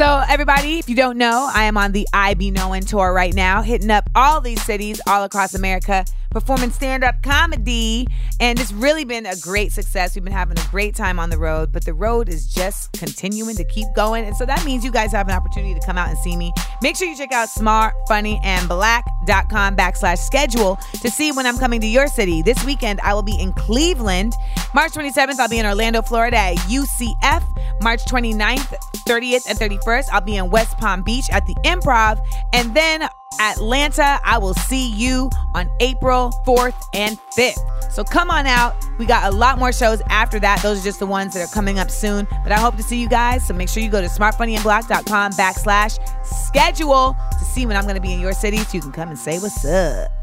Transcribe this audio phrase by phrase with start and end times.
[0.00, 3.34] So, everybody, if you don't know, I am on the I Be Knowing tour right
[3.34, 8.06] now, hitting up all these cities all across America, performing stand up comedy.
[8.40, 10.14] And it's really been a great success.
[10.14, 13.56] We've been having a great time on the road, but the road is just continuing
[13.56, 14.24] to keep going.
[14.24, 16.50] And so that means you guys have an opportunity to come out and see me.
[16.80, 22.06] Make sure you check out smartfunnyandblack.com backslash schedule to see when I'm coming to your
[22.06, 22.40] city.
[22.40, 24.32] This weekend, I will be in Cleveland.
[24.74, 27.44] March 27th, I'll be in Orlando, Florida at UCF.
[27.82, 28.74] March 29th,
[29.06, 29.80] 30th, and 31st,
[30.12, 32.20] I'll be in West Palm Beach at the Improv.
[32.52, 33.08] And then
[33.40, 37.92] Atlanta, I will see you on April 4th and 5th.
[37.92, 38.76] So come on out.
[38.98, 40.62] We got a lot more shows after that.
[40.62, 42.26] Those are just the ones that are coming up soon.
[42.42, 43.46] But I hope to see you guys.
[43.46, 48.00] So make sure you go to smartfunnyandblack.com backslash schedule to see when I'm going to
[48.00, 50.19] be in your city so you can come and say what's up.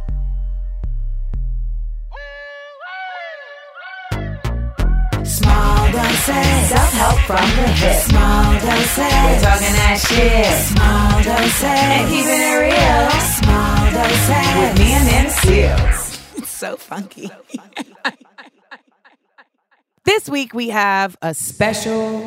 [6.25, 6.69] Small doses.
[6.69, 8.01] Self-help from the hip.
[8.01, 8.97] Small doses.
[8.97, 10.53] We're talking that shit.
[10.73, 11.63] Small doses.
[11.63, 13.09] And keeping it real.
[13.37, 14.57] Small doses.
[14.57, 16.37] With me Amanda Seales.
[16.37, 17.29] It's so funky.
[20.05, 22.21] this week we have a special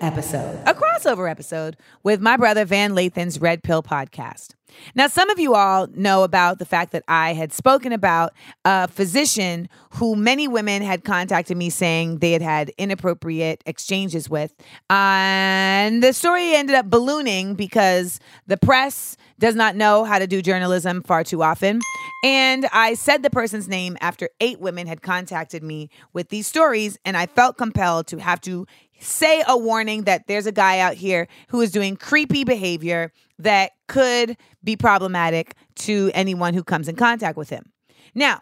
[0.00, 4.54] episode, a crossover episode with my brother Van Lathan's Red Pill podcast.
[4.94, 8.32] Now, some of you all know about the fact that I had spoken about
[8.64, 14.54] a physician who many women had contacted me saying they had had inappropriate exchanges with.
[14.90, 20.40] And the story ended up ballooning because the press does not know how to do
[20.40, 21.80] journalism far too often.
[22.24, 26.98] And I said the person's name after eight women had contacted me with these stories,
[27.04, 28.66] and I felt compelled to have to
[28.98, 33.72] say a warning that there's a guy out here who is doing creepy behavior that
[33.88, 37.72] could be problematic to anyone who comes in contact with him.
[38.14, 38.40] Now,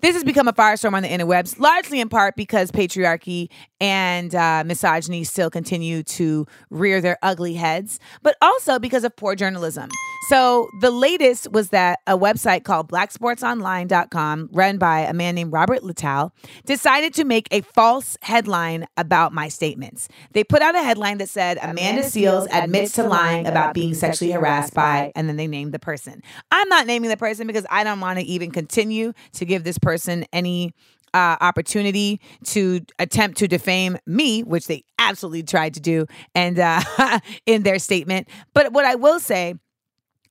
[0.00, 3.48] this has become a firestorm on the interwebs, largely in part because patriarchy
[3.80, 9.34] and uh, misogyny still continue to rear their ugly heads, but also because of poor
[9.34, 9.88] journalism.
[10.28, 15.82] So the latest was that a website called blacksportsonline.com, run by a man named Robert
[15.82, 16.32] Littal,
[16.64, 20.08] decided to make a false headline about my statements.
[20.32, 24.32] They put out a headline that said, Amanda Seales admits to lying about being sexually
[24.32, 26.22] harassed by, and then they named the person.
[26.50, 29.78] I'm not naming the person because I don't want to even continue to give this
[29.78, 30.74] person any
[31.14, 36.80] uh, opportunity to attempt to defame me, which they absolutely tried to do, and uh,
[37.46, 38.28] in their statement.
[38.54, 39.54] But what I will say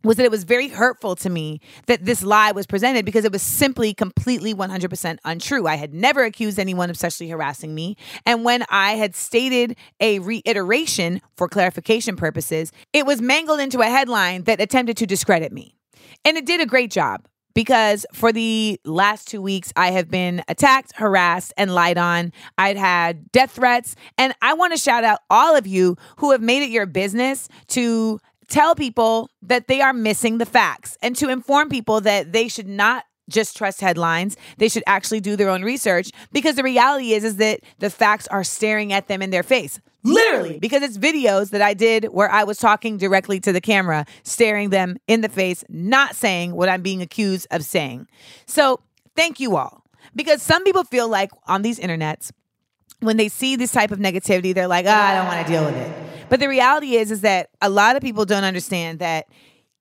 [0.06, 3.32] was that it was very hurtful to me that this lie was presented because it
[3.32, 5.68] was simply completely 100% untrue.
[5.68, 7.98] I had never accused anyone of sexually harassing me.
[8.26, 13.86] And when I had stated a reiteration for clarification purposes, it was mangled into a
[13.86, 15.76] headline that attempted to discredit me.
[16.24, 20.44] And it did a great job because for the last two weeks, I have been
[20.48, 22.34] attacked, harassed, and lied on.
[22.58, 23.96] I'd had death threats.
[24.18, 27.48] And I want to shout out all of you who have made it your business
[27.70, 32.47] to tell people that they are missing the facts and to inform people that they
[32.47, 34.38] should not just trust headlines.
[34.57, 38.28] They should actually do their own research because the reality is is that the facts
[38.28, 39.79] are staring at them in their face.
[40.03, 44.06] Literally because it's videos that i did where i was talking directly to the camera
[44.22, 48.07] staring them in the face not saying what i'm being accused of saying.
[48.45, 48.81] So
[49.16, 49.83] thank you all.
[50.16, 52.31] Because some people feel like on these internets
[53.06, 55.64] when they see this type of negativity they're like oh, i don't want to deal
[55.66, 56.06] with it.
[56.30, 59.28] But the reality is, is that a lot of people don't understand that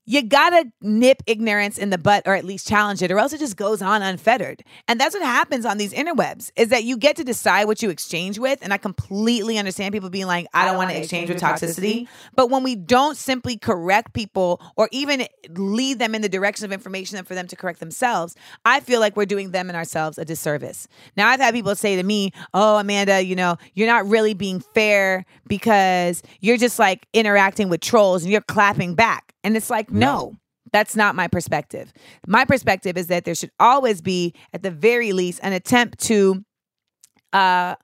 [0.06, 3.38] you gotta nip ignorance in the butt or at least challenge it or else it
[3.38, 4.62] just goes on unfettered.
[4.86, 7.90] And that's what happens on these interwebs is that you get to decide what you
[7.90, 11.40] exchange with and i completely understand people being like i don't want to exchange with
[11.40, 12.06] toxicity.
[12.34, 16.72] But when we don't simply correct people or even lead them in the direction of
[16.72, 20.24] information for them to correct themselves i feel like we're doing them and ourselves a
[20.24, 20.86] disservice.
[21.16, 24.60] Now i've had people say to me oh amanda you know you're not really being
[24.60, 29.90] fair because you're just like interacting with trolls and you're clapping back and it's like,
[29.90, 30.36] no.
[30.72, 31.92] That's not my perspective.
[32.26, 36.42] My perspective is that there should always be, at the very least, an attempt to
[37.32, 37.76] uh,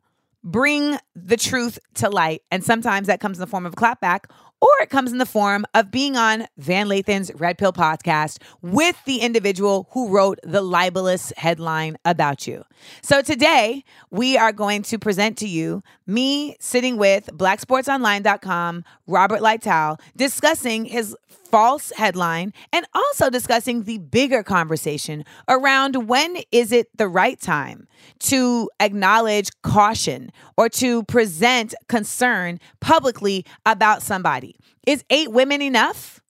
[0.42, 2.42] bring the truth to light.
[2.50, 4.24] And sometimes that comes in the form of a clapback,
[4.60, 8.96] or it comes in the form of being on Van Lathan's Red Pill podcast with
[9.06, 12.64] the individual who wrote the libelous headline about you.
[13.02, 19.98] So today, we are going to present to you me sitting with blacksportsonline.com, Robert Littal,
[20.16, 21.16] discussing his
[21.50, 27.88] false headline and also discussing the bigger conversation around when is it the right time
[28.20, 34.56] to acknowledge caution or to present concern publicly about somebody.
[34.86, 36.20] Is eight women enough?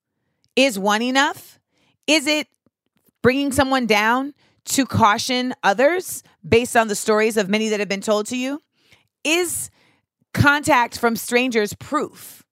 [0.57, 1.59] Is one enough?
[2.07, 2.49] Is it
[3.23, 4.35] bringing someone down
[4.67, 8.61] to caution others based on the stories of many that have been told to you?
[9.25, 9.71] Is
[10.33, 12.45] contact from strangers proof?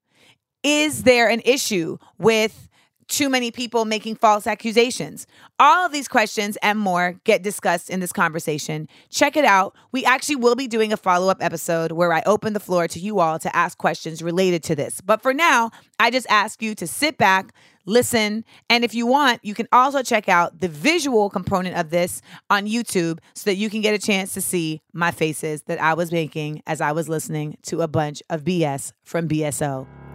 [0.63, 2.69] Is there an issue with
[3.07, 5.27] too many people making false accusations?
[5.59, 8.89] All of these questions and more get discussed in this conversation.
[9.09, 9.75] Check it out.
[9.93, 12.99] We actually will be doing a follow up episode where I open the floor to
[12.99, 15.01] you all to ask questions related to this.
[15.01, 17.55] But for now, I just ask you to sit back,
[17.87, 22.21] listen, and if you want, you can also check out the visual component of this
[22.51, 25.95] on YouTube so that you can get a chance to see my faces that I
[25.95, 29.29] was making as I was listening to a bunch of BS from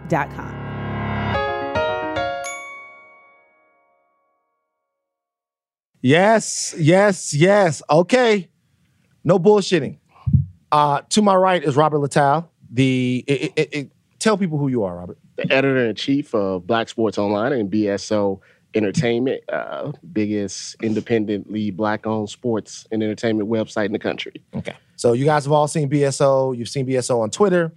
[0.08, 0.60] BSO.com.
[6.00, 7.82] Yes, yes, yes.
[7.88, 8.50] Okay.
[9.24, 9.98] No bullshitting.
[10.70, 12.48] Uh, to my right is Robert Littal.
[12.70, 15.16] The it, it, it, tell people who you are, Robert.
[15.36, 18.40] The editor in chief of Black Sports Online and BSO
[18.74, 24.42] Entertainment, uh, biggest independently black-owned sports and entertainment website in the country.
[24.52, 24.74] Okay.
[24.96, 26.56] So you guys have all seen BSO.
[26.56, 27.72] You've seen BSO on Twitter.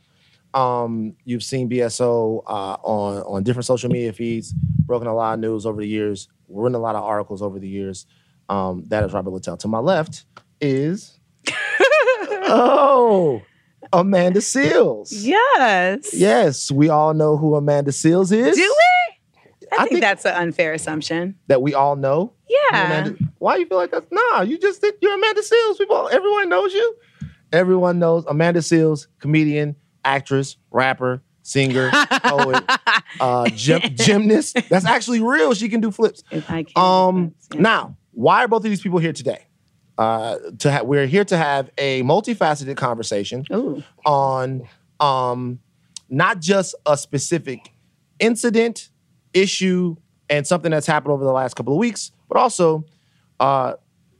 [0.57, 4.53] Um, you've seen BSO uh, on on different social media feeds.
[4.53, 6.27] Broken a lot of news over the years.
[6.49, 8.05] Written a lot of articles over the years.
[8.49, 9.59] Um, that is Robert Littal.
[9.59, 10.25] To my left
[10.61, 11.19] is
[12.49, 13.41] oh
[13.93, 15.09] Amanda Seales.
[15.11, 16.13] Yes.
[16.13, 18.55] Yes, we all know who Amanda Seales is.
[18.55, 19.37] Do we?
[19.71, 21.35] I, I think, think- that's an unfair assumption.
[21.47, 22.33] That we all know.
[22.49, 22.85] Yeah.
[22.85, 24.05] Amanda- why you feel like that?
[24.11, 24.83] Nah, you just.
[25.01, 25.77] You're Amanda Seales.
[25.77, 26.95] People, everyone knows you.
[27.53, 29.75] Everyone knows Amanda Seales, comedian,
[30.07, 31.91] actress, rapper, singer,
[32.23, 32.63] poet,
[33.19, 34.57] uh, gym, gymnast.
[34.69, 35.53] That's actually real.
[35.53, 36.23] She can do flips.
[36.31, 36.73] If I can.
[36.83, 37.61] Um, Yeah.
[37.61, 39.43] now, why are both of these people here today?
[39.97, 43.83] Uh, to ha- we're here to have a multifaceted conversation Ooh.
[44.05, 44.67] on
[44.99, 45.59] um,
[46.09, 47.73] not just a specific
[48.19, 48.89] incident,
[49.33, 49.95] issue,
[50.29, 52.85] and something that's happened over the last couple of weeks, but also
[53.39, 53.73] uh,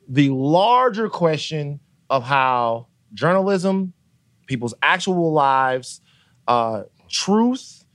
[0.08, 1.80] the larger question
[2.10, 3.94] of how journalism,
[4.48, 6.02] people's actual lives,
[6.48, 7.86] uh, truth,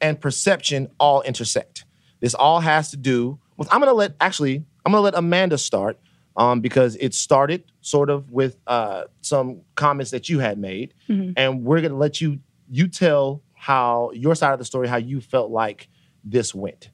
[0.00, 1.84] and perception all intersect.
[2.20, 3.72] This all has to do with.
[3.72, 4.64] I'm gonna let actually.
[4.84, 5.98] I'm gonna let Amanda start
[6.36, 10.94] um, because it started sort of with uh, some comments that you had made,
[11.36, 12.38] and we're gonna let you
[12.70, 15.88] you tell how your side of the story, how you felt like
[16.24, 16.90] this went.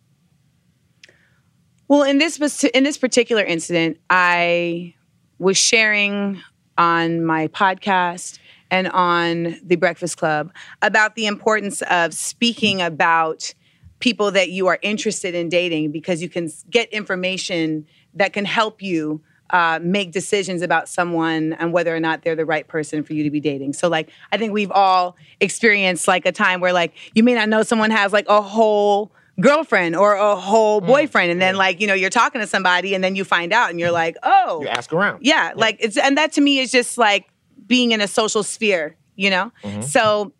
[1.88, 4.94] Well, in this was in this particular incident, I
[5.38, 6.40] was sharing
[6.78, 8.38] on my podcast
[8.72, 13.54] and on the Breakfast Club about the importance of speaking about
[14.00, 18.82] people that you are interested in dating because you can get information that can help
[18.82, 19.20] you
[19.50, 23.22] uh, make decisions about someone and whether or not they're the right person for you
[23.22, 23.74] to be dating.
[23.74, 27.50] So, like, I think we've all experienced like a time where, like, you may not
[27.50, 31.86] know someone has like a whole girlfriend or a whole boyfriend, and then like you
[31.86, 34.68] know you're talking to somebody, and then you find out, and you're like, oh, You
[34.68, 35.18] ask around.
[35.24, 37.26] yeah, like it's and that to me is just like
[37.72, 39.50] being in a social sphere, you know?
[39.80, 40.34] So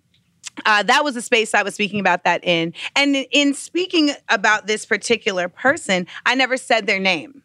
[0.67, 2.75] uh, that was the space I was speaking about that in.
[2.94, 7.43] And in speaking about this particular person, I never said their name.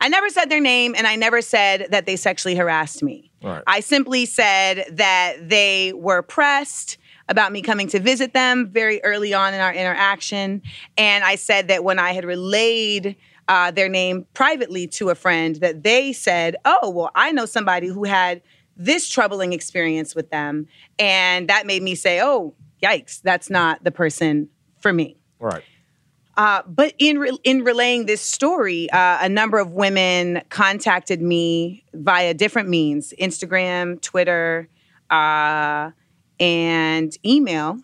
[0.00, 3.30] I never said their name and I never said that they sexually harassed me.
[3.42, 3.62] Right.
[3.66, 6.96] I simply said that they were pressed
[7.28, 10.62] about me coming to visit them very early on in our interaction.
[10.96, 13.14] And I said that when I had relayed
[13.48, 17.88] uh, their name privately to a friend, that they said, Oh, well, I know somebody
[17.88, 18.40] who had
[18.78, 20.68] this troubling experience with them.
[20.98, 25.16] And that made me say, Oh, yikes, that's not the person for me.
[25.40, 25.64] Right.
[26.36, 31.84] Uh, but in re- in relaying this story, uh, a number of women contacted me
[31.94, 34.68] via different means: Instagram, Twitter,
[35.10, 35.90] uh,
[36.38, 37.80] and email,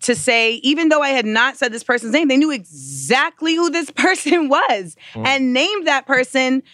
[0.00, 3.70] to say even though I had not said this person's name, they knew exactly who
[3.70, 6.64] this person was and named that person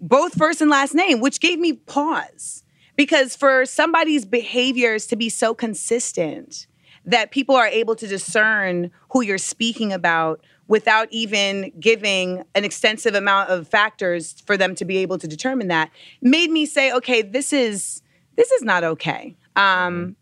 [0.00, 2.61] both first and last name, which gave me pause
[3.02, 6.68] because for somebody's behaviors to be so consistent
[7.04, 13.16] that people are able to discern who you're speaking about without even giving an extensive
[13.16, 15.90] amount of factors for them to be able to determine that
[16.20, 18.02] made me say okay this is
[18.36, 20.14] this is not okay um,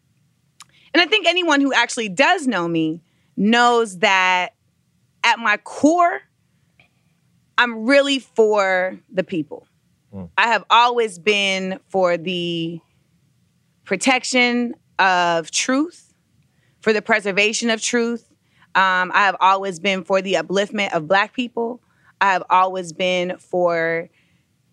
[0.94, 3.02] and i think anyone who actually does know me
[3.36, 4.54] knows that
[5.22, 6.22] at my core,
[7.58, 9.66] I'm really for the people.
[10.36, 12.80] I have always been for the
[13.84, 16.12] protection of truth,
[16.80, 18.26] for the preservation of truth.
[18.74, 21.80] Um, I have always been for the upliftment of Black people.
[22.20, 24.08] I have always been for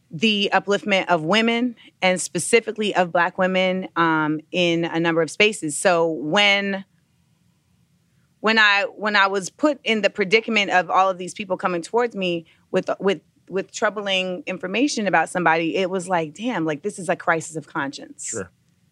[0.09, 5.77] the upliftment of women and specifically of Black women um, in a number of spaces.
[5.77, 6.85] So when
[8.39, 11.81] when I when I was put in the predicament of all of these people coming
[11.81, 16.99] towards me with with with troubling information about somebody, it was like, damn, like this
[16.99, 18.25] is a crisis of conscience.
[18.25, 18.49] Sure.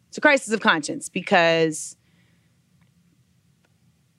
[0.10, 1.98] It's a crisis of conscience because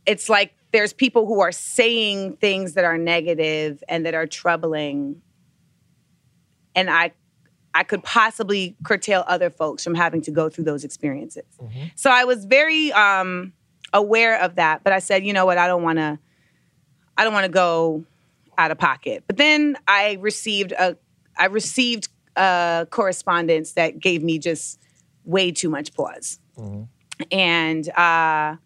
[0.04, 5.22] it's like there's people who are saying things that are negative and that are troubling
[6.74, 7.12] and I
[7.74, 11.44] I could possibly curtail other folks from having to go through those experiences.
[11.94, 13.52] So I was very um
[13.92, 16.18] aware of that, but I said, you know what, I don't want to
[17.16, 18.04] I don't want to go
[18.58, 19.24] out of pocket.
[19.26, 20.96] But then I received a
[21.38, 24.80] I received a correspondence that gave me just
[25.24, 26.38] way too much pause.
[27.30, 28.56] And uh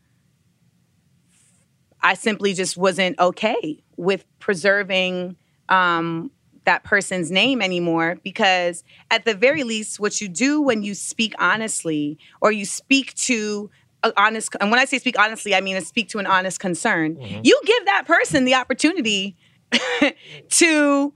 [2.03, 5.37] I simply just wasn't okay with preserving
[5.69, 6.31] um,
[6.65, 11.35] that person's name anymore because, at the very least, what you do when you speak
[11.39, 13.71] honestly or you speak to
[14.17, 17.19] honest, and when I say speak honestly, I mean I speak to an honest concern,
[17.45, 19.37] you give that person the opportunity
[20.51, 21.13] to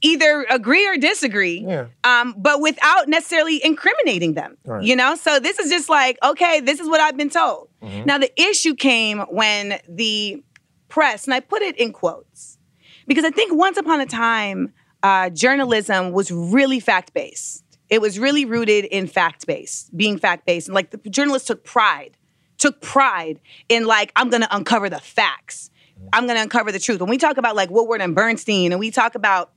[0.00, 1.86] either agree or disagree, Yeah.
[2.04, 4.56] um, but without necessarily incriminating them.
[4.64, 4.84] Right.
[4.84, 7.68] You know, so this is just like, okay, this is what I've been told.
[7.82, 8.04] Mm-hmm.
[8.04, 10.42] Now the issue came when the
[10.88, 12.58] press, and I put it in quotes,
[13.06, 17.64] because I think once upon a time, uh, journalism was really fact based.
[17.90, 21.64] It was really rooted in fact based, being fact based, and like the journalists took
[21.64, 22.16] pride,
[22.58, 25.70] took pride in like I'm to uncover the facts.
[26.12, 27.00] I'm going to uncover the truth.
[27.00, 29.52] When we talk about like Woodward and Bernstein, and we talk about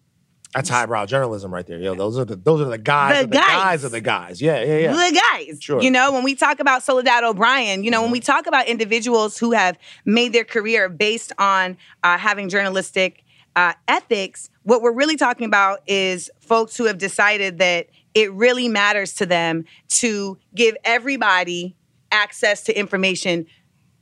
[0.53, 1.79] That's highbrow journalism right there.
[1.79, 3.21] Yo, those are the those are the guys.
[3.21, 3.48] The the guys.
[3.48, 3.83] guys.
[3.83, 4.41] of the guys.
[4.41, 4.91] Yeah, yeah, yeah.
[4.91, 5.62] the guys.
[5.62, 5.77] Sure.
[5.77, 5.86] Mm-hmm.
[5.86, 9.38] You know, when we talk about Soledad O'Brien, you know, when we talk about individuals
[9.38, 13.24] who have made their career based on uh, having journalistic
[13.55, 18.67] uh, ethics, what we're really talking about is folks who have decided that it really
[18.67, 21.75] matters to them to give everybody
[22.12, 23.45] access to information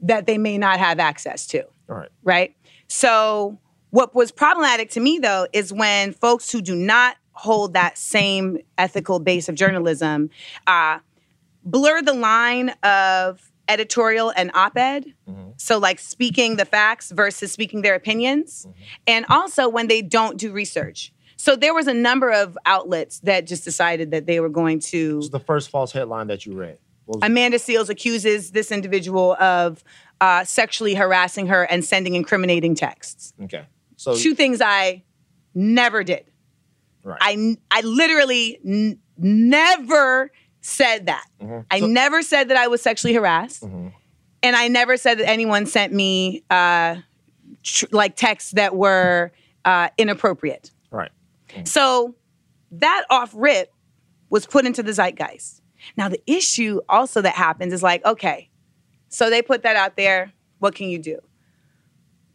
[0.02, 2.10] that they may not have access to All right.
[2.24, 2.56] right?
[2.88, 3.60] So,
[3.92, 8.60] what was problematic to me though is when folks who do not hold that same
[8.78, 10.30] ethical base of journalism
[10.68, 11.00] uh,
[11.64, 15.14] blur the line of editorial and op ed.
[15.58, 18.68] So, like speaking the facts versus speaking their opinions.
[19.08, 21.14] And also when they don't do research.
[21.38, 25.22] So, there was a number of outlets that just decided that they were going to.
[25.30, 26.80] The first false headline that you read.
[27.22, 29.84] Amanda Seales accuses this individual of
[30.22, 33.34] uh, sexually harassing her and sending incriminating texts.
[33.44, 33.66] okay.
[33.98, 35.04] So Two things I
[35.54, 36.26] never did.
[37.04, 37.18] right.
[37.22, 41.26] I, I literally n- never said that.
[41.42, 41.60] Mm-hmm.
[41.72, 43.64] I never said that I was sexually harassed.
[43.64, 46.96] And I never said that anyone sent me uh,
[47.64, 49.32] tr- like texts that were
[49.66, 50.72] uh, inappropriate.
[50.92, 51.12] right.
[51.66, 52.16] So
[52.72, 53.74] that off rip
[54.30, 55.62] was put into the zeitgeist.
[55.98, 58.49] Now, the issue also that happens is like, okay,
[59.10, 60.32] so they put that out there.
[60.60, 61.20] What can you do?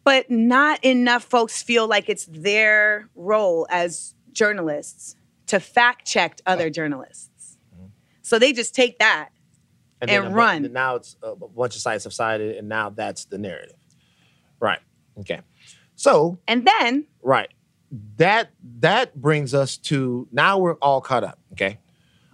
[0.04, 5.16] But not enough folks feel like it's their role as journalists
[5.46, 7.58] to fact check other journalists.
[7.74, 7.86] Mm-hmm.
[8.22, 9.30] So they just take that.
[10.00, 10.72] and a bu- run.
[10.72, 13.76] now it's a bunch of sites have sided, and now that's the narrative.
[14.60, 14.80] Right.
[15.20, 15.40] Okay.
[15.96, 17.48] So And then right.
[18.16, 18.50] That
[18.80, 21.38] that brings us to now we're all caught up.
[21.52, 21.78] Okay.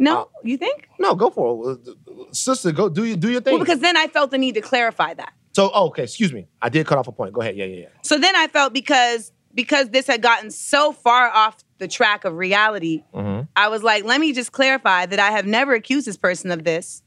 [0.00, 0.88] No, Uh, you think?
[0.98, 2.72] No, go for it, Uh, sister.
[2.72, 3.52] Go do you do your thing.
[3.54, 5.32] Well, because then I felt the need to clarify that.
[5.52, 6.48] so oh, okay, excuse me.
[6.62, 7.32] I did cut off a point.
[7.34, 7.56] Go ahead.
[7.56, 7.88] Yeah, yeah, yeah.
[8.02, 12.36] So then I felt because because this had gotten so far off the track of
[12.36, 13.02] reality,
[13.56, 16.64] I was like, let me just clarify that I have never accused this person of
[16.64, 17.02] this.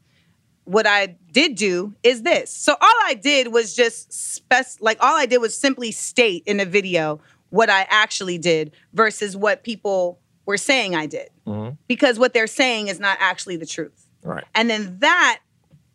[0.66, 2.50] What I did do is this.
[2.52, 6.60] So all I did was just spec like all I did was simply state in
[6.60, 7.20] a video
[7.50, 11.30] what I actually did versus what people were saying I did.
[11.48, 11.76] Mm-hmm.
[11.88, 14.08] Because what they're saying is not actually the truth.
[14.24, 14.44] Right.
[14.56, 15.40] And then that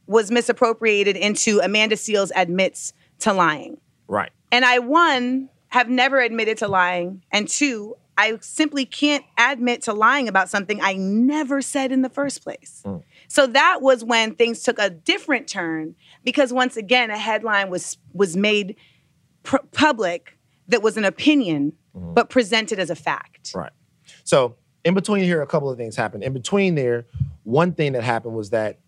[0.07, 3.79] was misappropriated into Amanda Seales admits to lying.
[4.07, 4.31] Right.
[4.51, 7.23] And I, one, have never admitted to lying.
[7.31, 12.09] And two, I simply can't admit to lying about something I never said in the
[12.09, 12.83] first place.
[12.85, 13.03] Mm.
[13.29, 17.99] So that was when things took a different turn because once again, a headline was
[18.13, 18.77] was made
[19.45, 20.37] pr- public
[20.67, 22.15] that was an opinion, mm-hmm.
[22.15, 23.53] but presented as a fact.
[23.55, 23.71] Right.
[24.29, 26.23] So in between here, a couple of things happened.
[26.23, 27.07] In between there,
[27.45, 28.79] one thing that happened was that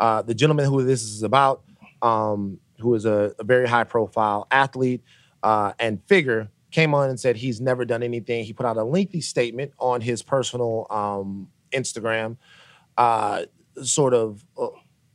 [0.00, 1.62] uh, the gentleman who this is about
[2.02, 5.04] um, who is a, a very high profile athlete
[5.44, 8.44] uh, and figure, came on and said he's never done anything.
[8.44, 12.36] He put out a lengthy statement on his personal um, Instagram,
[12.96, 13.44] uh,
[13.80, 14.66] sort of uh,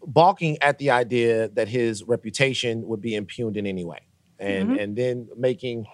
[0.08, 4.00] balking at the idea that his reputation would be impugned in any way,
[4.40, 5.88] and and then making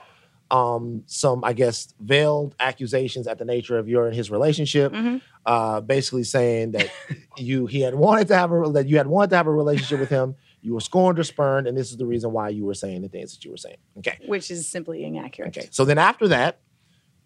[0.51, 4.94] um, some, I guess, veiled accusations at the nature of your and his relationship.
[5.46, 6.91] Uh, basically saying that
[7.38, 10.00] you he had wanted to have a that you had wanted to have a relationship
[10.00, 10.36] with him.
[10.62, 13.10] You were scorned or spurned, and this is the reason why you were saying the
[13.10, 13.77] things that you were saying.
[14.00, 14.18] Okay.
[14.27, 15.58] which is simply inaccurate.
[15.58, 15.70] Okay.
[15.72, 16.60] So then after that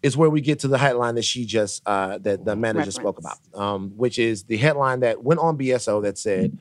[0.02, 3.18] is where we get to the headline that she just uh that the manager spoke
[3.18, 3.38] about.
[3.52, 6.56] Um, which is the headline that went on BSO that said,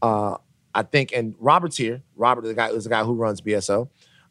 [0.00, 0.36] uh,
[0.74, 2.02] I think, and Robert's here.
[2.16, 3.88] Robert, is the guy is the guy who runs BSO.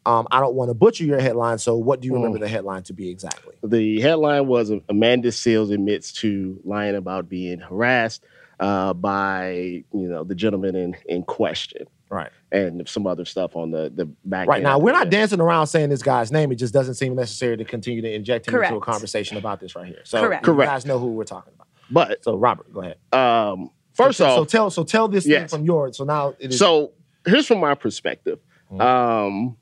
[0.08, 1.58] Um, I don't want to butcher your headline.
[1.58, 3.54] So what do you remember the headline to be exactly?
[3.62, 8.24] The headline was Amanda Seales admits to lying about being harassed
[8.58, 9.50] uh, by
[9.92, 12.30] you know the gentleman in in question, Right.
[12.50, 14.48] and some other stuff on the the back.
[14.48, 15.10] Right end now, we're not that.
[15.10, 16.50] dancing around saying this guy's name.
[16.52, 19.76] It just doesn't seem necessary to continue to inject him into a conversation about this
[19.76, 20.00] right here.
[20.04, 20.46] So Correct.
[20.46, 21.68] you guys know who we're talking about.
[21.90, 22.96] But So Robert, go ahead.
[23.12, 25.50] um, first so, off, so tell so tell this Yes.
[25.50, 25.96] thing from yours.
[25.98, 26.92] So now it is So
[27.26, 28.38] here's from my perspective.
[28.72, 28.80] Mhm.
[28.80, 29.56] Um,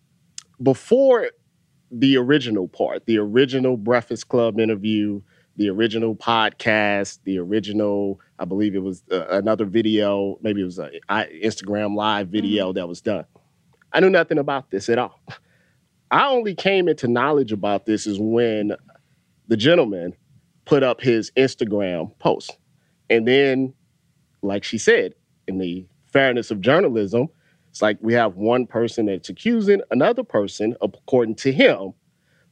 [0.62, 1.30] before
[1.90, 5.20] the original part, the original Breakfast Club interview,
[5.56, 10.78] the original podcast, the original, I believe it was uh, another video, maybe it was
[10.78, 13.24] an Instagram live video that was done.
[13.92, 15.20] I knew nothing about this at all.
[16.10, 18.72] I only came into knowledge about this is when
[19.48, 20.14] the gentleman
[20.64, 22.58] put up his Instagram post.
[23.08, 23.74] And then,
[24.42, 25.14] like she said,
[25.46, 27.28] in the fairness of journalism,
[27.76, 31.92] it's like we have one person that's accusing another person, according to him.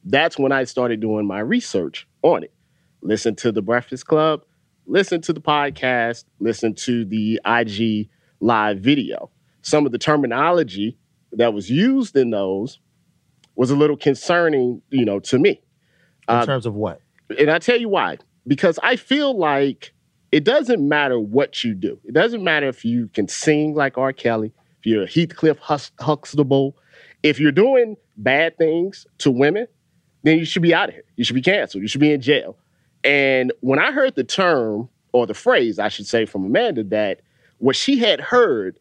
[0.03, 2.53] That's when I started doing my research on it.
[3.01, 4.43] Listen to the Breakfast Club,
[4.85, 8.07] listen to the podcast, listen to the IG
[8.39, 9.31] live video.
[9.63, 10.95] Some of the terminology
[11.31, 12.79] that was used in those
[13.55, 15.59] was a little concerning, you know, to me.
[16.29, 17.01] in uh, terms of what?
[17.39, 18.19] And I tell you why.
[18.45, 19.91] Because I feel like
[20.31, 21.99] it doesn't matter what you do.
[22.03, 24.13] It doesn't matter if you can sing like R.
[24.13, 24.53] Kelly,
[24.85, 25.57] if you're Heathcliff
[25.99, 26.77] Huxtable.
[27.23, 29.67] If you're doing bad things to women,
[30.23, 31.03] then you should be out of here.
[31.15, 31.81] You should be canceled.
[31.81, 32.55] You should be in jail.
[33.03, 37.21] And when I heard the term, or the phrase, I should say, from Amanda, that
[37.57, 38.77] what she had heard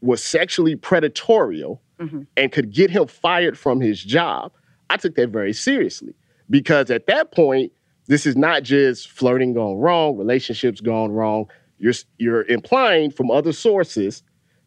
[0.00, 2.22] was sexually predatorial mm-hmm.
[2.36, 4.52] and could get him fired from his job,
[4.90, 6.14] I took that very seriously
[6.50, 7.72] because at that point,
[8.06, 11.46] this is not just flirting gone wrong, relationships gone wrong.
[11.78, 14.22] You're you're implying from other sources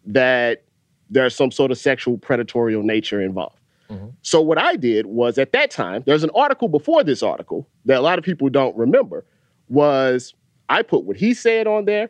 [0.06, 0.64] that
[1.12, 3.58] there's some sort of sexual predatorial nature involved.
[3.90, 4.08] Mm-hmm.
[4.22, 8.00] So what I did was at that time, there's an article before this article that
[8.00, 9.26] a lot of people don't remember.
[9.70, 10.34] Was
[10.70, 12.10] I put what he said on there,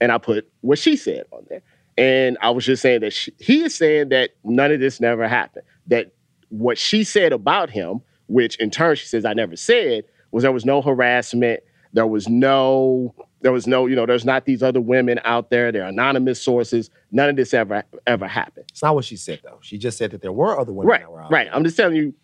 [0.00, 1.62] and I put what she said on there,
[1.96, 5.26] and I was just saying that she, he is saying that none of this never
[5.26, 5.64] happened.
[5.86, 6.12] That
[6.50, 10.52] what she said about him, which in turn she says I never said, was there
[10.52, 11.60] was no harassment,
[11.92, 15.70] there was no, there was no, you know, there's not these other women out there,
[15.70, 16.88] they're anonymous sources.
[17.12, 18.64] None of this ever ever happened.
[18.70, 19.58] It's not what she said though.
[19.60, 21.30] She just said that there were other women Right, that were out.
[21.30, 21.48] right.
[21.52, 22.14] I'm just telling you,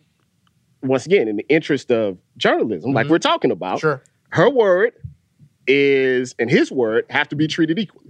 [0.82, 3.10] once again, in the interest of journalism, like Mhm.
[3.10, 4.02] we're talking about, Sure.
[4.30, 4.94] her word
[5.66, 8.06] is and his word have to be treated equally.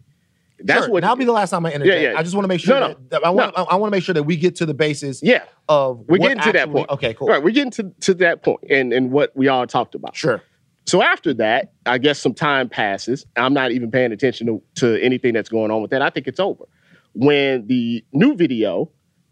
[0.62, 0.92] That's Sure.
[0.92, 2.00] what That'll be the last time I interject.
[2.02, 2.18] Yeah, yeah.
[2.18, 2.88] I just want to make sure No, no.
[2.94, 4.74] that, that I want I, I want to make sure that we get to the
[4.74, 6.88] basis Yeah, of we're getting to that point.
[6.90, 7.26] Okay, cool.
[7.28, 10.14] Right, we're getting to, to that point and, and what we all talked about.
[10.14, 10.42] Sure.
[10.86, 13.26] So after that, I guess some time passes.
[13.36, 16.02] I'm not even paying attention to, to anything that's going on with that.
[16.02, 16.64] I think it's over.
[17.14, 18.90] When the new video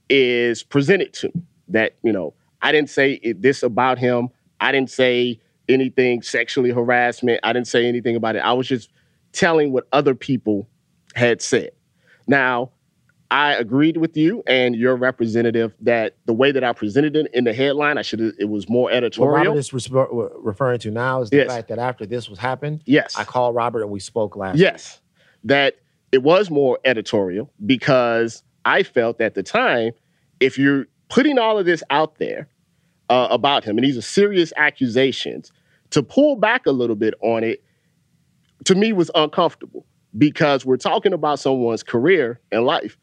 [0.08, 4.28] is presented to me, that, you know, I didn't say it, this about him.
[4.60, 7.40] I didn't say anything sexually harassment.
[7.42, 8.40] I didn't say anything about it.
[8.40, 8.90] I was just
[9.32, 10.68] telling what other people
[11.14, 11.70] had said.
[12.26, 12.70] Now,
[13.30, 17.44] I agreed with you and your representative that the way that I presented it in
[17.44, 19.32] the headline, I should it was more editorial.
[19.32, 19.46] What.
[19.46, 21.48] Robert is resp- referring to now is the Yes.
[21.48, 23.16] fact that after this was happened, yes.
[23.18, 24.56] I called Robert and we spoke last.
[24.58, 25.02] Yes,
[25.44, 25.74] that
[26.10, 29.92] it was more editorial because I felt at the time,
[30.40, 32.48] if you're putting all of this out there
[33.10, 35.52] uh, about him, and these are serious accusations,
[35.90, 37.62] to pull back a little bit on it,
[38.64, 39.84] to me was uncomfortable
[40.16, 42.96] because we're talking about someone's career and life,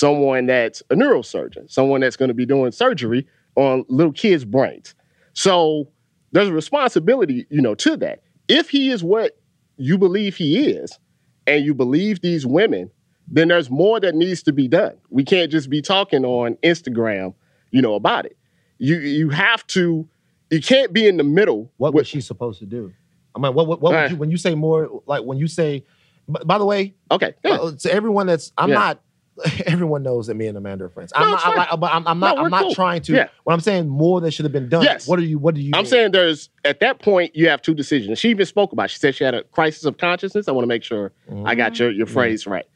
[0.00, 4.94] someone that's a neurosurgeon, someone that's going to be doing surgery on little kids' brains.
[5.32, 5.88] So
[6.32, 8.20] there's a responsibility, you know, to that.
[8.46, 9.38] If he is what
[9.78, 10.98] you believe he is,
[11.46, 12.90] and you believe these women,
[13.28, 14.96] then there's more that needs to be done.
[15.10, 17.34] We can't just be talking on Instagram,
[17.70, 18.36] you know, about it.
[18.78, 20.06] You you have to.
[20.50, 21.72] You can't be in the middle.
[21.78, 22.92] What with- was she supposed to do?
[23.34, 25.46] I mean, what what, what Uh, would you when you say more like when you
[25.46, 25.84] say?
[26.30, 27.52] b- By the way, Okay, yeah.
[27.52, 28.74] uh, to everyone that's I'm Yeah.
[28.74, 29.00] not
[29.66, 31.12] everyone knows that me and Amanda are friends.
[31.14, 31.52] No, I'm not, fine.
[31.52, 32.36] I, like, but I'm, I'm not.
[32.36, 32.74] No, I'm not cool.
[32.74, 33.14] trying to.
[33.14, 33.28] Yeah.
[33.44, 34.82] What I'm saying, more that should have been done.
[34.82, 35.06] Yes.
[35.06, 35.38] What are you?
[35.38, 35.72] What do you?
[35.74, 35.86] I'm mean?
[35.86, 38.18] saying there's at that point you have two decisions.
[38.18, 38.86] She even spoke about.
[38.86, 38.90] it.
[38.92, 40.48] She said she had a crisis of consciousness.
[40.48, 41.12] I want to make sure
[41.44, 41.82] I got mm-hmm.
[41.82, 42.66] your your phrase right.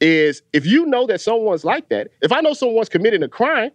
[0.00, 2.08] Is if you know that someone's like that.
[2.20, 3.70] If I know someone's committing a crime,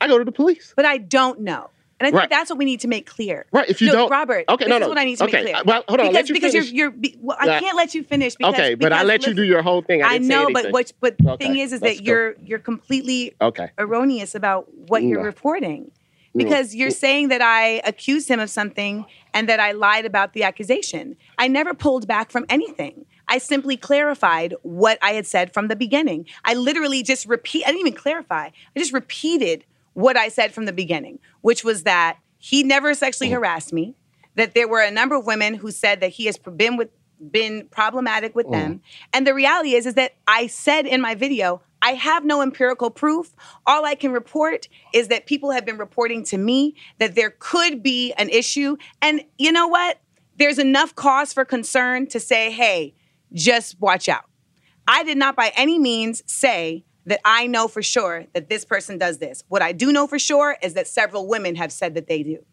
[0.00, 0.72] I go to the police.
[0.74, 1.70] But I don't know.
[1.98, 2.30] And I think Right.
[2.30, 3.46] that's what we need to make clear.
[3.52, 4.44] Right, if you no, don't- Robert.
[4.48, 4.88] Okay, this no, is no.
[4.88, 5.62] what I need to Okay, make clear.
[5.64, 6.70] well, hold on, Because, because finish.
[6.70, 8.54] you're, you're be, well, I can't let you finish because.
[8.54, 10.02] okay, but I because let you do your whole thing.
[10.02, 10.92] I, I, know, but what?
[11.00, 12.10] But the Okay, thing is, is let's that go.
[12.10, 13.70] you're you're completely Okay.
[13.78, 15.24] erroneous about what you're mm.
[15.24, 15.84] reporting.
[15.84, 15.90] Mm.
[16.34, 16.96] Because you're mm.
[16.96, 21.16] saying that I accused him of something and that I lied about the accusation.
[21.38, 23.06] I never pulled back from anything.
[23.28, 26.26] I simply clarified what I had said from the beginning.
[26.44, 27.64] I literally just repeat.
[27.64, 28.46] I didn't even clarify.
[28.46, 29.64] I just repeated
[29.96, 33.34] what I said from the beginning, which was that he never sexually mm.
[33.34, 33.96] harassed me.
[34.34, 36.90] That there were a number of women who said that he has been with
[37.30, 38.52] been problematic with mm.
[38.52, 38.82] them.
[39.14, 42.90] And the reality is is that I said in my video, I have no empirical
[42.90, 43.34] proof.
[43.66, 47.82] All I can report is that people have been reporting to me that there could
[47.82, 48.76] be an issue.
[49.00, 49.98] And you know what?
[50.36, 52.94] There's enough cause for concern to say, hey,
[53.32, 54.24] just watch out.
[54.86, 58.98] I did not by any means say that I know for sure that this person
[58.98, 59.44] does this.
[59.48, 62.44] What I do know for sure is that several women have said that they do.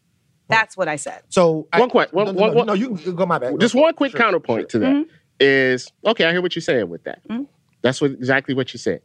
[0.48, 1.22] That's what I said.
[1.28, 3.58] So One que- one- no, no, no, one- no, you can go my bad.
[3.60, 4.80] Just one quick sure, counterpoint sure.
[4.80, 5.10] to that mm-hmm.
[5.40, 6.24] is okay.
[6.24, 7.26] I hear what you're saying with that.
[7.28, 7.44] Mm-hmm.
[7.82, 9.00] That's what exactly what you said.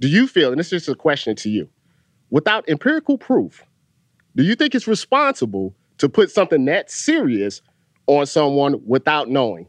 [0.00, 1.68] Do you feel, and this is just a question to you,
[2.30, 3.64] without empirical proof,
[4.34, 7.62] do you think it's responsible to put something that serious
[8.06, 9.68] on someone without knowing?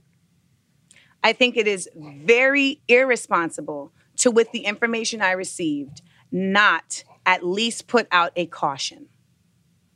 [1.24, 7.88] I think it is very irresponsible to, with the information I received, not at least
[7.88, 9.08] put out a caution.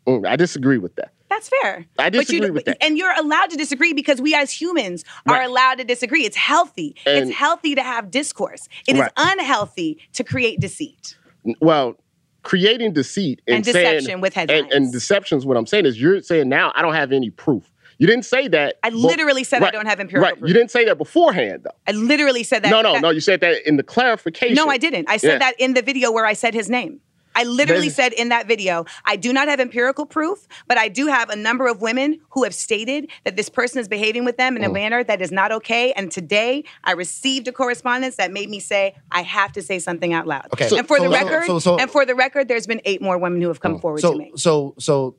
[0.08, 1.12] Mm, I disagree with that.
[1.30, 1.86] That's fair.
[1.99, 2.77] I But you- disagree with that.
[2.82, 5.45] And you're allowed to disagree because we as humans are Right.
[5.49, 6.23] allowed to disagree.
[6.25, 6.95] It's healthy.
[7.06, 8.69] And- it's healthy to have discourse.
[8.88, 9.12] It is Right.
[9.17, 11.17] unhealthy to create deceit.
[11.60, 11.95] Well,
[12.43, 14.73] creating deceit and, And saying- deception with and, headlines.
[14.73, 15.45] and deceptions.
[15.45, 17.69] What I'm saying is, you're saying now I don't have any proof.
[17.99, 18.75] You didn't say that.
[18.83, 20.38] I literally said I don't have empirical Right.
[20.39, 20.47] proof.
[20.47, 21.71] You didn't say that beforehand, though.
[21.88, 22.69] I literally said that.
[22.69, 23.10] no, no, that- no.
[23.10, 24.55] You said that in the clarification.
[24.55, 25.10] No, I didn't.
[25.10, 25.38] I said Yeah.
[25.39, 26.99] that in the video where I said his name.
[27.36, 31.05] I literally said in that video, I do not have empirical proof, but I do
[31.05, 34.57] have a number of women who have stated that this person is behaving with them
[34.57, 34.67] in Mm.
[34.67, 35.91] a manner that is not okay.
[35.91, 40.13] And today I received a correspondence that made me say, I have to say something
[40.13, 40.47] out loud.
[40.51, 43.03] Okay, and for so- the record, so- so- and for the record, there's been eight
[43.03, 44.31] more women who have come forward So to me.
[44.36, 45.15] so so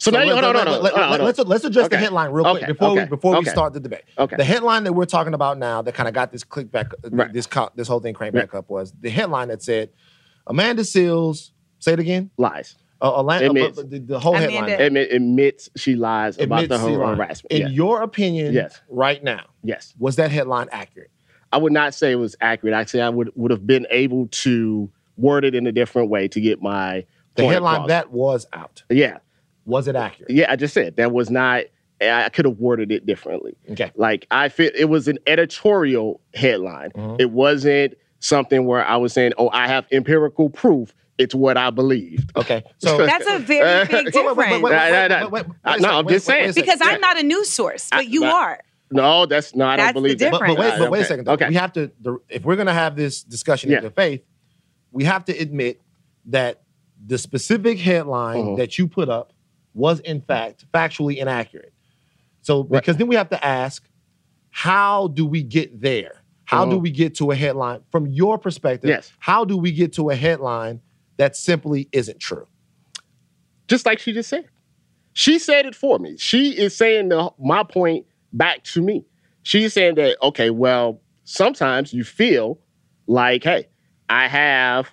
[0.00, 1.26] So now, let- hold on, let- hold on, let- hold on, hold on.
[1.26, 3.80] Let's let's address the headline real quick Okay, before we okay, before we start the
[3.80, 4.02] debate.
[4.16, 4.36] Okay.
[4.36, 7.08] The headline that we're talking about now that kind of got this click back, uh,
[7.10, 7.32] Right.
[7.32, 8.42] this this whole thing cranked Yeah.
[8.42, 9.90] back up was the headline that said
[10.46, 11.50] Amanda Seales.
[11.80, 12.30] Say it again.
[12.38, 12.76] lies.
[13.00, 13.76] Uh, Alan- uh, Admits.
[13.76, 14.80] but the, the whole Amanda- headline.
[14.80, 17.52] Admit, admits she lies about the she her harassment.
[17.52, 17.70] In yes.
[17.70, 18.80] your opinion, Yes.
[18.88, 19.94] right now, yes.
[20.00, 21.10] was that headline accurate?
[21.52, 22.74] I would not say it was accurate.
[22.74, 26.26] I'd say I would would have been able to word it in a different way
[26.28, 27.04] to get my
[27.36, 27.88] The point headline across.
[27.88, 28.82] that was out.
[28.90, 29.18] yeah
[29.68, 30.30] Was it accurate?
[30.30, 31.64] yeah I just said that was not.
[32.00, 33.56] I could have worded it differently.
[33.70, 33.90] Okay.
[33.96, 34.74] Like I fit.
[34.76, 36.90] It was an editorial headline.
[36.92, 37.20] Mhm.
[37.20, 41.70] It wasn't something where I was saying, "Oh, I have empirical proof." It's what I
[41.70, 42.30] believed.
[42.36, 42.62] Okay.
[42.78, 44.62] So That's a very big Wait, wait, difference.
[45.80, 46.42] No, I'm just wait, saying.
[46.44, 46.54] wait a second.
[46.54, 48.60] because I'm not a news source, but you but- are.
[48.92, 49.66] No, that's no.
[49.66, 50.30] I don't believe that.
[50.32, 51.26] But, but wait, but wait a second.
[51.26, 51.32] though.
[51.32, 51.48] Okay.
[51.48, 53.78] We have to, the, if we're going to have this discussion Yeah.
[53.78, 54.22] in good faith,
[54.92, 55.82] we have to admit
[56.26, 56.62] that
[57.04, 58.56] the specific headline Mhm.
[58.56, 59.34] that you put up
[59.78, 61.72] was, in fact, factually inaccurate.
[62.42, 62.70] So, Right.
[62.80, 63.88] because then we have to ask,
[64.50, 66.22] how do we get there?
[66.44, 66.82] How do Mhm.
[66.82, 68.88] we get to a headline from your perspective?
[68.90, 69.12] Yes.
[69.18, 70.80] How do we get to a headline
[71.16, 72.46] that simply isn't true?
[73.68, 74.46] just like she just said.
[75.12, 76.16] She said it for me.
[76.16, 79.04] She is saying the, my point back to me.
[79.42, 82.58] She's saying that, okay, well, sometimes you feel
[83.06, 83.68] like, hey,
[84.08, 84.90] I have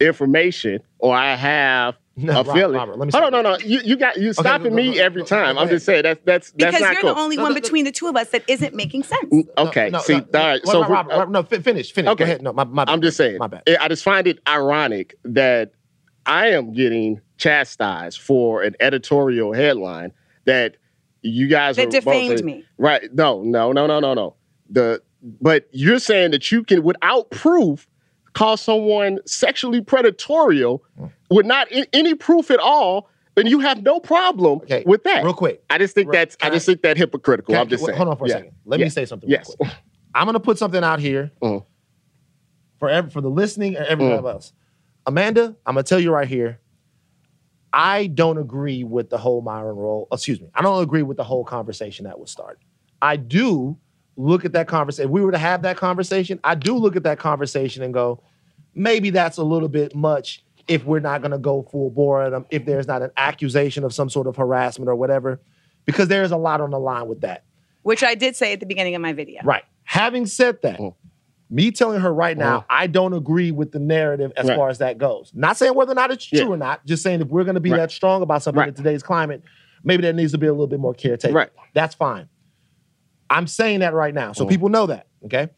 [0.00, 2.76] information or I have No, a Robert, feeling.
[2.76, 3.58] Robert, let me Hold on, stop no, no.
[3.58, 5.56] You, you got you stopping go- me go- every go- time.
[5.56, 7.14] go I'm just saying that's that's that's Because not you're cool.
[7.14, 7.60] the only No, one no, no.
[7.60, 9.34] between the two of us that isn't making sense.
[9.58, 10.60] Okay, No, no, see, no, all right.
[10.64, 12.08] no, So Robert, Robert, uh, Robert, no, finish, finish.
[12.10, 12.18] Okay.
[12.18, 12.42] Go ahead.
[12.42, 12.92] No, my, my bad.
[12.92, 13.38] I'm just saying.
[13.38, 13.62] My bad.
[13.80, 15.72] I just find it ironic that
[16.26, 20.12] I am getting chastised for an editorial headline
[20.44, 20.76] that
[21.22, 22.64] you guys That are defamed saying- me.
[22.78, 23.12] Right?
[23.12, 24.36] No, no, no, no, no, no.
[24.70, 25.02] The
[25.40, 27.88] but you're saying that you can, without proof,
[28.34, 31.06] call someone sexually predatorial Hmm.
[31.30, 35.24] with not i- any proof at all, and you have no problem Okay, with that.
[35.24, 35.62] real quick.
[35.70, 37.54] I just think Real- that's I can just think that hypocritical.
[37.54, 37.96] I- I'm just wait, saying.
[37.96, 38.34] Hold on for a Yeah.
[38.36, 38.52] second.
[38.66, 38.86] Let Yeah.
[38.86, 39.48] me say something Yes.
[39.48, 39.70] real quick.
[40.14, 41.64] I'm going to put something out here Mhm.
[42.78, 44.30] for for the listening and everyone Mm.
[44.32, 44.52] else.
[45.06, 46.60] Amanda, I'm going to tell you right here.
[47.72, 50.06] I don't agree with the whole Myron role.
[50.12, 50.48] Excuse me.
[50.54, 52.62] I don't agree with the whole conversation that was started.
[53.02, 53.76] I do
[54.16, 55.06] look at that conversation.
[55.08, 58.22] If we were to have that conversation, I do look at that conversation and go,
[58.74, 62.30] maybe that's a little bit much if we're not going to go full bore at
[62.30, 65.40] them, if there's not an accusation of some sort of harassment or whatever,
[65.84, 67.44] because there is a lot on the line with that.
[67.82, 69.42] Which I did say at the beginning of my video.
[69.44, 69.64] Right.
[69.82, 70.94] Having said that, Mm.
[71.50, 72.64] me telling her right now, Mm.
[72.70, 74.56] I don't agree with the narrative as Right.
[74.56, 75.30] far as that goes.
[75.34, 76.46] Not saying whether or not it's true Yeah.
[76.46, 77.76] or not, just saying if we're going to be Right.
[77.78, 78.68] that strong about something Right.
[78.68, 79.42] in today's climate,
[79.82, 81.34] maybe there needs to be a little bit more caretaking.
[81.34, 81.50] Right.
[81.74, 82.28] That's fine.
[83.30, 84.48] I'm saying that right now, so Mm.
[84.50, 85.06] people know that.
[85.24, 85.48] Okay.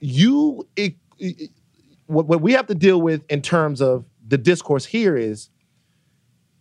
[0.00, 1.50] You, it, it-
[2.06, 5.48] what, what we have to deal with in terms of the discourse here is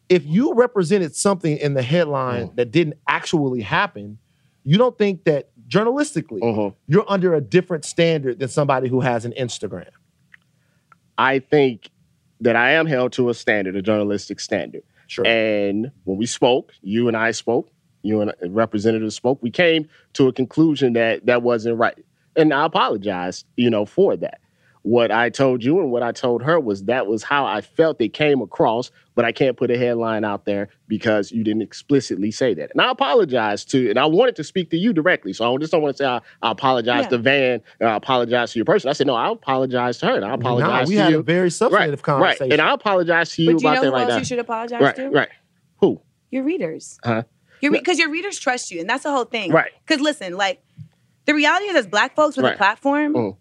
[0.08, 2.56] if you represented something in the headline Mm.
[2.56, 4.18] that didn't actually happen,
[4.64, 6.74] you don't think that journalistically Mhm.
[6.88, 9.90] you're under a different standard than somebody who has an Instagram.
[11.18, 11.90] I think
[12.42, 14.84] that I am held to a standard, a journalistic standard.
[15.08, 15.26] Sure.
[15.26, 17.70] And when we spoke, you and I spoke,
[18.04, 21.98] you and a representative spoke, we came to a conclusion that that wasn't right.
[22.36, 24.40] And I apologize, you know, for that.
[24.84, 28.02] What I told you and what I told her was that was how I felt
[28.02, 32.32] it came across, but I can't put a headline out there because you didn't explicitly
[32.32, 32.72] say that.
[32.72, 35.34] And I apologize to, and I wanted to speak to you directly.
[35.34, 37.10] So I just don't want to say I, I apologize Yeah.
[37.10, 38.90] to Van and I apologize to your person.
[38.90, 41.20] I said, no, I apologize to her and I apologize Nah, we to had you.
[41.20, 42.44] a very substantive right, conversation.
[42.50, 42.54] Right.
[42.54, 44.18] And I apologize to you But do you about know that who right else now.
[44.18, 45.10] you should apologize right, to?
[45.10, 45.30] right.
[45.82, 46.02] Who?
[46.32, 46.98] Your readers.
[47.04, 47.22] Huh?
[47.62, 49.52] Your because your readers trust you, and that's the whole thing.
[49.52, 49.72] Right.
[49.86, 50.64] Because listen, like
[51.26, 53.38] the reality is, as Black folks with a platform, Mm.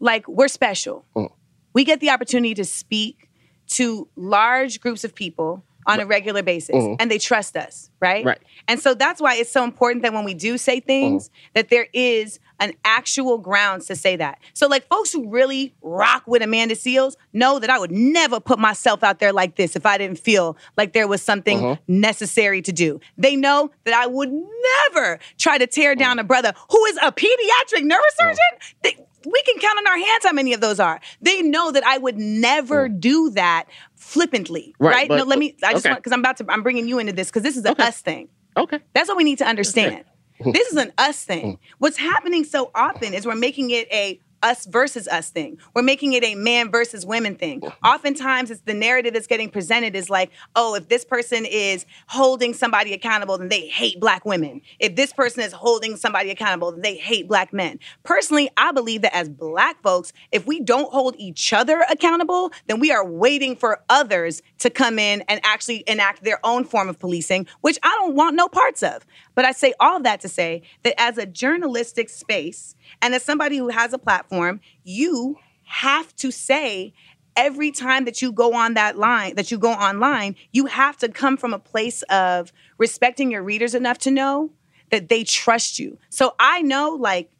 [0.00, 1.04] like we're special.
[1.16, 1.30] Mm.
[1.72, 3.28] We get the opportunity to speak
[3.68, 6.96] to large groups of people on a regular basis, Mhm.
[6.98, 8.24] and they trust us, right?
[8.24, 8.38] Right.
[8.68, 11.88] And so that's why it's so important that when we do say things, that there
[11.92, 14.38] is an actual grounds to say that.
[14.54, 18.58] So like folks who really rock with Amanda Seals know that I would never put
[18.58, 21.76] myself out there like this if I didn't feel like there was something Uh-huh.
[21.88, 23.00] necessary to do.
[23.18, 27.10] They know that I would never try to tear down a brother who is a
[27.12, 28.36] pediatric neurosurgeon.
[28.82, 31.00] They- we can count on our hands how many of those are.
[31.22, 33.64] They know that I would never do that
[34.04, 35.08] flippantly, Right, right?
[35.08, 35.56] but- no, let me.
[35.62, 35.92] I just okay.
[35.92, 36.46] want because I'm about to.
[36.48, 38.28] I'm bringing you into this because this is a us thing.
[38.56, 38.78] Okay.
[38.92, 40.04] That's what we need to understand.
[40.52, 41.26] this is an us Mm.
[41.26, 41.58] thing.
[41.78, 45.58] What's happening so often is we're making it a us versus us thing.
[45.74, 47.62] We're making it a man versus women thing.
[47.82, 52.52] Oftentimes, it's the narrative that's getting presented is like, oh, if this person is holding
[52.52, 54.60] somebody accountable, then they hate black women.
[54.78, 57.80] If this person is holding somebody accountable, then they hate black men.
[58.02, 62.78] Personally, I believe that as black folks, if we don't hold each other accountable, then
[62.78, 66.98] we are waiting for others to come in and actually enact their own form of
[66.98, 69.06] policing, which I don't want no parts of.
[69.34, 73.56] But I say all that to say that as a journalistic space and as somebody
[73.56, 76.92] who has a platform, you have to say
[77.36, 81.08] every time that you go on that line, that you go online, you have to
[81.08, 84.50] come from a place of respecting your readers enough to know
[84.90, 85.98] that they trust you.
[86.10, 87.30] So I know like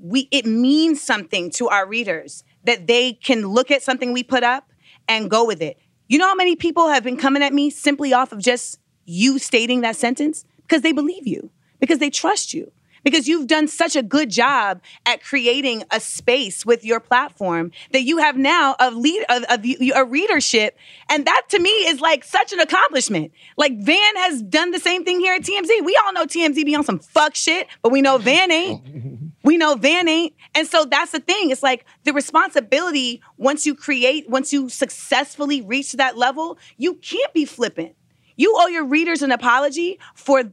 [0.00, 4.42] we it means something to our readers that they can look at something we put
[4.42, 4.72] up
[5.08, 5.78] and go with it.
[6.08, 9.38] You know how many people have been coming at me simply off of just you
[9.38, 12.70] stating that sentence because they believe you, because they trust you.
[13.04, 18.02] Because you've done such a good job at creating a space with your platform that
[18.02, 20.76] you have now a lead of, of you- a readership,
[21.08, 23.32] and that to me is like such an accomplishment.
[23.56, 25.84] Like Van has done the same thing here at TMZ.
[25.84, 28.82] We all know TMZ be on some fuck shit, but we know Van ain't.
[29.44, 30.34] We know Van ain't.
[30.54, 31.50] And so that's the thing.
[31.50, 37.32] It's like the responsibility once you create, once you successfully reach that level, you can't
[37.32, 37.94] be flippant.
[38.38, 40.44] You owe your readers an apology for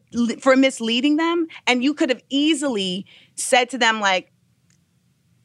[0.42, 4.34] for misleading them, and you could have easily said to them like,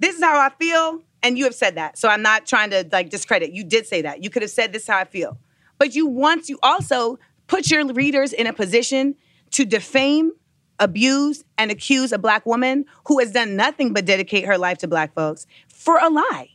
[0.00, 1.98] "This is how I feel," and you have said that.
[1.98, 3.52] So I'm not trying to like discredit.
[3.52, 4.24] You did say that.
[4.24, 5.38] You could have said, "This is how I feel,"
[5.78, 9.16] but you once you also put your readers in a position
[9.50, 10.32] to defame,
[10.78, 14.88] abuse, and accuse a black woman who has done nothing but dedicate her life to
[14.88, 16.48] black folks for a lie.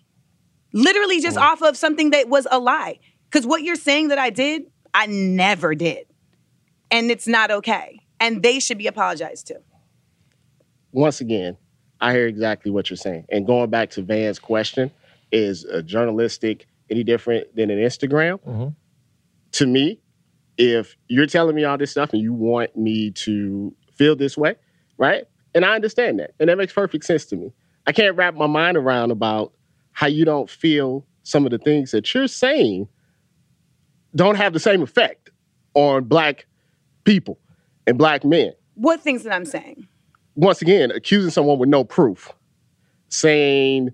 [0.73, 2.99] Literally just off of something that was a lie.
[3.29, 4.63] Because what you're saying that I did,
[4.95, 6.07] I never did.
[6.89, 7.99] And it's not okay.
[8.19, 9.59] And they should be apologized to.
[10.93, 11.57] Once again,
[11.99, 13.25] I hear exactly what you're saying.
[13.29, 14.89] And going back to Van's question,
[15.31, 18.39] is a journalistic any different than an Instagram?
[18.47, 18.75] Mhm.
[19.53, 19.99] To me,
[20.57, 24.55] if you're telling me all this stuff and you want me to feel this way,
[24.97, 25.25] right?
[25.53, 26.35] And I understand that.
[26.39, 27.51] And that makes perfect sense to me.
[27.85, 29.51] I can't wrap my mind around about
[29.91, 32.87] how you don't feel some of the things that you're saying
[34.15, 35.29] don't have the same effect
[35.73, 36.45] on black
[37.03, 37.37] people
[37.87, 38.53] and black men.
[38.75, 39.87] What things that I'm saying?
[40.35, 42.33] Once again, accusing someone with no proof,
[43.09, 43.89] saying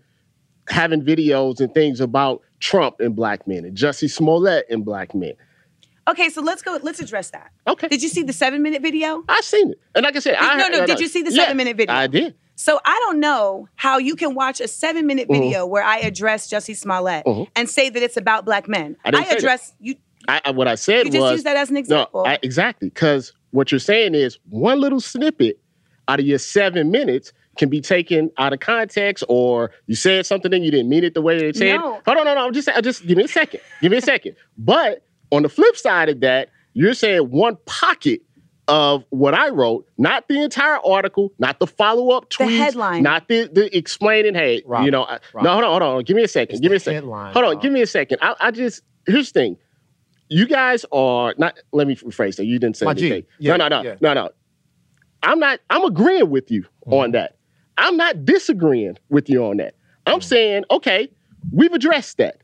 [0.70, 5.34] having videos and things about Trump and black men and Jussie Smollett and black men.
[6.08, 6.80] Okay, so let's go.
[6.82, 7.52] Let's address that.
[7.68, 7.88] Okay.
[7.88, 9.24] Did you see the seven minute video?
[9.30, 11.44] I've seen it, and like I said, I no, no, did you see the Yeah,
[11.46, 11.94] seven-minute video?
[11.96, 12.36] I did.
[12.56, 15.42] So I don't know how you can watch a seven minute Mm-hmm.
[15.42, 17.48] video where I address Jussie Smollett Mhm.
[17.56, 18.98] and say that it's about black men.
[19.06, 19.38] I didn't say that.
[19.40, 19.96] address you.
[20.28, 22.24] I, I- what I said You just was use that as an example.
[22.24, 22.90] No, I, exactly.
[22.90, 25.60] Because what you're saying is one little snippet
[26.08, 30.54] out of your seven minutes can be taken out of context, or you said something
[30.54, 31.76] and you didn't mean it the way they said.
[31.78, 32.02] No.
[32.06, 32.52] Hold on, no, no.
[32.52, 33.60] Just, just give me a second.
[33.82, 34.36] Give me a second.
[34.58, 38.22] But on the flip side of that, you're saying one pocket
[38.70, 43.04] of what I wrote, not the entire article, not the follow up The headline.
[43.04, 44.34] not the, the explaining.
[44.34, 46.04] Hey, Robert, you know, I, no, hold on, hold on.
[46.04, 46.54] Give me a second.
[46.54, 47.04] It's give me a second.
[47.04, 47.62] headline, Hold on, Rob.
[47.62, 48.20] give me a second.
[48.22, 49.58] I, I just here's the thing
[50.34, 53.06] you guys are not let me rephrase that you didn't say My G.
[53.08, 53.96] anything Yeah, no no no yeah.
[54.02, 54.30] no no
[55.24, 56.94] i'm not i'm agreeing with you Mm-hmm.
[56.94, 57.36] on that
[57.78, 59.76] i'm not disagreeing with you on that
[60.08, 60.24] i'm Mm.
[60.24, 61.10] saying okay
[61.52, 62.38] we've addressed that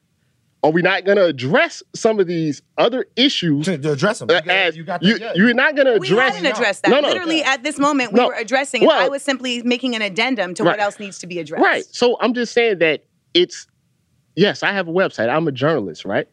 [0.63, 4.30] are we not going to address some of these other issues To, to address them.
[4.32, 5.32] uh, as you got you, that, yeah.
[5.36, 6.10] you're not going to address.
[6.10, 6.89] we address hadn't addressed that.
[6.89, 7.08] No, no.
[7.10, 8.28] Literally, at this moment, we No.
[8.30, 8.88] were addressing it.
[8.88, 10.71] Well- I was simply making an addendum to Right.
[10.71, 11.63] what else needs to be addressed.
[11.63, 11.86] Right.
[11.91, 13.04] So I'm just saying that
[13.36, 13.67] it's
[14.36, 15.30] yes, I have a website.
[15.30, 16.28] I'm a journalist, right?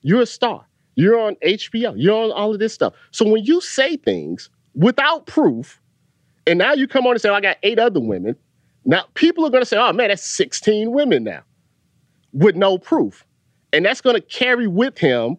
[0.00, 0.65] You're a star.
[0.96, 1.94] You're on HBO.
[1.96, 2.94] You're on all of this stuff.
[3.12, 5.80] So when you say things without proof,
[6.46, 8.34] and now you come on and say, oh, I got eight other women,
[8.84, 11.42] now people are gonna say, oh man, that's 16 women now
[12.32, 13.24] with no proof.
[13.72, 15.36] And that's gonna carry with him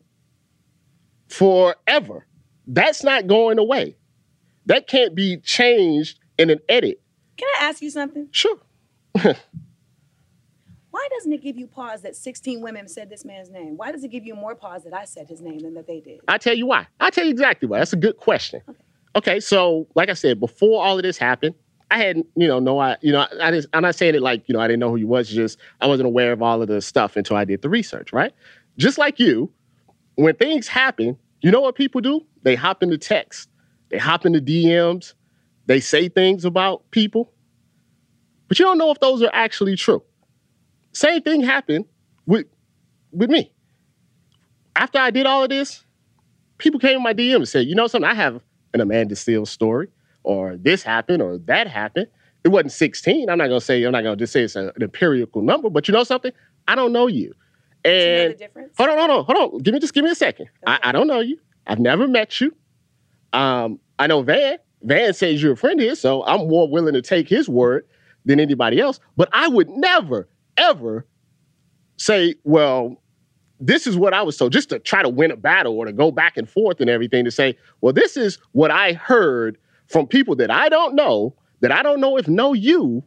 [1.28, 2.26] forever.
[2.68, 3.98] That's not going away.
[4.68, 7.02] That can't be changed in an edit.
[7.38, 8.28] Can I ask you something?
[8.32, 8.58] Sure.
[10.92, 13.78] Why doesn't it give you pause that 16 women said this man's name?
[13.78, 16.00] Why does it give you more pause that I said his name than that they
[16.00, 16.22] did?
[16.28, 16.88] I tell you why.
[17.00, 17.80] I tell you exactly why.
[17.80, 18.62] That's a good question.
[18.68, 18.80] Okay,
[19.16, 21.56] okay, so like I said, before all of this happened,
[21.90, 24.22] I had you know no I you know I, I just I'm not saying it
[24.22, 25.30] like you know I didn't know who he was.
[25.30, 28.12] Just I wasn't aware of all of the stuff until I did the research.
[28.12, 28.34] Right,
[28.78, 29.52] just like you,
[30.16, 32.26] when things happen, you know what people do?
[32.44, 33.50] They hop into text,
[33.90, 35.14] they hop into DMs,
[35.66, 37.32] they say things about people,
[38.48, 40.04] but you don't know if those are actually true.
[40.98, 41.86] Same thing happened
[42.26, 42.48] with
[43.12, 43.52] with me.
[44.76, 45.84] After I did all of this,
[46.58, 48.42] people came in my DM and said, you know something, I have
[48.74, 49.90] an Amanda Seales story,
[50.24, 52.08] or this happened, or that happened.
[52.44, 53.30] It wasn't 16.
[53.30, 55.88] I'm not gonna say, I'm not gonna just say it's a- an empirical number, but
[55.88, 56.32] you know something?
[56.68, 57.34] I don't know you.
[57.84, 58.74] Do you know And the difference?
[58.76, 59.60] hold on, hold on, hold on.
[59.62, 60.48] Give me just give me a second.
[60.66, 61.38] I, I don't know you.
[61.68, 62.56] I've never met you.
[63.34, 64.58] Um, I know Van.
[64.82, 67.86] Van says you're a friend here, so I'm more willing to take his word
[68.26, 69.00] than anybody else.
[69.16, 71.06] But I would never, ever
[71.98, 73.02] say, well,
[73.60, 75.92] this is what I was told, just to try to win a battle or to
[75.92, 80.06] go back and forth and everything to say, well, this is what I heard from
[80.08, 83.04] people that I don't know, that I don't know if know you.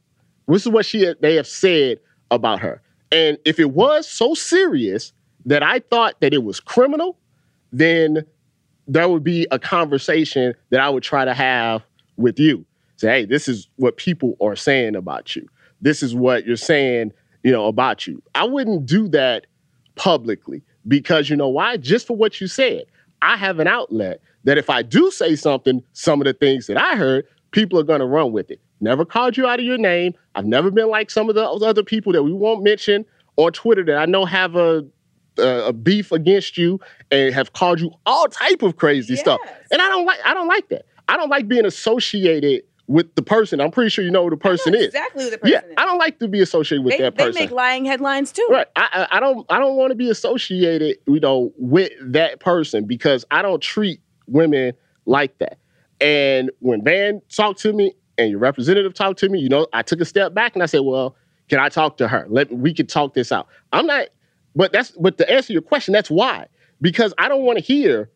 [0.49, 2.83] This is what she they have said about her.
[3.13, 5.13] And if it was so serious
[5.47, 7.19] that I thought that it was criminal,
[7.73, 8.25] then
[8.89, 11.85] there would be a conversation that I would try to have
[12.17, 12.65] with you.
[12.97, 15.47] Say, hey, this is what people are saying about you.
[15.81, 18.23] This is what you're saying, you know, about you.
[18.35, 19.47] I wouldn't do that
[19.97, 21.77] publicly because you know why?
[21.77, 22.85] Just for what you said.
[23.23, 26.79] I have an outlet that if I do say something, some of the things that
[26.79, 28.61] I heard, people are going to run with it.
[28.81, 30.15] Never called you out of your name.
[30.35, 33.05] I've never been like some of those other people that we won't mention
[33.37, 34.87] on Twitter that I know have a
[35.39, 39.41] a, a beef against you and have called you all type of crazy stuff.
[39.71, 40.87] And I don't like I don't like that.
[41.09, 43.61] I don't like being associated with the person.
[43.61, 44.87] I'm pretty sure you know who the person is.
[44.87, 45.75] exactly who the person Yeah, is.
[45.79, 47.35] I don't like to be associated with they, that person.
[47.35, 48.47] they make lying headlines too.
[48.51, 48.67] Right.
[48.75, 52.87] I, I I don't I don't want to be associated, you know, with that person
[52.87, 54.73] because I don't treat women
[55.07, 55.59] like that.
[56.01, 59.83] And when Van talked to me and your representative talked to me, you know, I
[59.83, 61.15] took a step back and I said, well,
[61.49, 62.27] can I talk to her?
[62.29, 63.47] Let we could talk this out.
[63.73, 64.09] I'm not,
[64.57, 66.49] but that's but to answer your question, that's why.
[66.81, 68.11] Because I don't want to hear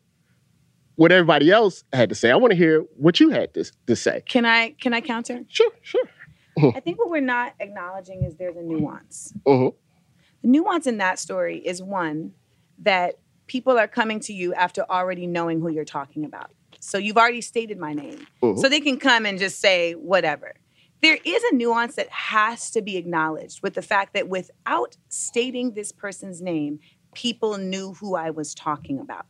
[0.95, 2.31] what everybody else had to say.
[2.31, 4.23] I want to hear what you had to, to say.
[4.27, 5.41] Can I can I counter?
[5.49, 6.03] Sure, sure.
[6.57, 9.33] I think what we're not acknowledging is there's a nuance.
[9.45, 9.73] Mhm.
[10.41, 12.33] The nuance in that story is one
[12.79, 13.15] that
[13.47, 16.51] people are coming to you after already knowing who you're talking about.
[16.79, 18.25] So you've already stated my name.
[18.41, 18.57] Mhm.
[18.59, 20.53] So they can come and just say whatever.
[21.01, 25.73] There is a nuance that has to be acknowledged with the fact that without stating
[25.73, 26.79] this person's name,
[27.13, 29.25] people knew who I was talking about.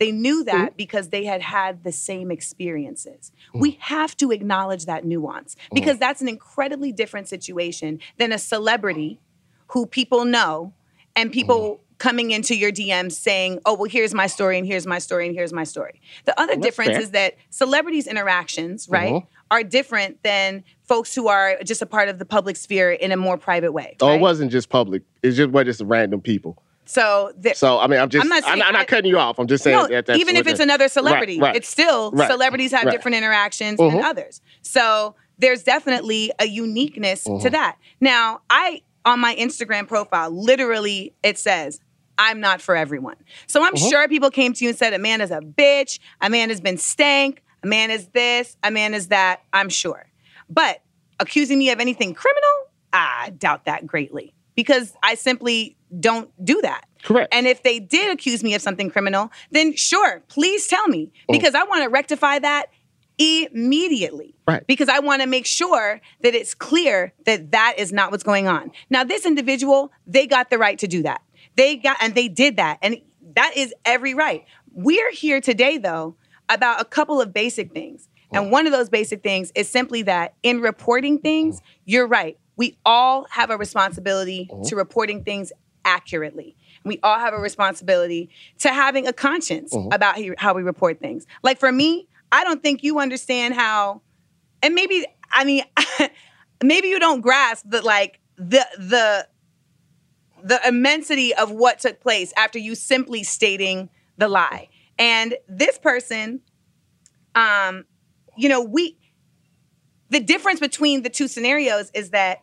[0.00, 0.56] They knew mm-hmm.
[0.56, 3.30] that because they had had the same experiences.
[3.52, 3.78] We mm.
[3.80, 5.74] have to acknowledge that nuance mm.
[5.74, 9.20] because that's an incredibly different situation than a celebrity
[9.68, 10.72] who people know
[11.14, 11.98] and people mm.
[11.98, 15.34] coming into your DMs saying, "Oh, well, here's my story and here's my story and
[15.34, 17.00] here's my story." The other that's difference fair.
[17.02, 18.96] is that celebrities' interactions, uh-huh.
[18.96, 19.26] right, Mhm.
[19.50, 23.18] are different than folks who are just a part of the public sphere in a
[23.18, 23.96] more private way.
[24.00, 25.02] Oh, it wasn't just public.
[25.22, 26.62] It's just what just random people.
[26.90, 28.84] So, there, So I mean, I'm just I'm I'm not not, saying- I'm, not I-
[28.84, 29.38] cutting you off.
[29.38, 32.28] I'm just saying no, that even if it's the- another celebrity, right, it's still right,
[32.30, 32.90] celebrities have right.
[32.92, 33.92] different interactions Mhm.
[33.92, 34.40] than others.
[34.62, 37.42] So there's definitely a uniqueness Mm-hmm.
[37.44, 37.76] to that.
[38.00, 41.80] Now, I on my Instagram profile, literally it says,
[42.18, 43.16] I'm not for everyone.
[43.46, 43.88] So I'm Mm-hmm.
[43.88, 48.56] sure people came to you and said, Amanda's a bitch, Amanda's been stank, Amanda's this,
[48.64, 49.42] Amanda's that.
[49.52, 50.06] I'm sure.
[50.50, 50.82] But
[51.20, 52.50] accusing me of anything criminal,
[52.92, 56.84] I doubt that greatly because I simply don't do that.
[57.02, 57.32] Correct.
[57.32, 61.32] And if they did accuse me of something criminal, then sure, please tell me Oh.
[61.32, 62.66] because I want to rectify that
[63.18, 64.34] immediately.
[64.46, 64.66] Right.
[64.66, 68.48] Because I want to make sure that it's clear that that is not what's going
[68.48, 68.70] on.
[68.88, 71.20] Now, this individual, they got the right to do that.
[71.56, 72.78] They got, and they did that.
[72.82, 72.98] And
[73.34, 74.44] that is every right.
[74.72, 76.16] We're here today, though,
[76.48, 78.08] about a couple of basic things.
[78.32, 81.66] And one of those basic things is simply that in reporting things, oh.
[81.84, 82.38] you're right.
[82.56, 84.62] We all have a responsibility oh.
[84.64, 85.52] to reporting things
[85.84, 86.56] accurately.
[86.84, 91.26] We all have a responsibility to having a conscience about how- how we report things.
[91.42, 94.02] Like for me, I don't think you understand how,
[94.62, 95.62] and maybe I mean,
[96.62, 99.26] maybe you don't grasp that like the the
[100.42, 104.68] the immensity of what took place after you simply stating the lie.
[104.98, 106.40] And this person,
[107.34, 107.84] um,
[108.36, 108.96] you know, we
[110.08, 112.42] the difference between the two scenarios is that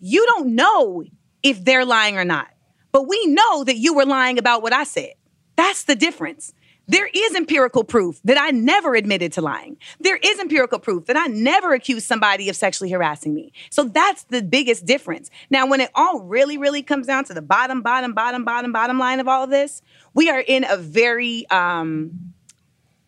[0.00, 1.04] you don't know
[1.44, 2.48] if they're lying or not.
[2.90, 5.12] But we know that you were lying about what I said.
[5.54, 6.52] That's the difference.
[6.86, 9.78] There is empirical proof that I never admitted to lying.
[10.00, 13.52] There is empirical proof that I never accused somebody of sexually harassing me.
[13.70, 15.30] So that's the biggest difference.
[15.48, 18.98] Now, when it all really, really comes down to the bottom, bottom, bottom, bottom, bottom
[18.98, 19.80] line of all of this,
[20.12, 22.34] we are in a very um,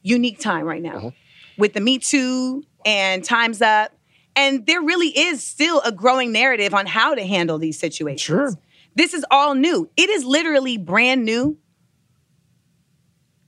[0.02, 1.12] unique time right now
[1.58, 3.92] with the Me Too and Time's Up.
[4.36, 8.20] And there really is still a growing narrative on how to handle these situations.
[8.20, 8.52] Sure.
[8.94, 9.90] This is all new.
[9.96, 11.58] It is literally brand new.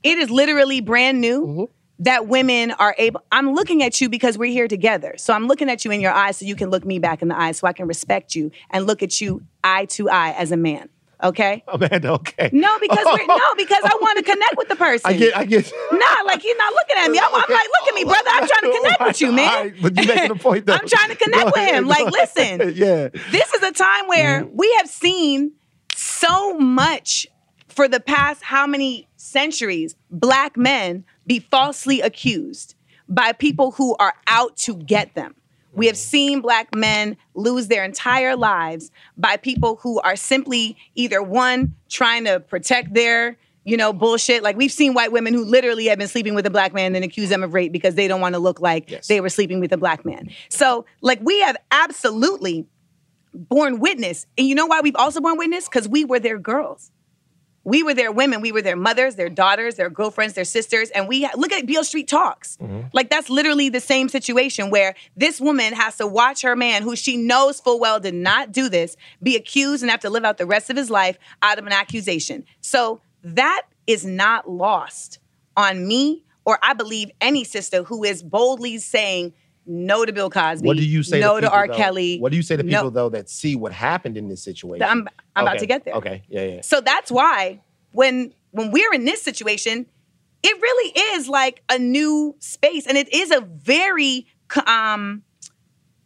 [0.03, 1.64] It is literally brand new mm-hmm.
[2.01, 3.22] that women are able.
[3.30, 5.14] I'm looking at you because we're here together.
[5.18, 7.28] So I'm looking at you in your eyes so you can look me back in
[7.28, 10.53] the eyes so I can respect you and look at you eye to eye as
[10.53, 10.89] a man.
[11.22, 11.64] Okay?
[11.66, 12.48] Amanda, okay.
[12.52, 15.10] No, because we're no, because I want to connect with the person.
[15.10, 15.72] I get, I get.
[15.92, 17.18] Nah, like he's not looking at me.
[17.18, 18.30] I'm, I'm like, look at me, brother.
[18.30, 19.48] I'm trying to connect with you, man.
[19.48, 20.74] All right, but you're making a point though.
[20.74, 21.86] I'm trying to connect with him.
[21.88, 22.72] Like, listen.
[22.76, 23.08] Yeah.
[23.30, 24.56] This is a time where Mm-hmm.
[24.56, 25.52] we have seen
[25.94, 27.26] so much
[27.68, 32.74] for the past how many centuries black men be falsely accused
[33.08, 35.34] by people who are out to get them.
[35.78, 41.22] We have seen black men lose their entire lives by people who are simply either
[41.22, 44.42] one trying to protect their you know, bullshit.
[44.42, 46.94] Like we've seen white women who literally have been sleeping with a black man and
[46.94, 49.08] then accuse them of rape because they don't want to look like Yes.
[49.08, 50.30] they were sleeping with a black man.
[50.48, 52.66] So, like, we have absolutely
[53.34, 54.26] borne witness.
[54.38, 55.68] And you know why we've also borne witness?
[55.68, 56.90] Because we were their girls.
[57.64, 58.40] We were their women.
[58.40, 60.90] We were their mothers, their daughters, their girlfriends, their sisters.
[60.90, 62.56] And we look at Beale Street Talks.
[62.56, 62.88] Mm-hmm.
[62.92, 66.96] Like that's literally the same situation where this woman has to watch her man, who
[66.96, 70.38] she knows full well did not do this, be accused and have to live out
[70.38, 72.44] the rest of his life out of an accusation.
[72.61, 75.18] So that is not lost
[75.56, 79.34] on me or I believe any sister who is boldly saying
[79.68, 80.66] no to Bill Cosby.
[80.66, 81.20] What do you say?
[81.20, 81.68] No to, to, R.
[81.68, 81.74] though?
[81.74, 82.18] Kelly.
[82.18, 84.82] What do you say to no- people though that see what happened in this situation?
[84.82, 85.94] I'm, I'm about to get there.
[85.94, 86.22] Okay.
[86.28, 86.44] Yeah.
[86.44, 86.60] Yeah.
[86.62, 87.60] So that's why
[87.92, 89.86] when when we're in this situation,
[90.42, 94.26] it really is like a new space, and it is a very
[94.66, 95.22] um,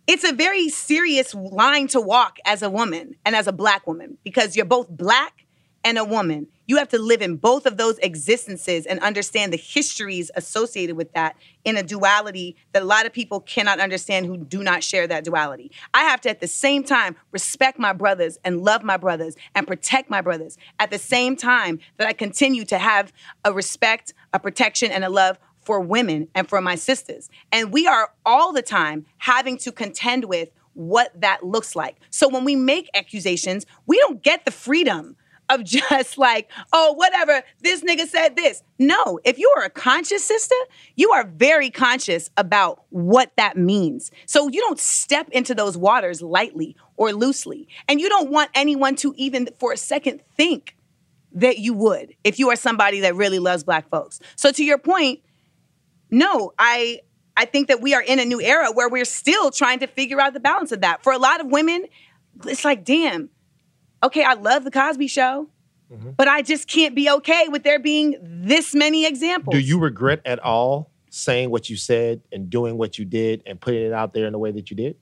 [0.06, 4.18] it's a very serious line to walk as a woman and as a black woman
[4.24, 5.41] because you're both black
[5.84, 6.46] and a woman.
[6.66, 11.12] You have to live in both of those existences and understand the histories associated with
[11.12, 15.06] that in a duality that a lot of people cannot understand who do not share
[15.06, 15.72] that duality.
[15.92, 19.66] I have to, at the same time, respect my brothers and love my brothers and
[19.66, 23.12] protect my brothers at the same time that I continue to have
[23.44, 27.28] a respect, a protection, and a love for women and for my sisters.
[27.52, 31.96] And we are all the time having to contend with what that looks like.
[32.10, 35.16] So when we make accusations, we don't get the freedom
[35.52, 38.62] of just like, oh, whatever, this nigga said this.
[38.78, 40.56] No, if you are a conscious sister,
[40.96, 44.10] you are very conscious about what that means.
[44.26, 47.68] So you don't step into those waters lightly or loosely.
[47.88, 50.76] And you don't want anyone to even for a second think
[51.34, 54.20] that you would if you are somebody that really loves black folks.
[54.36, 55.20] So to your point,
[56.10, 57.00] no, I
[57.36, 60.20] I think that we are in a new era where we're still trying to figure
[60.20, 61.02] out the balance of that.
[61.02, 61.86] For a lot of women,
[62.46, 63.30] it's like, damn,
[64.02, 65.48] okay, I love the Cosby show,
[65.92, 66.12] Mm-hmm.
[66.16, 69.52] but I just can't be okay with there being this many examples.
[69.54, 73.60] Do you regret at all saying what you said and doing what you did and
[73.60, 74.96] putting it out there in the way that you did?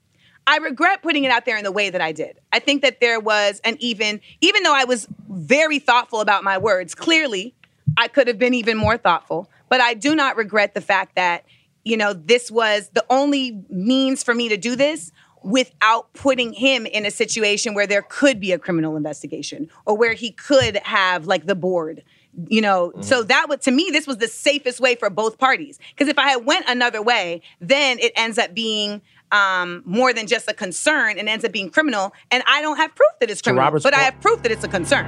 [0.47, 2.39] I regret putting it out there in the way that I did.
[2.51, 6.57] I think that there was an even, even though I was very thoughtful about my
[6.57, 6.93] words.
[6.93, 7.55] Clearly,
[7.95, 11.45] I could have been even more thoughtful, but I do not regret the fact that,
[11.85, 15.13] you know, this was the only means for me to do this
[15.43, 20.13] without putting him in a situation where there could be a criminal investigation or where
[20.13, 22.03] he could have like the board
[22.47, 25.79] you know so that would to me this was the safest way for both parties
[25.89, 29.01] because if i had went another way then it ends up being
[29.33, 32.93] um, more than just a concern and ends up being criminal and i don't have
[32.95, 35.05] proof that it's criminal Robert's but i have proof that it's a concern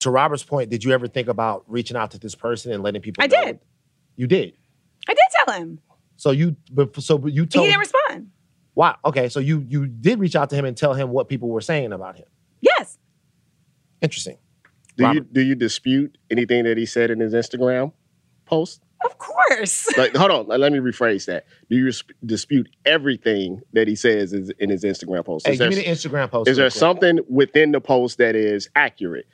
[0.00, 3.02] To Robert's point, did you ever think about reaching out to this person and letting
[3.02, 3.44] people I know?
[3.44, 3.60] did.
[4.16, 4.54] You did.
[5.10, 5.78] I did tell him
[6.16, 7.30] So you, but so you told.
[7.30, 7.66] Him He told.
[7.66, 8.30] didn't respond
[8.76, 8.96] Wow.
[9.04, 9.28] Okay.
[9.28, 11.92] So you you did reach out to him and tell him what people were saying
[11.92, 12.26] about him.
[12.60, 12.98] yes
[14.00, 14.38] Interesting.
[14.96, 17.92] Do you do you dispute anything that he said in his Instagram
[18.44, 18.82] post?
[19.04, 21.46] of course Like, hold on, let me rephrase that.
[21.70, 25.46] Do you res- dispute everything that he says is in his Instagram post?
[25.46, 26.48] Hey, Is give there, me the Instagram post.
[26.50, 26.78] is there quick.
[26.78, 29.26] something within the post that is accurate?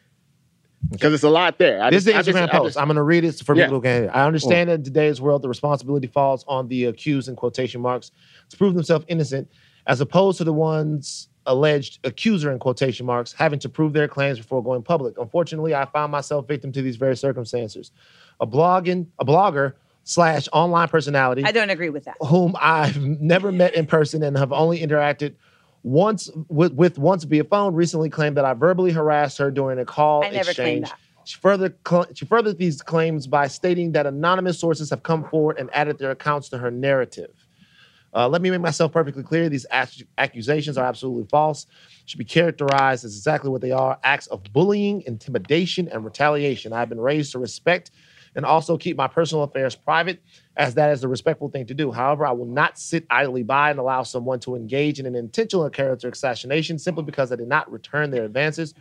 [0.91, 1.83] Because it's a lot there.
[1.83, 2.67] I this just, is the Instagram just, post.
[2.69, 3.65] Just, I'm going to read it for Yeah.
[3.65, 4.09] people who can.
[4.11, 8.11] I understand that in today's world, the responsibility falls on the accused in quotation marks
[8.51, 9.51] to prove themselves innocent,
[9.87, 14.39] as opposed to the ones alleged accuser in quotation marks having to prove their claims
[14.39, 15.17] before going public.
[15.19, 17.91] Unfortunately, I found myself victim to these very circumstances.
[18.41, 19.75] A blogging, a blogger
[20.09, 24.39] slash online personality i don't agree with that whom I've never met in person and
[24.39, 25.35] have only interacted
[25.87, 29.85] once with, with once via phone, recently claimed that I verbally harassed her during a
[29.85, 30.91] call I never claimed exchange.
[30.91, 30.99] that.
[31.25, 35.59] She further cl- she furthered these claims by stating that anonymous sources have come forward
[35.61, 37.31] and added their accounts to her narrative.
[38.13, 41.67] Uh, let me make myself perfectly clear: these ac- accusations are absolutely false.
[42.07, 46.73] Should be characterized as exactly what they are: acts of bullying, intimidation, and retaliation.
[46.73, 47.93] I have been raised to respect
[48.37, 50.23] and also keep my personal affairs private,
[50.57, 51.91] as that is the respectful thing to do.
[51.91, 55.69] However, I will not sit idly by and allow someone to engage in an intentional
[55.71, 58.75] character assassination simply because they did not return their advances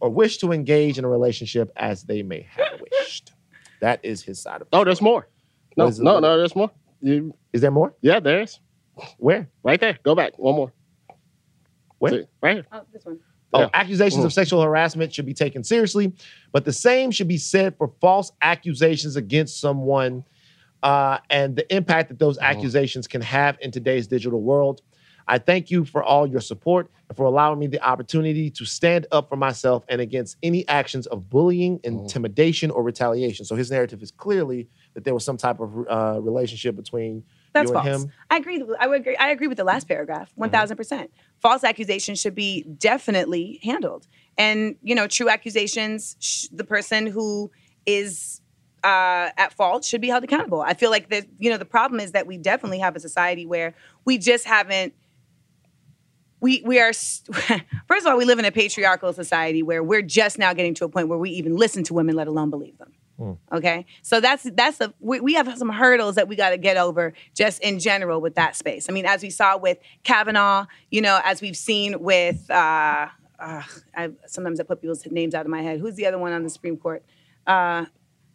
[0.00, 3.32] or wish to engage in a relationship as they may have wished.
[3.80, 4.68] That is his side of it.
[4.72, 5.28] Oh, there's more.
[5.76, 6.04] No, What is it?
[6.04, 6.70] no, no, there's more.
[7.02, 7.94] You, Is there more?
[8.02, 8.60] yeah, there's
[9.18, 9.48] Where?
[9.62, 9.98] right there.
[10.02, 10.38] Go back.
[10.38, 10.72] One more.
[11.98, 12.24] Where?
[12.42, 12.66] Right here.
[12.72, 13.18] oh this one
[13.52, 13.68] Oh, Yeah.
[13.74, 14.34] accusations of Mhm.
[14.34, 16.12] sexual harassment should be taken seriously,
[16.52, 20.24] but the same should be said for false accusations against someone
[20.82, 24.80] uh, and the impact that those accusations can have in today's digital world.
[25.28, 29.06] I thank you for all your support and for allowing me the opportunity to stand
[29.12, 33.44] up for myself and against any actions of bullying, intimidation, or retaliation.
[33.44, 37.22] So his narrative is clearly that there was some type of uh, relationship between
[37.52, 37.86] That's false.
[37.86, 38.12] him.
[38.30, 38.64] I agree.
[38.78, 39.16] I would agree.
[39.16, 40.40] I agree with the last paragraph, Mm-hmm.
[40.40, 41.10] one thousand percent.
[41.40, 44.06] False accusations should be definitely handled,
[44.38, 47.50] and you know, true accusations, sh- the person who
[47.86, 48.40] is
[48.84, 50.60] uh, at fault should be held accountable.
[50.62, 51.26] I feel like that.
[51.38, 53.74] You know, the problem is that we definitely have a society where
[54.04, 54.94] we just haven't.
[56.40, 60.38] We we are first of all, we live in a patriarchal society where we're just
[60.38, 62.92] now getting to a point where we even listen to women, let alone believe them.
[63.52, 66.76] Okay, so that's that's a we, we have some hurdles that we got to get
[66.76, 68.88] over just in general with that space.
[68.88, 73.08] I mean, as we saw with Kavanaugh, you know, as we've seen with uh,
[73.38, 73.62] uh,
[73.94, 75.80] I, sometimes I put people's names out of my head.
[75.80, 77.02] Who's the other one on the Supreme Court?
[77.46, 77.86] Uh,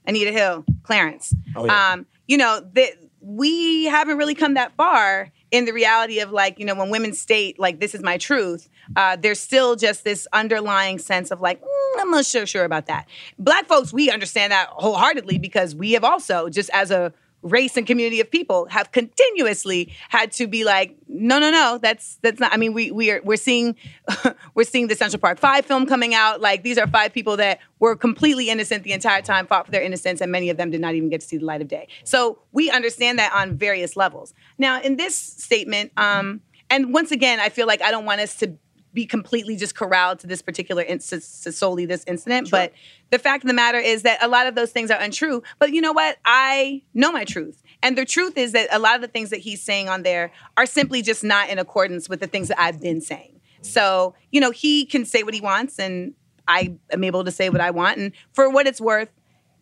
[0.08, 1.34] Anita Hill, Clarence.
[1.56, 1.94] Oh, yeah.
[1.94, 6.60] um, you know, that we haven't really come that far in the reality of like,
[6.60, 10.28] you know, when women state like this is my truth, uh, there's still just this
[10.34, 13.08] underlying sense of like, "Mm, I'm not so sure about that.
[13.40, 17.14] Black folks, we understand that wholeheartedly because we have also, just as a
[17.46, 22.18] race and community of people, have continuously had to be like, no, no, no, that's
[22.22, 22.52] that's not.
[22.52, 23.76] I mean, we we are we're seeing
[24.56, 26.42] we're seeing the Central Park Five film coming out.
[26.42, 29.84] Like these are five people that were completely innocent the entire time, fought for their
[29.84, 31.88] innocence, and many of them did not even get to see the light of day.
[32.04, 34.34] So we understand that on various levels.
[34.58, 38.36] Now, in this statement, um, and once again, I feel like I don't want us
[38.38, 38.58] to
[38.96, 42.50] be completely just corralled to this particular instance, solely this incident.
[42.50, 42.72] But
[43.12, 45.44] the fact of the matter is that a lot of those things are untrue.
[45.60, 46.18] But you know what?
[46.26, 47.62] I know my truth.
[47.84, 50.32] And the truth is that a lot of the things that he's saying on there
[50.58, 53.40] are simply just not in accordance with the things that I've been saying.
[53.62, 56.14] So, you know, he can say what he wants, and
[56.48, 57.98] I am able to say what I want.
[57.98, 59.10] And for what it's worth,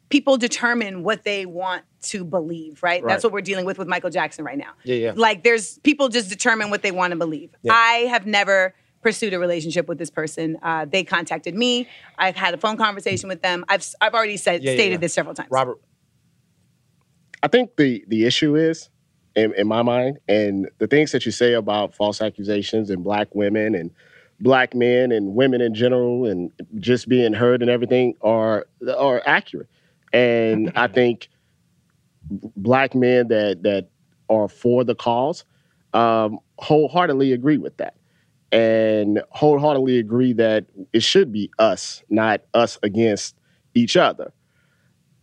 [0.09, 3.03] people determine what they want to believe, right?
[3.05, 4.73] That's what we're dealing with with Michael Jackson right now.
[4.83, 5.13] Yeah, yeah.
[5.15, 7.49] Like there's people just determine what they want to believe.
[7.63, 7.73] Yeah.
[7.73, 10.57] I have never pursued a relationship with this person.
[10.63, 11.87] Uh, they contacted me.
[12.17, 13.65] I've had a phone conversation with them.
[13.69, 14.97] I've I've already said Yeah, stated yeah.
[14.97, 15.49] this several times.
[15.51, 15.79] Robert,
[17.43, 18.89] I think the the issue is,
[19.35, 23.35] in, in my mind, and the things that you say about false accusations and black
[23.35, 23.91] women and
[24.39, 28.65] black men and women in general and just being heard and everything are
[28.97, 29.69] are accurate.
[30.11, 31.29] And I think
[32.31, 33.89] black men that that
[34.29, 35.45] are for the cause
[35.93, 37.95] um, wholeheartedly agree with that.
[38.53, 43.35] And wholeheartedly agree that it should be us, not us against
[43.73, 44.31] each other.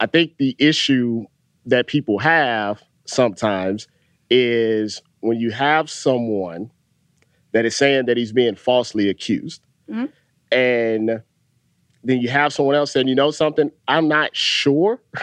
[0.00, 1.26] I think the issue
[1.66, 3.86] that people have sometimes
[4.28, 6.72] is when you have someone
[7.52, 10.10] that is saying that he's being falsely accused, Mhm.
[10.50, 11.22] and
[12.02, 15.00] then you have someone else saying, you know something, I'm not sure.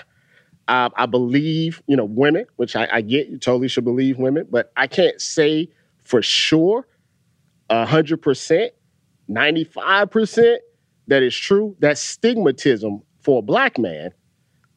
[0.70, 4.48] Uh, I believe, you know, women, which I, I get, you totally should believe women,
[4.50, 5.70] but I can't say
[6.04, 6.86] for sure,
[7.70, 8.72] hundred percent,
[9.28, 10.62] ninety-five percent
[11.08, 11.76] that is true.
[11.80, 14.12] That's stigmatism for a black man,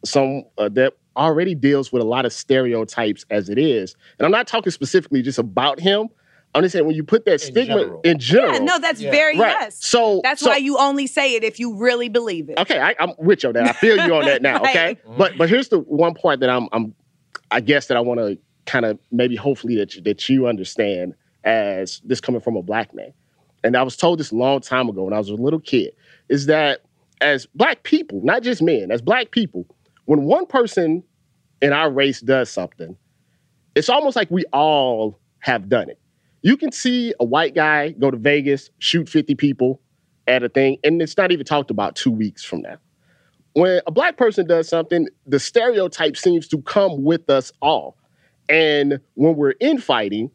[0.05, 3.95] some uh, that already deals with a lot of stereotypes as it is.
[4.19, 6.09] And I'm not talking specifically just about him.
[6.55, 8.01] I'm just saying when you put that stigma general.
[8.03, 9.11] in general, Yeah, no, that's Yeah.
[9.13, 9.57] very right?
[9.61, 9.85] yes.
[9.85, 12.59] So That's so- why you only say it if you really believe it.
[12.59, 13.69] Okay, I, I'm with you on that.
[13.69, 14.61] I feel you on that now.
[14.63, 15.19] Okay, Right.
[15.19, 16.95] but but here's the one part that I'm I'm
[17.53, 18.37] I guess that I want to
[18.67, 21.15] kind of maybe hopefully that you, that you understand
[21.45, 23.13] as this coming from a black man,
[23.63, 25.93] and I was told this a long time ago when I was a little kid,
[26.29, 26.83] is that
[27.21, 29.67] as black people, not just men, as black people,
[30.07, 31.03] when one person
[31.61, 32.97] in our race does something,
[33.75, 35.99] it's almost like we all have done it.
[36.43, 39.81] You can see a white guy go to Vegas, shoot 50 people
[40.27, 42.79] at a thing, and it's not even talked about two weeks from now.
[43.53, 47.97] When a black person does something, the stereotype seems to come with us all.
[48.49, 50.31] And when we're infighting,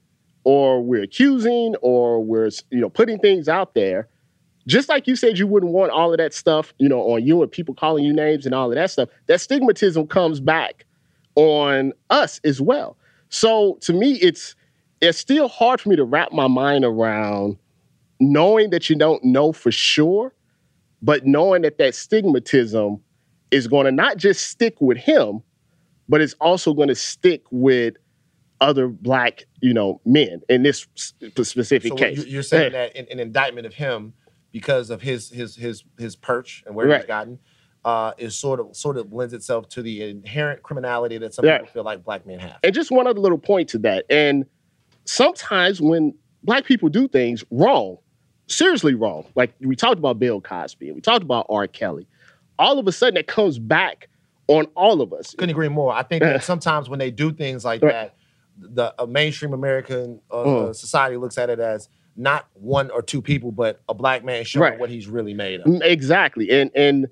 [0.45, 4.07] or we're accusing, or we're you know putting things out there,
[4.67, 7.41] just like you said, you wouldn't want all of that stuff, you know, on you
[7.43, 9.09] and people calling you names and all of that stuff.
[9.27, 10.85] That stigmatism comes back
[11.35, 12.97] on us as well.
[13.29, 14.55] So to me, it's
[15.01, 17.57] it's still hard for me to wrap my mind around
[18.19, 20.33] knowing that you don't know for sure,
[21.01, 22.99] but knowing that that stigmatism
[23.51, 25.41] is going to not just stick with him,
[26.07, 27.95] but it's also going to stick with
[28.61, 32.17] other black, you know, men in this specific So case.
[32.19, 32.87] you- you're saying Yeah.
[32.87, 34.13] that in, an indictment of him
[34.51, 37.39] because of his his his his perch and where he's gotten
[37.83, 41.57] uh, is sort of sort of lends itself to the inherent criminality that some Yeah.
[41.59, 42.57] people feel like black men have.
[42.63, 44.05] And just one other little point to that.
[44.09, 44.45] And
[45.05, 47.97] sometimes when black people do things wrong,
[48.47, 51.67] seriously wrong, like we talked about Bill Cosby and we talked about R.
[51.67, 52.07] Kelly,
[52.57, 54.07] all of a sudden it comes back
[54.47, 55.31] on all of us.
[55.35, 55.91] Couldn't agree more.
[55.93, 57.91] I think that sometimes when they do things like Right.
[57.91, 58.15] that,
[58.57, 60.69] the uh, mainstream American uh, Mhm.
[60.69, 64.43] uh, society looks at it as not one or two people, but a black man
[64.45, 64.79] showing Right.
[64.79, 65.65] what he's really made of.
[65.67, 66.49] Mm, Exactly.
[66.49, 67.07] And and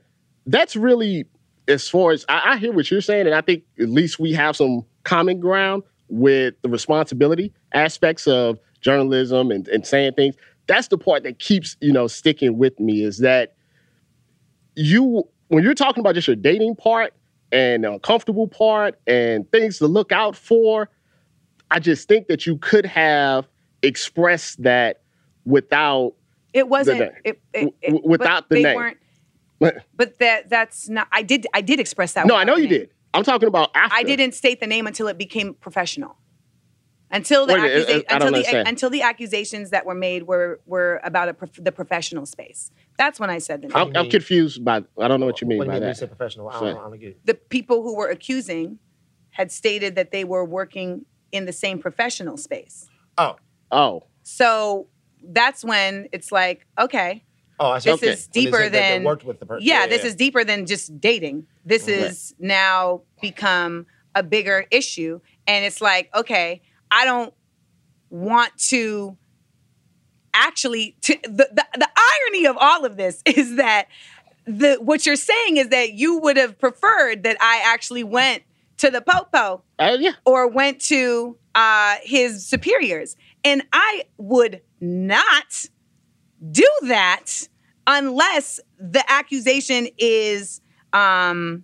[0.45, 1.25] that's really
[1.67, 4.33] as far as I, I hear what you're saying, and I think at least we
[4.33, 10.35] have some common ground with the responsibility aspects of journalism and, and saying things.
[10.67, 13.55] That's the part that keeps, you know, sticking with me is that
[14.75, 17.13] you when you're talking about just your dating part
[17.51, 20.89] and the uncomfortable part and things to look out for,
[21.73, 23.47] I just think that you could have
[23.81, 25.01] expressed that
[25.45, 26.13] without
[26.53, 27.11] It wasn't name.
[27.25, 28.75] it, it, it- without the they name.
[28.75, 28.97] Weren't,
[29.57, 29.75] What?
[29.95, 31.07] but that that's not.
[31.11, 32.27] I did I did express that.
[32.27, 32.79] No, I know you name.
[32.79, 32.89] did.
[33.13, 33.95] I'm talking about after.
[33.95, 36.17] I didn't state the name until it became professional.
[37.11, 40.61] Until the Wait minute, accusa- I until the until the accusations that were made were
[40.65, 42.71] were about a prof- the professional space.
[42.97, 43.77] That's when I said the name.
[43.77, 44.83] I'm, I'm confused by.
[44.99, 46.07] I don't know what you mean What by you mean you that.
[46.07, 46.49] professional?
[46.49, 46.73] I Sorry.
[46.73, 47.19] don't, I don't get it.
[47.25, 48.79] the people who were accusing
[49.29, 52.87] had stated that they were working in the same professional space.
[53.17, 53.35] Oh,
[53.71, 54.87] Oh, So
[55.23, 57.23] that's when it's like, okay,
[57.59, 57.89] oh, I see.
[57.89, 58.11] This okay.
[58.11, 59.65] is deeper said that they than- worked with the person.
[59.67, 61.47] yeah, this is deeper than just dating.
[61.65, 61.97] This Right.
[61.97, 65.19] is now become a bigger issue.
[65.47, 66.61] And it's like, okay,
[66.91, 67.33] I don't
[68.11, 69.17] want to
[70.35, 71.89] actually to the, the, the
[72.27, 73.87] irony of all of this is that
[74.45, 78.43] the what you're saying is that you would have preferred that I actually went
[78.77, 80.11] to the popo uh, yeah.
[80.25, 83.15] or went to uh, his superiors.
[83.43, 85.65] And I would not
[86.51, 87.25] do that
[87.87, 90.61] unless the accusation is,
[90.93, 91.63] um,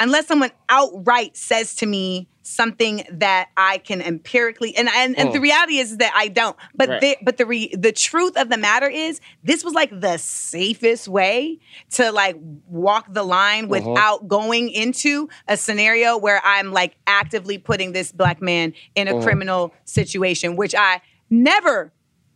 [0.00, 5.38] unless someone outright says to me something that I can empirically, and and, and the
[5.38, 5.42] Mm.
[5.42, 6.56] reality is that I don't.
[6.74, 7.00] But Right.
[7.00, 11.08] the, but the re, the truth of the matter is, this was like the safest
[11.08, 11.58] way
[11.92, 12.36] to like
[12.66, 13.80] walk the line Uh-huh.
[13.80, 19.10] without going into a scenario where I'm like actively putting this black man in a
[19.12, 19.22] Uh-huh.
[19.22, 21.92] criminal situation, which I never,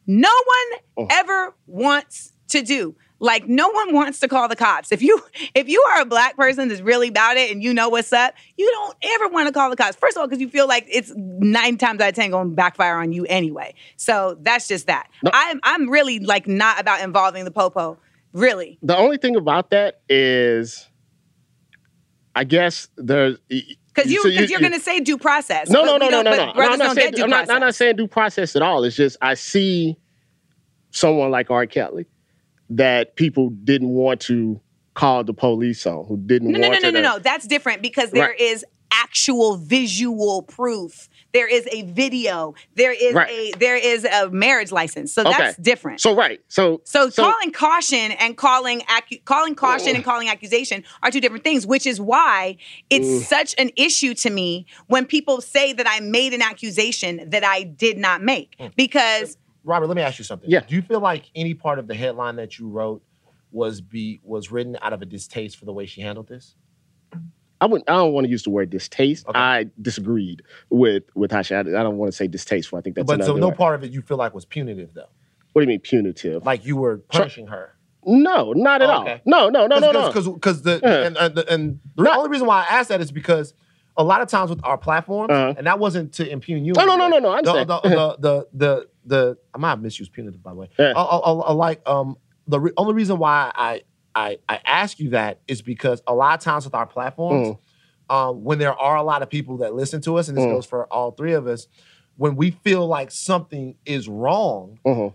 [0.07, 1.07] no one Uh-huh.
[1.21, 2.97] ever wants to do.
[3.23, 4.91] Like no one wants to call the cops.
[4.91, 5.23] If you
[5.55, 8.35] if you are a black person that's really about it and you know what's up,
[8.57, 9.95] you don't ever want to call the cops.
[9.95, 12.55] First of all, because you feel like it's nine times out of ten going to
[12.57, 13.75] backfire on you anyway.
[13.97, 15.09] So that's just that.
[15.23, 15.31] No.
[15.33, 17.97] I'm I'm really like not about involving the popo.
[18.33, 18.81] Really.
[18.83, 20.89] The only thing about that is,
[22.35, 25.71] I guess there's Because you, so you, are going to say due process.
[25.71, 26.53] No, no, no, no, no, no.
[26.57, 27.13] I'm not saying.
[27.13, 27.77] due I'm not, I'm not process.
[27.77, 28.83] saying due process at all.
[28.83, 29.97] It's just I see
[30.91, 31.67] someone like R.
[31.67, 32.07] Kelly
[32.77, 34.61] that people didn't want to
[34.95, 37.01] call the police on, who didn't No, no, no, want no, to.
[37.01, 37.19] no, no.
[37.19, 39.01] That's different because there is Right.
[39.05, 41.09] actual visual proof.
[41.33, 42.55] There is a video.
[42.75, 43.31] There is Right.
[43.31, 45.15] a there is a marriage license.
[45.15, 45.33] So Okay.
[45.39, 46.03] that's different.
[46.03, 51.11] So right, so So, calling caution and calling accu- calling caution and calling accusation are
[51.11, 52.59] two different things, which is why
[52.91, 53.23] it's mm.
[53.23, 57.63] such an issue to me when people say that I made an accusation that I
[57.63, 58.59] did not make.
[58.59, 58.73] Mm.
[58.77, 60.51] Because Robert, let me ask you something.
[60.51, 60.61] Yeah.
[60.61, 63.03] Do you feel like any part of the headline that you wrote
[63.51, 66.57] was be was written out of a distaste for the way she handled this?
[67.61, 67.89] I wouldn't.
[67.89, 69.29] I don't want to use the word distaste.
[69.29, 69.39] Okay.
[69.39, 71.55] I disagreed with with how she.
[71.55, 72.79] I, I don't want to say distasteful.
[72.79, 73.57] I think that's but so no word.
[73.57, 75.07] part of it you feel like was punitive though.
[75.53, 76.45] What do you mean punitive?
[76.45, 77.77] Like you were punishing her.
[78.05, 79.03] no, not at Oh, all.
[79.03, 79.21] okay.
[79.27, 80.09] No, no, no, no, no.
[80.09, 81.07] Because because the Yeah.
[81.07, 83.55] and, and, and the Not- only reason why I asked that is because
[83.97, 85.55] a lot of times with our platforms, Uh-huh.
[85.57, 86.73] and that wasn't to impugn you.
[86.77, 87.69] No, no, no, no, no, I The, understand.
[87.69, 90.69] the, the, the, the, the, I might have misused punitive by the way.
[90.79, 90.93] Yeah.
[90.97, 92.17] I, I, I, I like um
[92.47, 93.83] the re- only reason why I
[94.15, 98.15] I I ask you that is because a lot of times with our platforms, Mm.
[98.15, 100.51] um, when there are a lot of people that listen to us, and this Mm.
[100.51, 101.67] goes for all three of us,
[102.17, 105.15] when we feel like something is wrong, Mhm.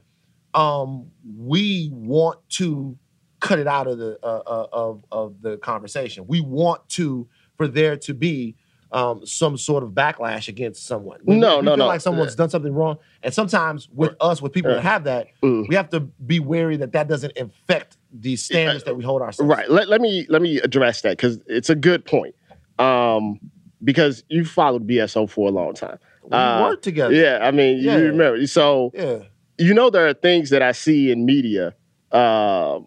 [0.54, 2.98] um, we want to
[3.40, 6.26] cut it out of the uh, uh, of of the conversation.
[6.28, 8.56] We want to for there to be
[8.92, 11.20] um, some sort of backlash against someone.
[11.26, 11.88] No, we no, feel no.
[11.88, 15.68] like someone's done something wrong, and sometimes with us, with people that have that, Mm.
[15.68, 19.50] we have to be wary that that doesn't affect the standards that we hold ourselves.
[19.50, 19.70] Right.
[19.70, 22.36] Let, let me let me address that because it's a good point.
[22.80, 23.40] Um,
[23.84, 26.00] because you followed BSO for a long time.
[26.24, 27.14] We Uh, work together.
[27.14, 27.98] Yeah, I mean, Yeah.
[27.98, 28.46] you remember.
[28.48, 29.20] So Yeah.
[29.58, 31.74] you know there are things that I see in media
[32.12, 32.80] uh,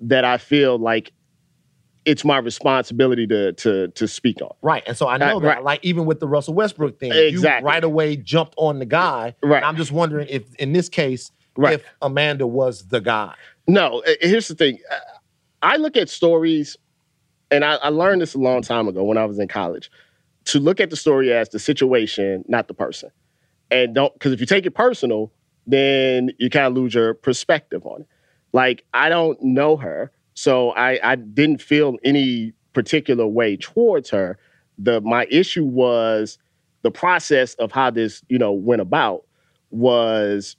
[0.00, 1.12] that I feel like
[2.08, 4.54] it's my responsibility to to to speak on.
[4.62, 4.82] Right.
[4.86, 5.62] And so I know Uh, that, right.
[5.64, 7.64] like, even with the Russell Westbrook thing, Exactly.
[7.66, 9.34] you right away jumped on the guy.
[9.42, 9.58] Right.
[9.58, 11.74] And I'm just wondering if, in this case, Right.
[11.74, 13.34] if Amanda was the guy.
[13.66, 14.78] No, uh, here's the thing.
[14.90, 14.96] Uh,
[15.62, 16.76] I look at stories,
[17.50, 19.90] and I, I learned this a long time ago when I was in college.
[20.46, 23.10] To look at the story as the situation, not the person,
[23.70, 25.30] and don't because if you take it personal,
[25.66, 28.06] then you kind of lose your perspective on it.
[28.54, 34.38] Like I don't know her, so I I didn't feel any particular way towards her.
[34.78, 36.38] The my issue was
[36.82, 39.24] the process of how this you know went about
[39.70, 40.56] was,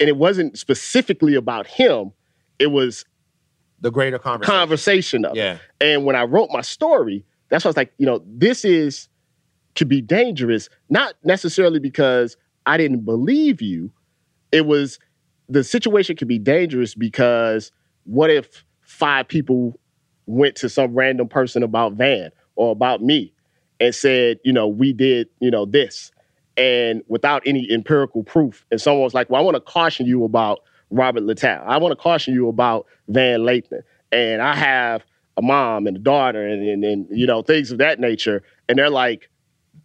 [0.00, 2.12] and it wasn't specifically about him.
[2.58, 3.04] It was
[3.82, 4.54] The greater conversation.
[4.58, 5.40] conversation of it.
[5.40, 5.58] Yeah.
[5.78, 9.08] And when I wrote my story, that's why I was like, you know, this is
[9.74, 13.92] could be dangerous, not necessarily because I didn't believe you.
[14.52, 14.98] It was
[15.50, 17.70] the situation could be dangerous because
[18.04, 18.64] what if
[18.96, 19.78] five people
[20.26, 23.32] went to some random person about Van or about me
[23.78, 26.10] and said, you know, we did, you know, this
[26.56, 28.64] and without any empirical proof.
[28.70, 31.62] And someone's like, well, I want to caution you about Robert Littal.
[31.66, 33.82] I want to caution you about Van Lathan.
[34.12, 35.04] And I have
[35.36, 38.42] a mom and a daughter and, and, and you know, things of that nature.
[38.68, 39.28] And they're like,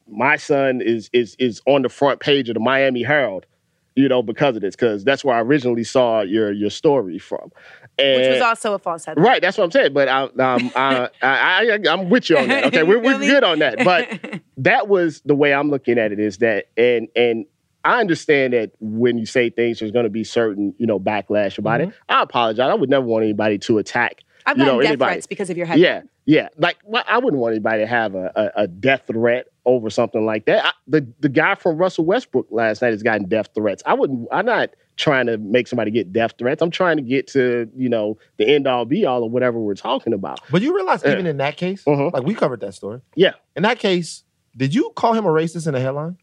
[0.08, 3.46] my son is is is on the front page of the Miami Herald,
[3.96, 7.52] you know, because of this, because that's where I originally saw your your story from.
[8.02, 9.26] And, which was also a false headline.
[9.26, 9.94] Right, that's what I'm saying.
[9.94, 12.66] But I, um, I, I, I, I'm with you on that.
[12.66, 13.84] Okay, we're, we're good on that.
[13.84, 16.20] But that was the way I'm looking at it.
[16.20, 17.46] Is that and and
[17.84, 21.58] I understand that when you say things, there's going to be certain you know backlash
[21.58, 21.94] about it.
[22.10, 22.70] I apologize.
[22.70, 24.24] I would never want anybody to attack.
[24.46, 25.14] I've you know death anybody.
[25.14, 25.84] threats because of your headline.
[25.84, 26.48] Yeah, yeah.
[26.58, 30.26] Like well, I wouldn't want anybody to have a, a, a death threat over something
[30.26, 30.66] like that.
[30.66, 33.84] I, the the guy from Russell Westbrook last night has gotten death threats.
[33.86, 34.28] I wouldn't.
[34.32, 36.62] I'm not trying to make somebody get death threats.
[36.62, 39.76] I'm trying to get to you know the end all be all of whatever we're
[39.76, 40.40] talking about.
[40.50, 42.12] But you realize, even in that case, Mhm.
[42.14, 43.02] like we covered that story.
[43.16, 43.34] Yeah.
[43.56, 44.24] In that case,
[44.58, 46.18] did you call him a racist in the headline?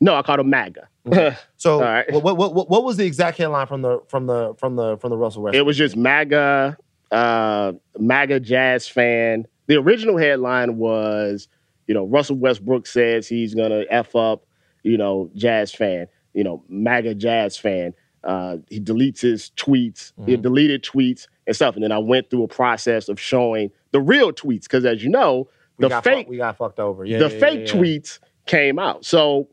[0.00, 0.88] No, I called him MAGA.
[1.56, 2.04] So, All right.
[2.12, 5.10] what, what, what, what was the exact headline from the from the from the from
[5.10, 5.58] the Russell Westbrook?
[5.58, 6.76] it was just MAGA,
[7.10, 9.46] uh, MAGA jazz fan.
[9.66, 11.48] The original headline was,
[11.88, 14.44] you know, Russell Westbrook says he's gonna f up,
[14.84, 16.06] you know, jazz fan.
[16.34, 17.94] You know, MAGA jazz fan.
[18.22, 20.42] Uh, he deletes his tweets, he Mhm.
[20.42, 21.74] deleted tweets and stuff.
[21.74, 25.08] And then I went through a process of showing the real tweets because, as you
[25.10, 27.04] know, we the fake fuck- we got fucked over.
[27.04, 27.80] Yeah, the yeah, fake yeah, yeah.
[27.80, 29.04] tweets came out.
[29.04, 29.48] So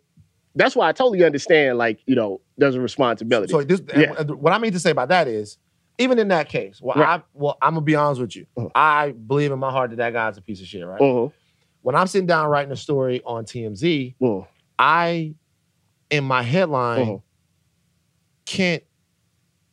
[0.56, 1.78] that's why I totally understand.
[1.78, 3.52] Like, you know, there's a responsibility.
[3.52, 3.82] So this,
[4.28, 5.58] what I mean to say by that is,
[6.00, 7.20] even in that case, well, Right.
[7.20, 8.46] I well, I'm gonna be honest with you.
[8.58, 8.70] Uh-huh.
[8.76, 11.00] I believe in my heart that that guy's a piece of shit, right?
[11.00, 11.32] Mhm.
[11.86, 14.48] When I'm sitting down writing a story on TMZ, Mhm.
[14.80, 15.36] I,
[16.10, 17.22] in my headline, Mhm.
[18.48, 18.82] can't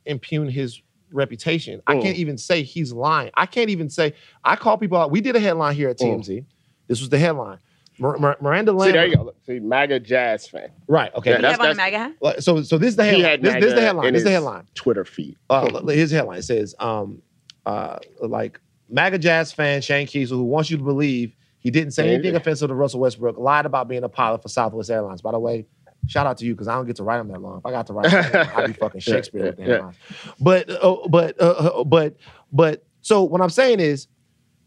[0.04, 1.80] impugn his reputation.
[1.86, 2.02] I Mhm.
[2.02, 3.30] can't even say he's lying.
[3.32, 4.12] I can't even say
[4.44, 5.10] I call people out.
[5.10, 6.22] We did a headline here at Mhm.
[6.22, 6.44] TMZ.
[6.86, 7.60] This was the headline.
[7.98, 8.92] Mir- Mir- Miranda See, Lambert.
[8.94, 9.22] there you go.
[9.22, 10.68] Look, See, MAGA jazz fan.
[10.88, 11.14] Right.
[11.14, 11.30] Okay.
[11.30, 13.24] Yeah, You that's- on that's- MAGA So so this is the He headline.
[13.30, 14.12] had This, this is the headline.
[14.12, 14.66] This is the headline.
[14.74, 15.36] Twitter feed.
[15.48, 16.40] Uh, l- here's the headline.
[16.40, 17.22] It says, um,
[17.64, 18.60] uh, like
[18.90, 22.68] MAGA jazz fan Shane Keisel, who wants you to believe he didn't say anything offensive
[22.68, 25.22] to Russell Westbrook, lied about being a pilot for Southwest Airlines.
[25.22, 25.66] By the way,
[26.06, 27.58] shout out to you because I don't get to write them that long.
[27.58, 29.92] If I got to write them, I'd be fucking Shakespeare with the yeah.
[30.40, 32.16] But uh, but uh, uh, but
[32.52, 34.08] but so what I'm saying is,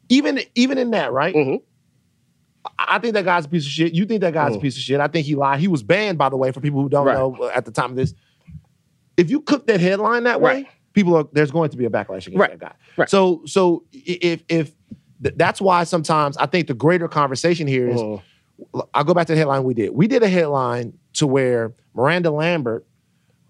[0.09, 1.35] even even in that, right?
[1.35, 1.61] Mhm.
[2.79, 3.93] I think that guy's a piece of shit.
[3.93, 4.61] You think that guy's a Mhm.
[4.61, 4.99] piece of shit.
[4.99, 5.59] I think he lied.
[5.59, 7.13] He was banned, by the way, for people who don't Right.
[7.15, 8.13] know uh, at the time of this.
[9.17, 12.25] If you cook that headline that way, people are there's going to be a backlash
[12.27, 12.51] against Right.
[12.51, 12.73] that guy.
[12.97, 13.09] Right.
[13.09, 14.71] So so if if
[15.25, 18.21] th- that's why sometimes I think the greater conversation here is Mhm.
[18.93, 19.89] I'll go back to the headline we did.
[19.93, 22.85] We did a headline to where Miranda Lambert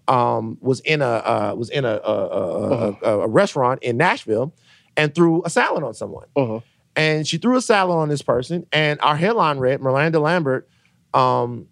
[0.08, 4.52] um, was in a uh, was in a a, a, a, a restaurant in Nashville
[4.96, 6.26] and threw a salad on someone.
[6.36, 6.62] Mhm.
[6.96, 10.68] And she threw a salad on this person, and our headline read Miranda Lambert
[11.14, 11.66] um,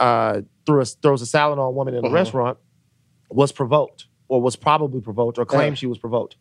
[0.00, 2.12] uh, threw a, throws a salad on a woman in a Mhm.
[2.12, 2.58] restaurant,
[3.30, 5.80] was provoked, or was probably provoked, or claimed Yeah.
[5.80, 6.36] she was provoked.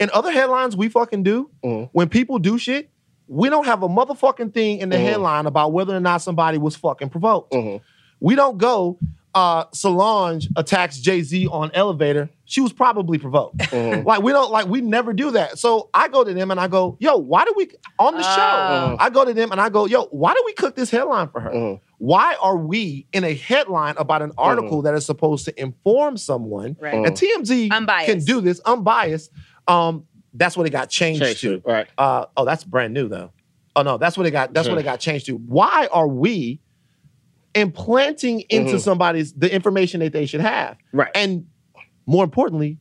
[0.00, 1.88] In other headlines we fucking do, Mhm.
[1.92, 2.90] when people do shit,
[3.26, 5.02] we don't have a motherfucking thing in the Mhm.
[5.04, 7.52] headline about whether or not somebody was fucking provoked.
[7.52, 7.80] Mhm.
[8.20, 8.98] We don't go,
[9.34, 12.30] uh, Solange attacks Jay Z on elevator.
[12.44, 13.58] She was probably provoked.
[13.70, 14.06] Mhm.
[14.06, 15.58] Like we don't like we never do that.
[15.58, 17.68] So I go to them and I go, yo, why do we
[17.98, 18.30] on the show?
[18.40, 18.96] Oh.
[18.98, 21.40] I go to them and I go, yo, why do we cook this headline for
[21.40, 21.50] her?
[21.50, 21.80] Mhm.
[21.98, 26.76] Why are we in a headline about an article that is supposed to inform someone?
[26.80, 26.94] Right.
[26.94, 28.06] And TMZ Unbiased.
[28.08, 29.30] can do this unbiased.
[29.68, 30.04] Um,
[30.34, 31.62] that's what it got changed Change to.
[31.64, 31.86] Right.
[31.96, 33.32] Uh, oh, that's brand new though.
[33.76, 34.52] Oh no, that's what it got.
[34.52, 35.36] That's what it got changed to.
[35.36, 36.60] Why are we
[37.54, 38.80] implanting into Mhm.
[38.80, 40.76] somebody's the information that they should have?
[40.92, 41.10] Right.
[41.14, 41.46] And
[42.06, 42.78] more importantly,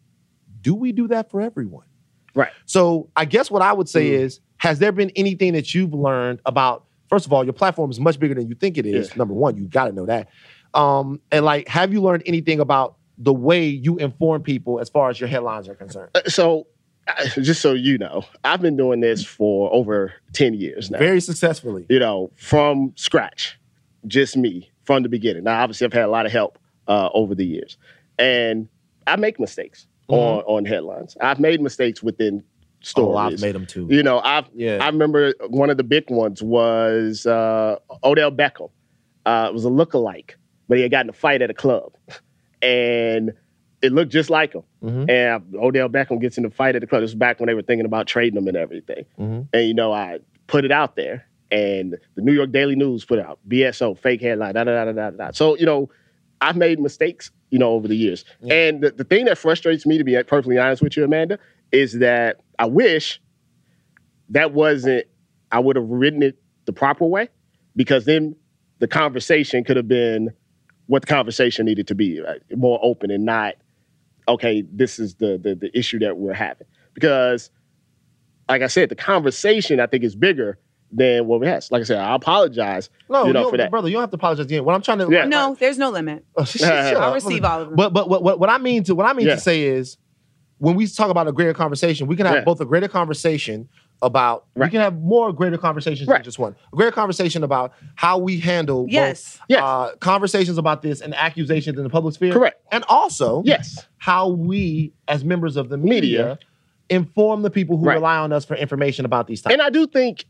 [0.62, 1.86] do we do that for everyone?
[2.36, 2.52] Right.
[2.66, 4.20] So I guess what I would say Mm.
[4.20, 6.86] is, has there been anything that you've learned about?
[7.10, 9.10] First of all, your platform is much bigger than you think it is.
[9.10, 9.16] Yeah.
[9.18, 10.28] Number one, you got to know that.
[10.74, 15.10] Um, and like, have you learned anything about the way you inform people as far
[15.10, 16.10] as your headlines are concerned?
[16.14, 16.68] Uh, So,
[17.42, 21.00] just so you know, I've been doing this for over 10 years now.
[21.00, 21.86] Very successfully.
[21.90, 23.60] you know, from scratch,
[24.08, 25.44] just me from the beginning.
[25.44, 27.78] Now, obviously, I've had a lot of help uh, over the years,
[28.18, 28.68] and
[29.06, 31.18] I make mistakes on on headlines.
[31.20, 32.44] I've made mistakes within
[32.82, 33.16] stories.
[33.16, 33.88] Oh, I've made them too.
[33.90, 34.78] You know, I've Yeah.
[34.82, 38.70] I remember one of the big ones was uh, Odell Beckham.
[39.26, 40.36] Uh, it was a lookalike,
[40.70, 41.94] but he had gotten a fight at a club,
[42.62, 43.34] and
[43.82, 44.64] it looked just like him.
[44.84, 45.10] Mhm.
[45.10, 47.02] And Odell Beckham gets in the fight at the club.
[47.02, 49.06] This was back when they were thinking about trading him and everything.
[49.20, 49.48] Mhm.
[49.54, 53.20] And you know, I put it out there, and the New York Daily News put
[53.20, 54.56] it out BSO fake headline.
[54.56, 55.32] Da da da da da da.
[55.32, 55.90] So you know,
[56.42, 58.26] I've made mistakes, you know, over the years.
[58.50, 61.38] And the, the thing that frustrates me, to be perfectly honest with you, Amanda,
[61.72, 63.22] is that I wish
[64.30, 65.06] that wasn't.
[65.52, 67.30] I would have written it the proper way,
[67.76, 68.36] because then
[68.80, 70.30] the conversation could have been
[70.88, 72.42] what the conversation needed to be, right?
[72.56, 73.56] more open and not
[74.28, 76.68] okay, this is the, the the issue that we're having.
[76.94, 77.50] Because,
[78.50, 80.58] like I said, the conversation I think is bigger
[80.92, 81.66] than what we have.
[81.70, 82.90] Like I said, I apologize.
[83.10, 83.70] No, you know, for that.
[83.70, 84.64] brother, you don't have to apologize again.
[84.64, 85.26] What I'm trying to Yeah.
[85.26, 86.26] No, there's no limit.
[86.38, 87.76] I'll receive all of them.
[87.76, 89.36] But but what what, what I mean to what I mean Yeah.
[89.36, 89.98] to say is
[90.60, 92.44] when we talk about a greater conversation, we can have Yeah.
[92.44, 93.70] both a greater conversation
[94.04, 96.18] about we can have more greater conversations Right.
[96.18, 96.56] than just one.
[96.72, 99.40] A greater conversation about how we handle both, Yes.
[99.50, 99.62] Yes.
[99.64, 102.32] uh, conversations about this and accusations in the public sphere.
[102.32, 102.62] Correct.
[102.72, 103.88] And also Yes.
[103.98, 106.40] how we as members of the media, Media.
[106.90, 107.96] inform the people who Right.
[107.96, 109.54] rely on us for information about these topics.
[109.54, 110.26] And I do think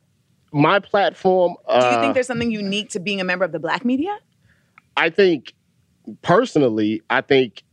[0.53, 1.55] my platform.
[1.67, 4.15] Uh, Do you think there's something unique to being a member of the black media?
[4.95, 5.53] I think
[6.21, 7.63] personally, I think,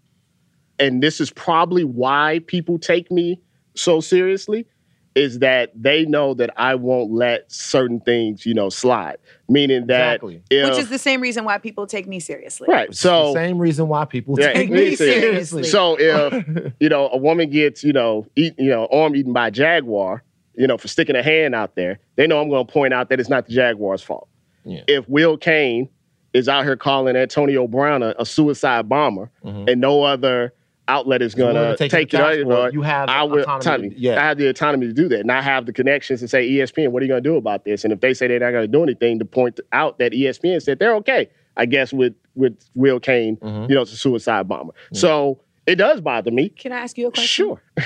[0.81, 3.41] and this is probably why people take me
[3.77, 4.67] so seriously,
[5.15, 9.17] is that they know that I won't let certain things, you know, slide.
[9.49, 10.43] Meaning that Exactly.
[10.51, 12.67] if, Which is the same reason why people take me seriously.
[12.69, 12.93] right.
[12.95, 15.21] So the same reason why people Yeah, take me me seriously.
[15.21, 15.63] seriously.
[15.65, 19.49] So if you know a woman gets you know eat you know arm eaten by
[19.49, 20.25] a jaguar,
[20.57, 23.09] you know for sticking a hand out there, they know I'm going to point out
[23.11, 24.29] that it's not the jaguar's fault.
[24.65, 24.83] Yeah.
[24.89, 25.89] If Will Cain
[26.33, 29.71] is out here calling Antonio Brown a, a suicide bomber, Mhm.
[29.71, 30.53] and no other
[30.87, 32.63] outlet is going willing to to take take it it, to out, you for know,
[32.65, 34.21] it, you have I will autonomy to- yeah.
[34.23, 36.89] I have the autonomy to do that, and I have the connections to say ESPN.
[36.91, 37.85] What are you going to do about this?
[37.85, 40.61] And if they say they're not going to do anything, to point out that ESPN
[40.63, 41.31] said they're okay.
[41.57, 43.69] I guess with with Will Cain, Mhm.
[43.69, 44.75] you know, it's a suicide bomber.
[44.93, 46.49] So it does bother me.
[46.51, 47.27] Can I ask you a question?
[47.47, 47.63] Sure.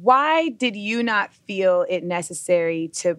[0.00, 3.18] Why did you not feel it necessary to?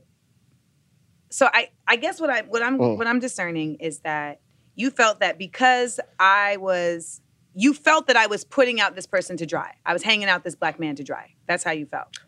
[1.30, 2.97] So I, I guess what I what I'm Mm.
[2.97, 4.39] what I'm discerning is that
[4.76, 7.22] you felt that because I was
[7.59, 9.73] you felt that I was putting out this person to dry.
[9.83, 11.33] I was hanging out this black man to dry.
[11.47, 12.19] That's how you felt.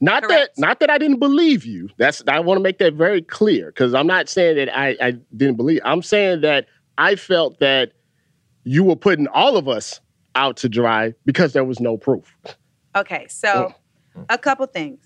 [0.00, 0.56] Not Correct.
[0.56, 1.90] that not that I didn't believe you.
[1.96, 5.12] That's I want to make that very clear because I'm not saying that I, I
[5.36, 5.80] didn't believe.
[5.84, 6.66] I'm saying that
[6.98, 7.92] I felt that
[8.64, 10.00] you were putting all of us
[10.34, 12.36] out to dry because there was no proof.
[12.96, 13.72] Okay, so
[14.28, 15.00] a couple things.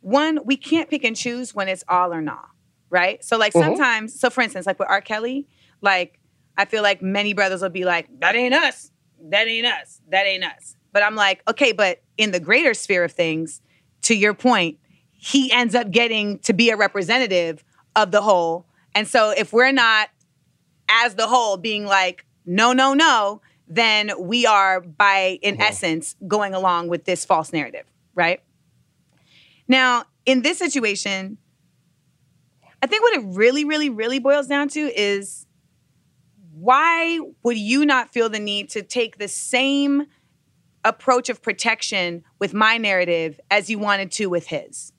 [0.00, 2.48] One, we can't pick and choose when it's all or not,
[2.90, 3.24] right?
[3.24, 3.60] So, like, Mhm.
[3.60, 5.00] sometimes, so for instance, like with R.
[5.00, 5.46] Kelly,
[5.80, 6.18] like,
[6.56, 8.90] I feel like many brothers will be like, that ain't us.
[9.30, 10.00] That ain't us.
[10.08, 10.76] That ain't us.
[10.92, 13.60] But I'm like, okay, but in the greater sphere of things,
[14.02, 14.78] to your point,
[15.12, 17.64] he ends up getting to be a representative
[17.96, 18.66] of the whole.
[18.94, 20.10] And so if we're not
[20.88, 25.68] as the whole being like, no, no, no, then we are by in uh-huh.
[25.68, 28.42] essence going along with this false narrative, right?
[29.68, 31.38] Now, in this situation,
[32.82, 35.46] I think what it really, really, really boils down to is
[36.62, 40.06] why would you not feel the need to take the same
[40.84, 44.92] approach of protection with my narrative as you wanted to with his?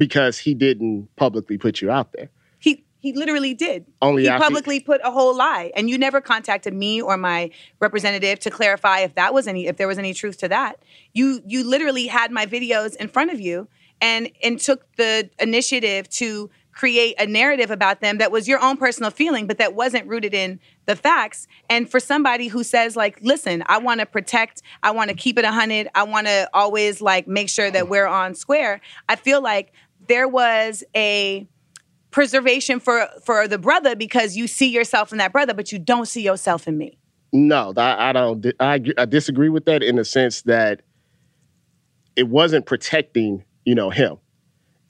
[0.00, 2.30] because he didn't publicly put you out there.
[2.58, 3.84] He he literally did.
[4.00, 7.50] Only he publicly put a whole lie, and you never contacted me or my
[7.80, 10.82] representative to clarify if that was any if there was any truth to that.
[11.12, 13.68] You you literally had my videos in front of you
[14.00, 16.50] and and took the initiative to
[16.80, 20.32] create a narrative about them that was your own personal feeling, but that wasn't rooted
[20.32, 21.46] in the facts.
[21.68, 25.38] And for somebody who says like, listen, I want to protect, I want to keep
[25.38, 28.80] it a hundred, I want to always like make sure that we're on square.
[29.10, 29.74] I feel like
[30.08, 31.46] there was a
[32.12, 36.08] preservation for for the brother because you see yourself in that brother, but you don't
[36.08, 36.96] see yourself in me.
[37.30, 38.46] No, I, I don't.
[38.58, 40.80] I, I disagree with that in the sense that
[42.16, 44.16] it wasn't protecting, you know, him.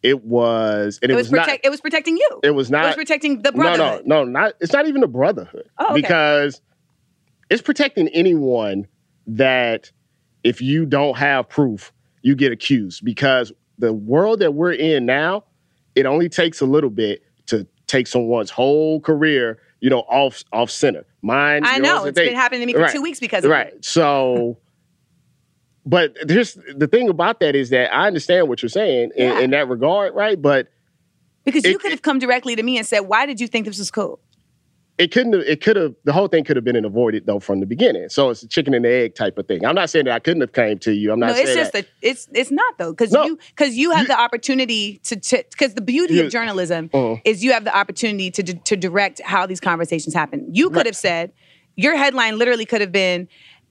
[0.03, 1.67] It was, and It, it, was, was, protect.
[1.67, 2.29] it was protecting you.
[2.31, 2.41] not.
[2.45, 4.07] It was It not was protecting the brotherhood.
[4.07, 4.41] no, no, no.
[4.41, 4.55] not.
[4.61, 6.01] It's not even the brotherhood Oh, okay.
[6.01, 6.61] because
[7.51, 8.87] it's protecting anyone
[9.27, 9.91] that
[10.43, 11.93] if you don't have proof,
[12.23, 13.05] you get accused.
[13.05, 15.45] Because the world that we're in now,
[15.95, 20.71] it only takes a little bit to take someone's whole career, you know, off off
[20.71, 21.05] center.
[21.23, 22.93] Mine, I know it's been happening to me for Right.
[22.93, 23.67] two weeks because of right.
[23.75, 23.85] it.
[23.85, 24.57] So,
[25.87, 29.41] but there's the thing about that is that I understand what you're saying in, Yeah.
[29.41, 30.41] in that regard, right?
[30.41, 30.69] But
[31.45, 33.79] Because you could have come directly to me and said, "Why did you think this
[33.79, 34.21] was cool?"
[34.99, 37.61] it couldn't have, it could have the whole thing could have been avoided though from
[37.61, 40.13] the beginning so it's a chicken and egg type of thing i'm not saying that
[40.13, 41.87] i couldn't have came to you i'm not No, it's just that.
[41.87, 43.25] that it's it's not though because No.
[43.25, 47.17] you because you have You- the opportunity to because the beauty You- of journalism Uh-huh.
[47.25, 50.47] is you have the opportunity to to direct how these conversations happen.
[50.53, 50.87] You could Right.
[50.87, 51.33] have said
[51.77, 53.27] your headline literally could have been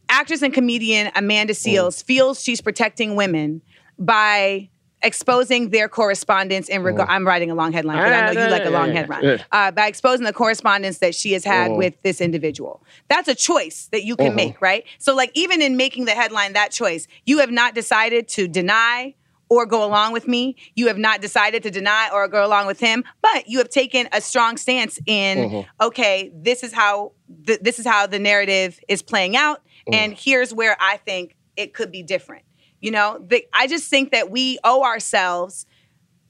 [0.09, 1.69] actress and comedian Amanda Uh-huh.
[1.69, 3.61] Seales feels she's protecting women
[3.97, 4.69] by
[5.01, 7.07] exposing their correspondence in regard.
[7.09, 9.39] I'm writing a long headline because I know you like a long headline.
[9.49, 11.77] Uh, by exposing the correspondence that she has had Uh-huh.
[11.77, 12.83] with this individual.
[13.07, 14.35] That's a choice that you can Uh-huh.
[14.35, 14.83] make, right?
[14.97, 19.15] So, like, even in making the headline that choice, you have not decided to deny
[19.51, 20.55] or go along with me.
[20.75, 24.07] You have not decided to deny or go along with him, but you have taken
[24.11, 25.63] a strong stance in, Uh-huh.
[25.87, 27.13] okay, this is how
[27.47, 29.61] th- this is how the narrative is playing out,
[29.93, 32.43] and here's where I think it could be different.
[32.81, 35.65] You know, the, I just think that we owe ourselves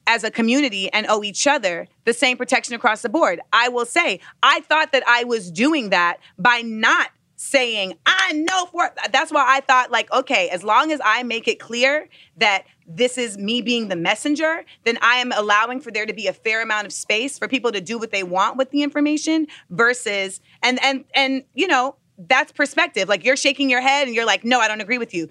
[0.06, 3.40] as a community and owe each other the same protection across the board.
[3.52, 8.66] I will say, I thought that I was doing that by not saying, I know
[8.66, 12.64] for that's why I thought, like, okay, as long as I make it clear that
[12.86, 16.32] this is me being the messenger, then I am allowing for there to be a
[16.32, 20.40] fair amount of space for people to do what they want with the information versus
[20.62, 21.96] and and and you know,
[22.28, 23.08] that's perspective.
[23.08, 25.28] Like you're shaking your head and you're like, no, I don't agree with you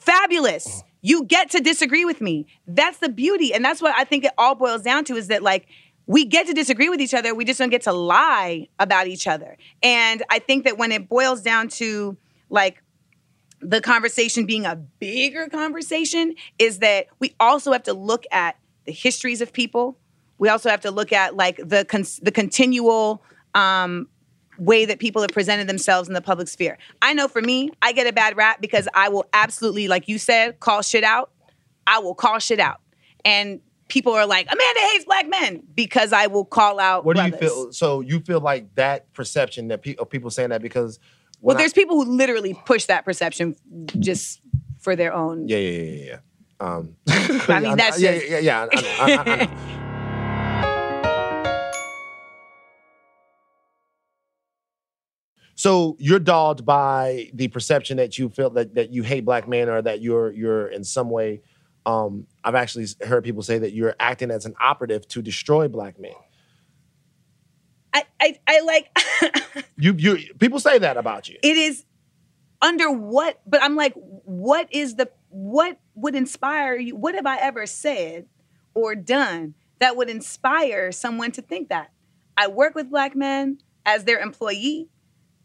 [0.00, 0.82] fabulous.
[1.02, 2.46] You get to disagree with me.
[2.66, 3.54] That's the beauty.
[3.54, 5.68] And that's what I think it all boils down to is that, like,
[6.06, 7.34] we get to disagree with each other.
[7.34, 9.56] We just don't get to lie about each other.
[9.82, 12.16] And I think that when it boils down to,
[12.48, 12.82] like,
[13.60, 18.56] the conversation being a bigger conversation, is that we also have to look at
[18.86, 19.98] the histories of people.
[20.38, 23.22] We also have to look at, like, the, con- the continual,
[23.54, 24.08] um,
[24.60, 26.78] way that people have presented themselves in the public sphere.
[27.02, 30.18] I know for me, I get a bad rap because I will absolutely, like you
[30.18, 31.30] said, call shit out.
[31.86, 32.80] I will call shit out.
[33.24, 37.04] And people are like, Amanda hates black men because I will call out.
[37.04, 37.72] What do you feel?
[37.72, 41.00] So you feel like that perception that pe- of people saying that because
[41.40, 43.56] Well, when I- there's people who literally push that perception
[43.98, 44.40] just
[44.78, 45.48] for their own.
[45.48, 46.18] yeah yeah yeah yeah.
[46.60, 48.38] Um, I mean, that's yeah yeah.
[48.38, 49.78] yeah, I, I,
[55.60, 59.68] So you're dogged by the perception that you feel that, that you hate black men
[59.68, 61.42] or that you're you're in some way.
[61.84, 66.00] Um, I've actually heard people say that you're acting as an operative to destroy black
[66.00, 66.14] men.
[67.92, 69.64] I, I, I like.
[69.76, 71.38] You you people say that about you.
[71.42, 71.84] it is
[72.60, 76.96] under what but i'm like what is the what would inspire you?
[76.96, 78.26] What have I ever said
[78.74, 81.92] or done that would inspire someone to think that?
[82.36, 84.88] I work with black men as their employee.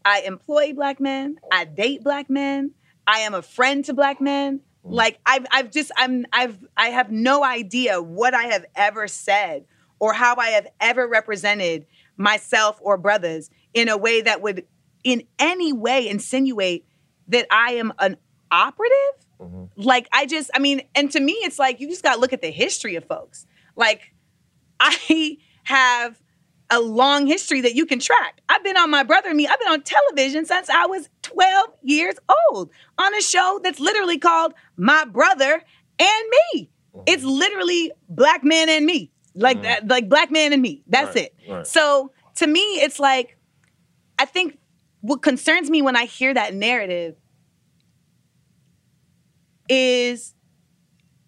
[0.06, 1.36] I employ black men.
[1.50, 2.70] I date black men.
[3.08, 4.60] I am a friend to black men.
[4.84, 4.92] Mm.
[4.92, 9.64] Like I've I've just I'm I've I have no idea what I have ever said
[9.98, 11.86] or how I have ever represented
[12.16, 14.64] myself or brothers in a way that would
[15.02, 16.86] in any way insinuate
[17.26, 18.16] that I am an
[18.52, 19.26] operative.
[19.40, 19.64] Mm-hmm.
[19.82, 22.32] Like I just I mean and to me it's like you just got to look
[22.32, 23.44] at the history of folks.
[23.74, 24.14] Like
[24.80, 26.22] I have
[26.70, 28.40] a long history that you can track.
[28.48, 29.46] I've been on my brother and me.
[29.46, 32.16] I've been on television since I was 12 years
[32.50, 35.62] old on a show that's literally called My Brother
[35.98, 36.70] and Me.
[36.94, 37.02] Uh-huh.
[37.06, 39.12] It's literally black man and me.
[39.34, 40.82] Like that, like black man and me.
[40.86, 41.36] That's Right, it.
[41.48, 41.66] right.
[41.66, 43.36] So to me, it's like
[44.18, 44.58] I think
[45.02, 47.16] what concerns me when I hear that narrative
[49.68, 50.34] is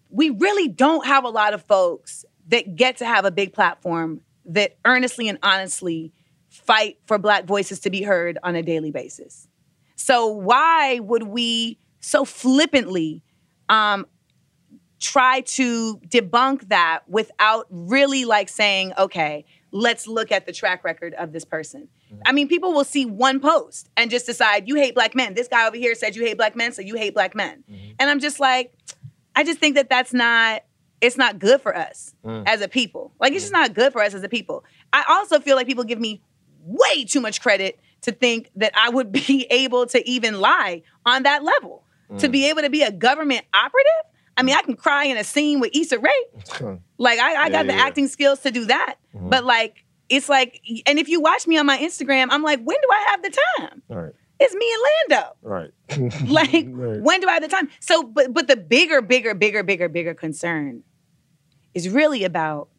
[0.09, 4.21] we really don't have a lot of folks that get to have a big platform
[4.45, 6.11] that earnestly and honestly
[6.49, 9.47] fight for black voices to be heard on a daily basis.
[9.95, 13.23] So why would we so flippantly
[13.67, 14.05] um,
[14.99, 21.13] try to debunk that without really like saying, okay, let's look at the track record
[21.13, 21.87] of this person.
[22.25, 25.35] I mean, people will see one post and just decide you hate black men.
[25.35, 27.63] This guy over here said you hate black men, so you hate black men.
[27.99, 28.73] And I'm just like,
[29.35, 30.63] I just think that that's not
[31.01, 32.43] it's not good for us mm.
[32.45, 33.13] as a people.
[33.19, 34.63] Like it's just not good for us as a people.
[34.91, 36.21] I also feel like people give me
[36.63, 41.23] way too much credit to think that I would be able to even lie on
[41.23, 41.83] that level.
[42.17, 42.31] To mm.
[42.31, 45.59] be able to be a government operative, I mean, I can cry in a scene
[45.59, 46.79] with Issa Rae.
[47.01, 47.85] Like I, I got the yeah.
[47.85, 48.95] acting skills to do that.
[49.15, 49.29] Mm-hmm.
[49.29, 52.75] But like it's like, and if you watch me on my Instagram, I'm like, when
[52.81, 53.81] do I have the time?
[53.89, 54.13] All right.
[54.39, 55.35] It's me and Lando.
[55.41, 55.71] Right.
[56.29, 57.01] Like, Right.
[57.01, 57.69] when do I have the time?
[57.79, 60.83] So, but but the bigger, bigger, bigger, bigger, bigger concern
[61.73, 62.69] is really about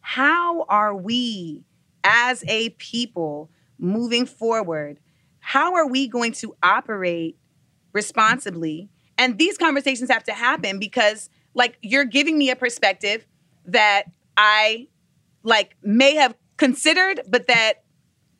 [0.00, 1.64] how are we
[2.04, 4.98] as a people moving forward?
[5.40, 7.36] How are we going to operate
[7.92, 8.88] responsibly?
[9.18, 13.26] And these conversations have to happen because, like, you're giving me a perspective
[13.66, 14.04] that
[14.36, 14.88] I
[15.42, 17.84] like may have considered, but that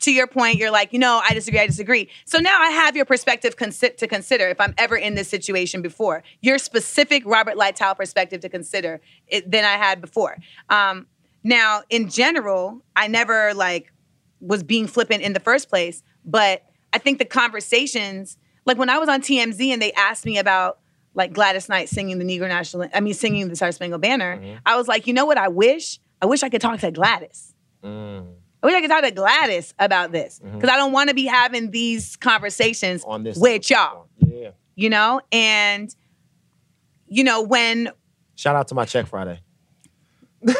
[0.01, 2.09] to your point, you're like, you know, I disagree, I disagree.
[2.25, 5.83] So now I have your perspective consi- to consider if I'm ever in this situation
[5.83, 6.23] before.
[6.41, 10.37] Your specific Robert Littal perspective to consider it, than I had before.
[10.69, 11.07] Um,
[11.43, 13.93] now, in general, I never like
[14.41, 18.99] was being flippant in the first place, but I think the conversations, like when I
[18.99, 20.79] was on TMZ and they asked me about
[21.15, 24.77] like Gladys Knight singing the Negro National, I mean, singing the Star Spangled Banner, I
[24.77, 25.37] was like, you know what?
[25.39, 27.55] I wish, I wish I could talk to Gladys.
[28.63, 31.25] I wish I could talk to Gladys about this because I don't want to be
[31.27, 34.51] having these conversations On this with y'all, Yeah.
[34.75, 35.21] you know?
[35.33, 35.95] And,
[37.07, 37.91] you know, when
[38.37, 39.41] Shout out to my check Friday.
[40.49, 40.55] all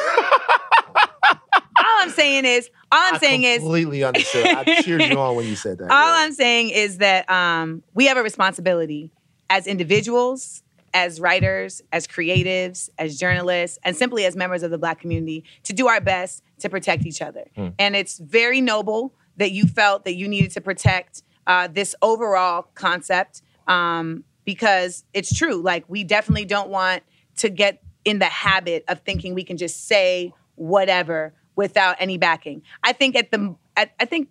[2.01, 4.47] I'm saying is, all I'm I saying is, completely understood.
[4.47, 5.91] I cheered you on when you said that.
[5.91, 6.25] all yeah.
[6.25, 9.13] I'm saying is that um, we have a responsibility
[9.49, 15.01] as individuals, as writers, as creatives, as journalists, and simply as members of the Black
[15.01, 17.45] community to do our best to protect each other.
[17.79, 22.69] And it's very noble that you felt that you needed to protect uh, this overall
[22.75, 25.63] concept um, because it's true.
[25.63, 27.03] Like, we definitely don't want
[27.37, 32.63] to get in the habit of thinking we can just say whatever without any backing.
[32.83, 34.29] I think at the, at, I think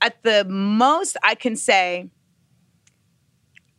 [0.00, 2.10] at the most I can say,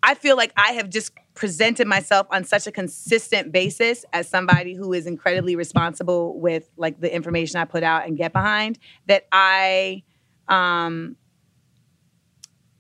[0.04, 4.76] I feel like I have just presented myself on such a consistent basis as somebody
[4.76, 8.78] who is incredibly responsible with like the information I put out and get behind
[9.08, 10.04] that I
[10.50, 11.16] um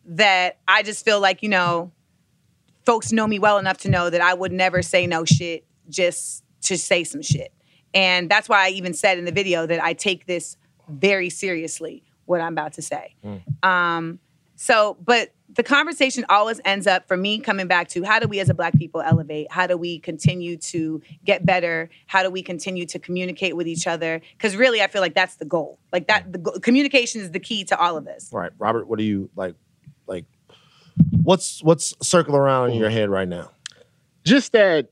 [0.06, 1.94] that I just feel like, you know,
[2.86, 6.44] folks know me well enough to know that I would never say no shit just
[6.64, 7.54] to say some shit.
[7.94, 10.58] And that's why I even said in the video that I take this
[10.90, 13.16] very seriously, what I'm about to say.
[13.64, 14.20] Um,
[14.56, 18.40] so, but the conversation always ends up for me coming back to how do we
[18.40, 19.52] as a black people elevate?
[19.52, 21.90] How do we continue to get better?
[22.08, 24.22] How do we continue to communicate with each other?
[24.38, 25.80] Because really, I feel like that's the goal.
[25.92, 28.30] Like that, the go- communication is the key to all of this.
[28.32, 28.88] Right, Robert.
[28.88, 29.56] What do you like?
[30.08, 30.26] Like,
[31.24, 33.52] what's what's circling around in your head right now?
[34.24, 34.90] just that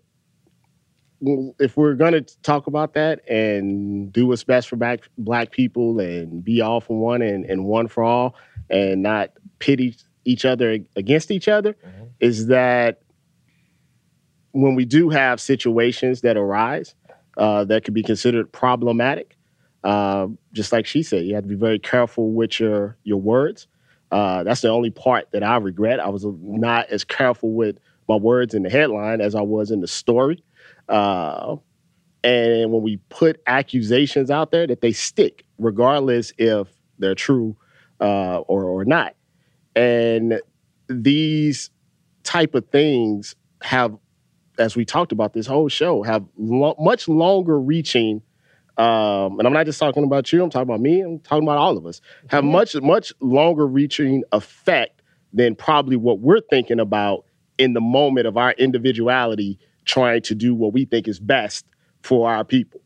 [1.60, 6.00] if we're going to talk about that and do what's best for black, black people
[6.00, 8.36] and be all for one and, and one for all
[8.70, 9.30] and not
[9.60, 9.80] pit
[10.26, 11.76] each, other against each other
[12.20, 13.02] is that
[14.52, 16.96] when we do have situations that arise
[17.38, 19.38] uh, that could be considered problematic,
[19.84, 23.68] uh, just like she said, you have to be very careful with your your words.
[24.12, 26.00] Uh, that's the only part that I regret.
[26.00, 27.78] I was not as careful with
[28.10, 30.44] my words in the headline as I was in the story.
[30.90, 31.56] Uh,
[32.24, 36.68] and when we put accusations out there, that they stick, regardless if
[37.00, 37.56] they're true
[38.00, 39.16] uh, or or not.
[39.76, 40.42] And
[40.88, 41.70] these
[42.24, 43.96] type of things have,
[44.58, 48.22] as we talked about this whole show, have lo- much longer reaching.
[48.78, 50.44] Um, and I'm not just talking about you.
[50.44, 51.02] I'm talking about me.
[51.02, 52.02] I'm talking about all of us.
[52.30, 55.02] Have much much longer reaching effect
[55.34, 57.26] than probably what we're thinking about
[57.58, 61.66] in the moment of our individuality, trying to do what we think is best
[62.02, 62.82] for our people.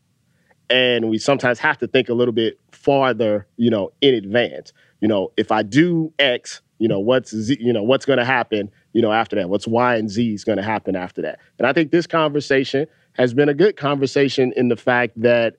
[0.68, 4.72] And we sometimes have to think a little bit farther, you know, in advance.
[5.00, 8.24] You know, if I do X, you know, what's Z, you know, what's going to
[8.24, 9.48] happen, you know, after that?
[9.48, 11.38] What's Y and Z is going to happen after that?
[11.58, 15.56] And I think this conversation has been a good conversation in the fact that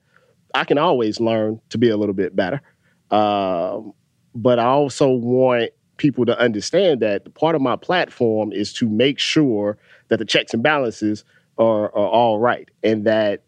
[0.54, 2.60] I can always learn to be a little bit better.
[3.10, 3.92] Um,
[4.34, 9.18] but I also want people to understand that part of my platform is to make
[9.18, 9.76] sure
[10.08, 11.24] that the checks and balances
[11.58, 13.42] are, are all right and that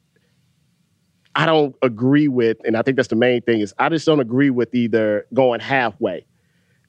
[1.37, 4.19] I don't agree with, and I think that's the main thing, is I just don't
[4.19, 6.27] agree with either going halfway.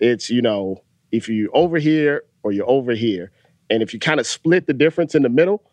[0.02, 0.84] It's, you know,
[1.14, 3.32] if you're over here or you're over here.
[3.69, 5.64] And if you kind of split the difference in the middle,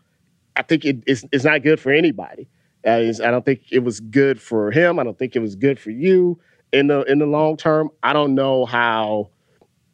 [0.54, 2.48] I think it, it's, it's not good for anybody.
[2.86, 4.98] I don't think it was good for him.
[4.98, 6.38] I don't think it was good for you
[6.72, 7.90] in the in the long term.
[8.02, 9.30] I don't know how,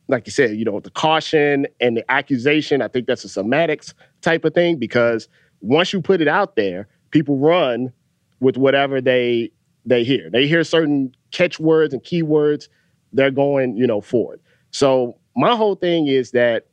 [0.08, 2.82] like you said, you know, the caution and the accusation.
[2.82, 5.28] I think that's a semantics type of thing because
[5.60, 7.92] once you put it out there, people run
[8.40, 9.50] with whatever they
[9.86, 10.30] they hear.
[10.30, 12.68] They hear certain catchwords and keywords,
[13.14, 14.40] they're going, you know, forward.
[14.70, 16.66] So my whole thing is that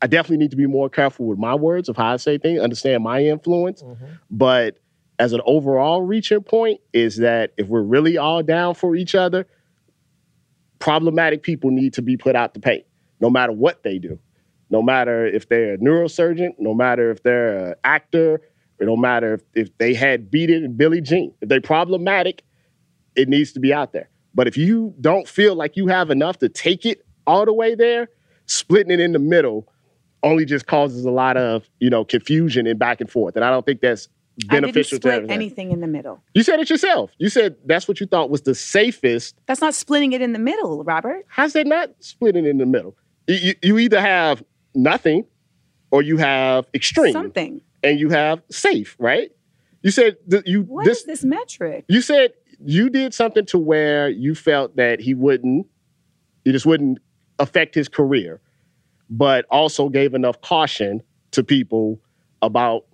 [0.00, 2.60] I definitely need to be more careful with my words of how I say things,
[2.60, 3.82] understand my influence.
[3.82, 4.04] Mm-hmm.
[4.30, 4.78] But
[5.18, 9.46] as an overall reaching point, is that if we're really all down for each other,
[10.78, 12.84] problematic people need to be put out the paint,
[13.20, 14.18] no matter what they do.
[14.68, 18.40] No matter if they're a neurosurgeon, no matter if they're an actor,
[18.80, 21.32] it don't matter if, if they had Beat It and Billie Jean.
[21.40, 22.42] If they're problematic,
[23.14, 24.08] it needs to be out there.
[24.34, 27.74] But if you don't feel like you have enough to take it all the way
[27.74, 28.08] there,
[28.46, 29.68] splitting it in the middle
[30.22, 33.36] only just causes a lot of you know confusion and back and forth.
[33.36, 34.08] And I don't think that's
[34.46, 36.22] beneficial I didn't split anything in the middle.
[36.34, 37.10] You said it yourself.
[37.18, 39.36] You said that's what you thought was the safest.
[39.46, 41.24] That's not splitting it in the middle, Robert.
[41.28, 42.96] How's that not splitting in the middle?
[43.26, 44.42] You, you, either have
[44.74, 45.24] nothing
[45.92, 47.60] or you have extreme Something.
[47.84, 49.30] and you have safe, right?
[49.82, 51.84] You said you What is this this metric?
[51.88, 52.32] you said
[52.64, 55.66] you did something to where you felt that he wouldn't,
[56.44, 56.98] he just wouldn't
[57.38, 58.40] affect his career,
[59.10, 61.02] but also gave enough caution
[61.32, 62.00] to people
[62.42, 62.84] about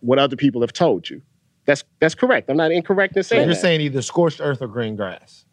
[0.00, 1.22] what other people have told you.
[1.64, 2.50] That's that's correct.
[2.50, 3.60] I'm not incorrect in So saying you're that.
[3.60, 5.44] saying either scorched earth or green grass.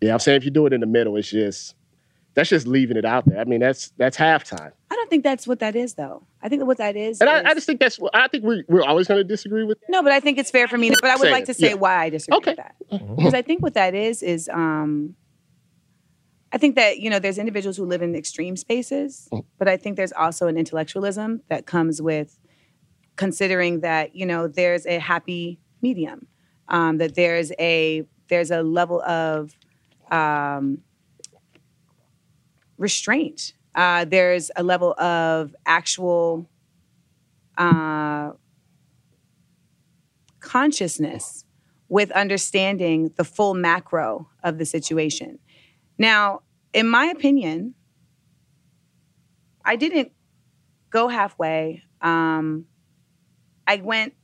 [0.00, 1.74] yeah, I'm saying if you do it in the middle, it's just
[2.34, 3.38] that's just leaving it out there.
[3.40, 4.72] I mean, that's that's halftime.
[4.90, 6.22] I don't think that's what that is, though.
[6.42, 7.20] I think what that is.
[7.20, 9.64] And I, is- I just think that's I think we we're always going to disagree
[9.64, 9.78] with.
[9.88, 10.88] no, but I think it's fair for me.
[10.90, 11.74] To, but I would like to say yeah.
[11.74, 12.50] why I disagree Okay.
[12.52, 13.16] with that.
[13.16, 15.14] Because I think what that is is, um,
[16.52, 19.28] I think that you know there's individuals who live in extreme spaces,
[19.58, 22.38] but I think there's also an intellectualism that comes with
[23.16, 26.28] considering that you know there's a happy medium,
[26.68, 29.54] um, that there's a there's a level of
[30.10, 30.78] um,
[32.78, 33.52] restraint.
[33.78, 36.50] Uh, there's a level of actual
[37.56, 38.32] uh,
[40.40, 41.44] consciousness
[41.88, 45.38] with understanding the full macro of the situation.
[45.96, 46.40] Now,
[46.72, 47.74] in my opinion,
[49.64, 50.10] I didn't
[50.90, 51.84] go halfway.
[52.00, 52.64] Um,
[53.64, 54.14] I went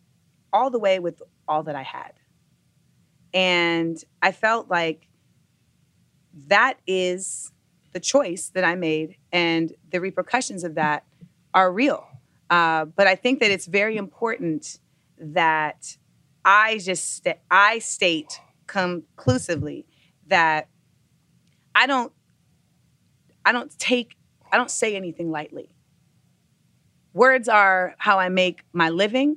[0.52, 2.14] all the way with all that I had.
[3.32, 5.06] And I felt like
[6.48, 7.52] that is
[7.94, 11.04] the choice that I made, and the repercussions of that
[11.54, 12.06] are real.
[12.50, 14.78] Uh, but I think that it's very important
[15.18, 15.96] that
[16.44, 19.86] I just sta- I state conclusively
[20.26, 20.68] that
[21.74, 22.12] I don't
[23.44, 24.16] I don't take
[24.52, 25.70] I don't say anything lightly.
[27.12, 29.36] Words are how I make my living.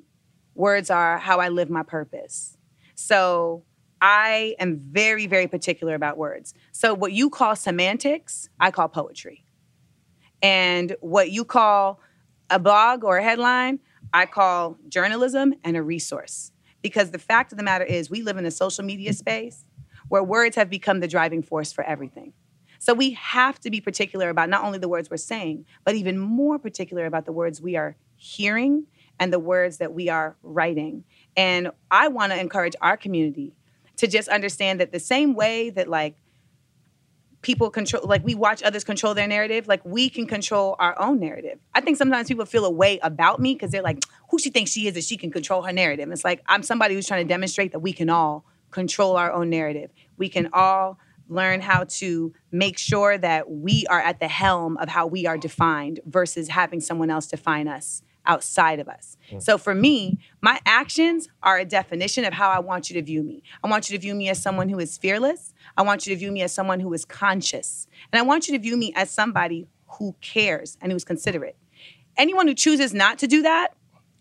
[0.55, 2.57] Words are how I live my purpose.
[2.95, 3.63] So
[4.01, 6.53] I am very, very particular about words.
[6.71, 9.43] So what you call semantics, I call poetry.
[10.41, 11.99] And what you call
[12.49, 13.79] a blog or a headline,
[14.13, 16.51] I call journalism and a resource.
[16.81, 19.65] Because the fact of the matter is, we live in a social media space
[20.09, 22.33] where words have become the driving force for everything.
[22.79, 26.17] So we have to be particular about not only the words we're saying, but even
[26.19, 28.85] more particular about the words we are hearing
[29.19, 31.03] and the words that we are writing.
[31.35, 33.56] And I want to encourage our community
[33.97, 36.15] to just understand that the same way that like
[37.41, 41.19] people control like we watch others control their narrative like we can control our own
[41.19, 41.59] narrative.
[41.73, 44.71] I think sometimes people feel a way about me because they're like who she thinks
[44.71, 46.11] she is that she can control her narrative?
[46.11, 49.49] It's like i'm somebody who's trying to demonstrate that we can all control our own
[49.49, 49.91] narrative.
[50.17, 50.99] We can all
[51.29, 55.37] learn how to make sure that we are at the helm of how we are
[55.37, 59.17] defined versus having someone else define us outside of us.
[59.31, 59.41] Mm.
[59.41, 63.23] So for me, my actions are a definition of how I want you to view
[63.23, 63.41] me.
[63.63, 65.53] I want you to view me as someone who is fearless.
[65.75, 67.87] I want you to view me as someone who is conscious.
[68.11, 69.67] And I want you to view me as somebody
[69.97, 71.55] who cares and who's considerate.
[72.17, 73.69] Anyone who chooses not to do that,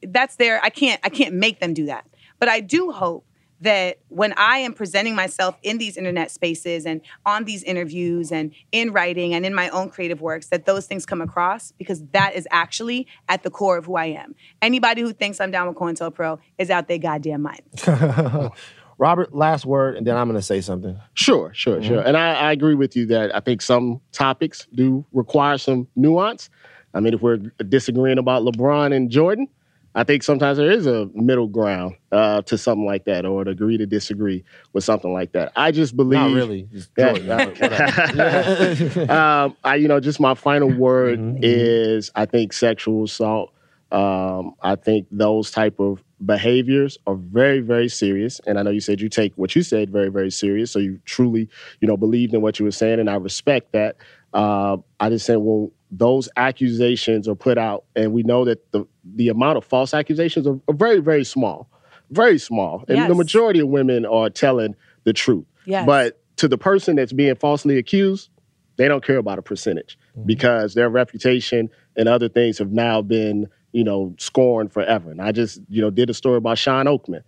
[0.02, 2.06] that's their I can't I can't make them do that.
[2.38, 3.25] But I do hope
[3.60, 8.52] that when I am presenting myself in these internet spaces and on these interviews and
[8.72, 12.34] in writing and in my own creative works, that those things come across because that
[12.34, 14.34] is actually at the core of who I am.
[14.60, 17.62] Anybody who thinks I'm down with COINTELPRO is out their goddamn mind.
[18.98, 20.98] Robert, last word, and then I'm going to say something.
[21.14, 21.98] Sure, sure, sure.
[21.98, 22.08] Mm-hmm.
[22.08, 26.48] And I, I agree with you that I think some topics do require some nuance.
[26.94, 29.48] I mean, if we're disagreeing about LeBron and Jordan,
[29.96, 33.50] I think sometimes there is a middle ground uh, to something like that, or to
[33.50, 34.44] agree to disagree
[34.74, 35.52] with something like that.
[35.56, 36.20] I just believe.
[36.20, 36.68] Not really.
[36.70, 37.14] Just Yeah.
[37.14, 39.06] Jordan, uh,
[39.46, 41.38] um, I, you know, just my final word Mhm, mhm.
[41.42, 43.52] is I think sexual assault.
[43.90, 48.40] Um, I think those type of behaviors are very, very serious.
[48.46, 50.70] And I know you said you take what you said very, very serious.
[50.72, 51.48] So you truly,
[51.80, 53.96] you know, believed in what you were saying, and I respect that.
[54.36, 58.86] Uh, I just said, well, those accusations are put out, and we know that the
[59.14, 61.70] the amount of false accusations are, are very, very small,
[62.10, 65.46] very small, and the majority of women are telling the truth.
[65.64, 65.86] Yes.
[65.86, 68.28] But to the person that's being falsely accused,
[68.76, 73.48] they don't care about a percentage because their reputation and other things have now been,
[73.72, 75.10] you know, scorned forever.
[75.10, 77.22] And I just, you know, did a story about Shawn Oakman,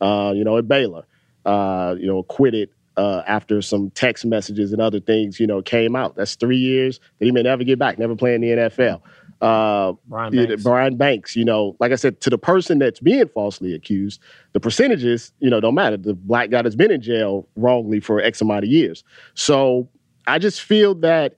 [0.00, 1.04] uh, you know, at Baylor,
[1.44, 5.96] uh, you know, acquitted uh, after some text messages and other things, you know, came
[5.96, 6.14] out.
[6.16, 9.00] That's three years that he may never get back, never play in the NFL.
[9.40, 10.62] Uh, Brian Banks.
[10.62, 14.20] Brian Banks, you know, like I said, to the person that's being falsely accused,
[14.52, 15.96] the percentages, you know, don't matter.
[15.96, 19.02] The black guy that's been in jail wrongly for X amount of years.
[19.34, 19.88] So
[20.28, 21.36] I just feel that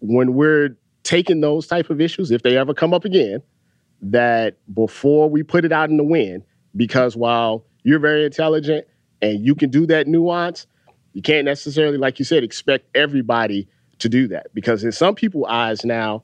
[0.00, 3.40] when we're taking those type of issues, if they ever come up again,
[4.02, 6.42] that before we put it out in the wind,
[6.74, 8.84] because while you're very intelligent
[9.22, 10.66] and you can do that nuance,
[11.12, 13.68] you can't necessarily, like you said, expect everybody
[13.98, 14.48] to do that.
[14.54, 16.22] Because in some people's eyes now,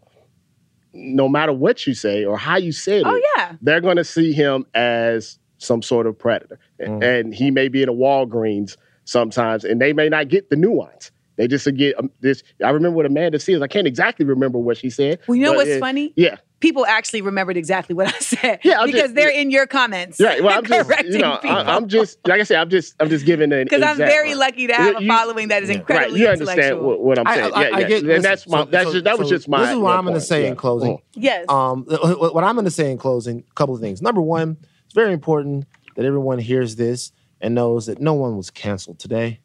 [0.93, 3.53] no matter what you say or how you said oh it, yeah.
[3.63, 6.59] they're going to see him as some sort of predator.
[6.81, 7.03] Mm.
[7.03, 11.11] And he may be in a Walgreens sometimes, and they may not get the nuance.
[11.37, 12.43] They just get um, this.
[12.63, 13.63] I remember what Amanda says.
[13.63, 15.21] I can't exactly remember what she said.
[15.27, 16.13] Well, you know what's it- funny?
[16.17, 18.61] Yeah, People actually remembered exactly what I said.
[18.65, 20.19] Yeah, I'm because just- they're in your comments.
[20.21, 20.43] right.
[20.43, 21.57] Well, I'm just, you know, people.
[21.57, 23.65] I, am just, like I said, I'm just, I'm just giving an.
[23.65, 25.75] because I'm very lucky to have a following that is Yeah.
[25.75, 26.89] Right, incredibly you understand intellectual.
[26.89, 27.53] what, what I'm I- saying?
[27.55, 27.89] I- yeah, I yeah.
[27.89, 28.59] get- and listen, that's my.
[28.61, 29.61] so- that's so- just, that was so just my.
[29.61, 30.49] This is what I'm going to say Yeah.
[30.49, 30.97] in closing.
[30.97, 31.01] Mm.
[31.17, 31.47] yes.
[31.51, 34.01] Um, what what I'm going to say in closing, a couple of things.
[34.01, 34.57] Number one,
[34.87, 35.67] it's very important
[35.97, 39.41] that everyone hears this and knows that no one was canceled today.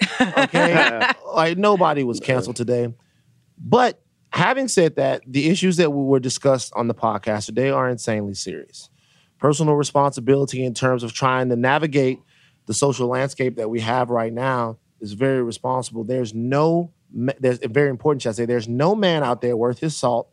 [0.20, 2.92] Okay, like nobody was canceled today.
[3.58, 4.01] But
[4.32, 8.34] having said that, the issues that we were discussed on the podcast today are insanely
[8.34, 8.90] serious.
[9.38, 12.20] Personal responsibility in terms of trying to navigate
[12.66, 16.04] the social landscape that we have right now is very responsible.
[16.04, 18.22] There's no, there's very important.
[18.22, 18.44] Should I say?
[18.46, 20.28] There's no man out there worth his salt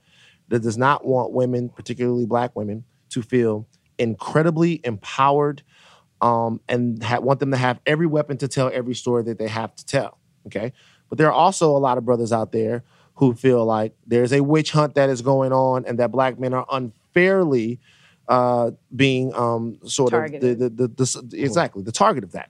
[0.50, 3.68] that does not want women, particularly black women, to feel
[3.98, 5.64] incredibly empowered
[6.22, 9.48] um, and ha- want them to have every weapon to tell every story that they
[9.48, 10.20] have to tell.
[10.46, 10.74] Okay.
[11.10, 12.84] But there are also a lot of brothers out there
[13.20, 16.54] who feel like there's a witch hunt that is going on and that black men
[16.54, 17.78] are unfairly
[18.30, 20.62] uh, being um, sort Targeted.
[20.62, 22.50] of the, the, the, the, exactly the target of that.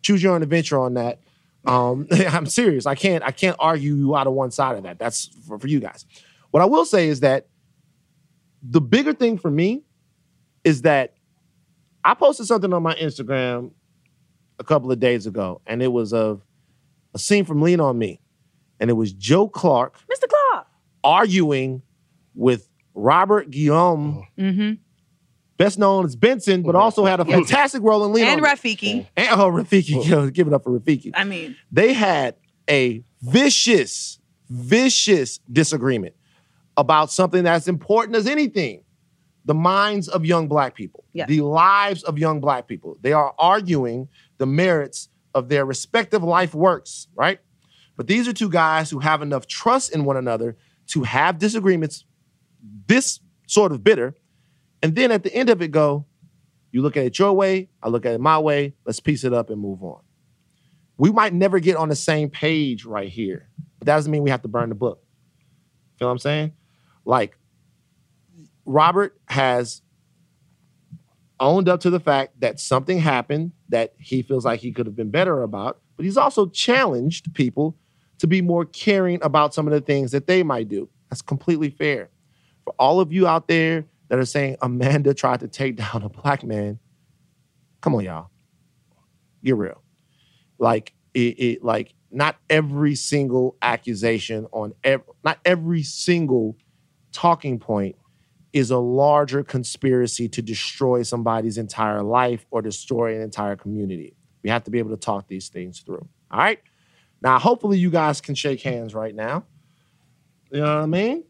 [0.00, 1.20] Choose your own adventure on that.
[1.66, 2.86] Um, I'm serious.
[2.86, 4.98] I can't I can't argue you out of one side of that.
[4.98, 6.06] That's for, for you guys.
[6.52, 7.48] What I will say is that
[8.62, 9.82] the bigger thing for me
[10.64, 11.12] is that
[12.02, 13.72] I posted something on my Instagram
[14.58, 16.40] a couple of days ago, and it was of
[17.12, 18.21] a scene from Lean on Me,
[18.82, 20.28] and it was Joe Clark Mr.
[20.28, 20.66] Clark,
[21.04, 21.82] arguing
[22.34, 24.72] with Robert Guillaume, Mm-hmm.
[25.56, 28.42] best known as Benson, but also had a fantastic role in Lean And.
[28.42, 29.06] Rafiki.
[29.16, 31.12] And oh, Rafiki, yo, give it up for Rafiki.
[31.14, 32.34] I mean, They had
[32.68, 34.18] a vicious,
[34.50, 36.14] vicious disagreement
[36.76, 38.82] about something that's important as anything
[39.44, 41.26] the minds of young black people, Yeah.
[41.26, 42.96] the lives of young black people.
[43.00, 47.38] They are arguing the merits of their respective life works, right?
[47.96, 50.56] But these are two guys who have enough trust in one another
[50.88, 52.04] to have disagreements
[52.86, 54.14] this sort of bitter.
[54.82, 56.06] And then at the end of it, go,
[56.70, 59.32] you look at it your way, I look at it my way, let's piece it
[59.32, 60.00] up and move on.
[60.96, 63.48] we might never get on the same page right here,
[63.78, 65.02] but that doesn't mean we have to burn the book.
[65.98, 66.52] Feel what I'm saying?
[67.04, 67.36] Like,
[68.64, 69.82] Robert has
[71.40, 74.94] owned up to the fact that something happened that he feels like he could have
[74.94, 77.76] been better about, but he's also challenged people
[78.22, 80.88] to be more caring about some of the things that they might do.
[81.10, 82.08] That's completely fair.
[82.64, 86.08] For all of you out there that are saying Amanda tried to take down a
[86.08, 86.78] black man,
[87.80, 88.30] come on, y'all.
[89.42, 89.82] Get real.
[90.60, 94.72] Like it, it like not every single accusation on
[95.24, 96.56] not every single
[97.10, 97.96] talking point
[98.52, 104.14] is a larger conspiracy to destroy somebody's entire life or destroy an entire community.
[104.44, 106.06] We have to be able to talk these things through.
[106.30, 106.60] All right.
[107.22, 109.44] Now, hopefully, you guys can shake hands right now.
[110.50, 111.24] You know what I mean?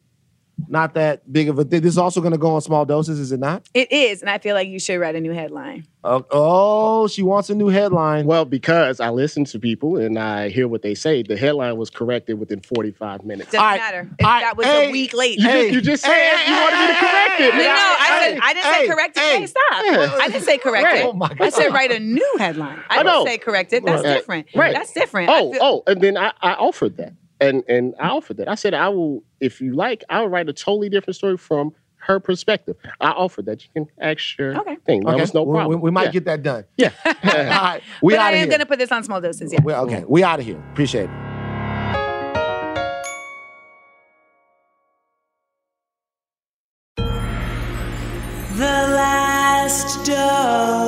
[0.68, 1.80] Not that big of a thing.
[1.82, 3.68] This is also going to go on small doses, is it not?
[3.74, 5.86] It is, and I feel like you should write a new headline.
[6.04, 8.26] Oh, oh, she wants a new headline.
[8.26, 11.90] Well, because I listen to people and I hear what they say, the headline was
[11.90, 13.50] corrected within 45 minutes.
[13.50, 14.10] Doesn't All right, matter.
[14.18, 15.38] If all right, that was hey, a week late.
[15.38, 17.54] You Hey, just, you just said hey, you wanted me to correct it.
[17.54, 19.20] No, no, I Hey, said I didn't hey, say correct it.
[19.20, 19.38] hey.
[19.40, 19.64] Hey, stop.
[19.84, 20.16] Yeah.
[20.20, 20.98] I didn't say correct Right.
[21.00, 21.06] it.
[21.06, 22.78] Oh my I said write a new headline.
[22.90, 23.24] I, I didn't know.
[23.24, 23.84] say correct it.
[23.84, 24.14] That's Right.
[24.14, 24.46] different.
[24.54, 24.74] Right.
[24.74, 25.30] That's different.
[25.30, 27.12] Oh, feel- oh, and then I, I offered that.
[27.42, 28.48] And and I offered that.
[28.48, 32.18] I said I will, if you like, I'll write a totally different story from her
[32.18, 32.76] perspective.
[33.00, 33.62] I offered that.
[33.62, 34.76] You can ask your Okay.
[34.86, 35.04] thing.
[35.04, 35.80] That was no we- problem.
[35.80, 36.10] We, we might Yeah.
[36.12, 36.64] get that done.
[36.76, 36.90] Yeah.
[37.06, 38.46] All right, we but out I am here.
[38.48, 39.52] going to put this on small doses.
[39.52, 39.60] Yeah.
[39.62, 40.58] We- okay, we out of here.
[40.72, 41.10] Appreciate it.
[48.56, 48.64] The
[48.94, 50.81] last dose.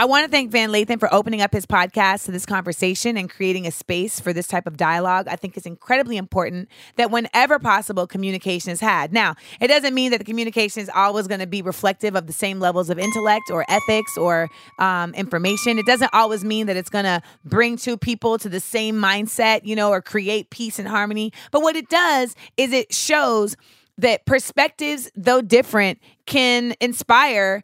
[0.00, 3.28] I want to thank Van Lathan for opening up his podcast to this conversation and
[3.28, 5.28] creating a space for this type of dialogue.
[5.28, 9.12] I think it's incredibly important that whenever possible, communication is had.
[9.12, 12.32] Now, it doesn't mean that the communication is always going to be reflective of the
[12.32, 14.48] same levels of intellect or ethics or
[14.78, 15.78] um, information.
[15.78, 19.66] It doesn't always mean that it's going to bring two people to the same mindset,
[19.66, 21.30] you know, or create peace and harmony.
[21.50, 23.54] But what it does is it shows
[23.98, 27.62] that perspectives, though different, can inspire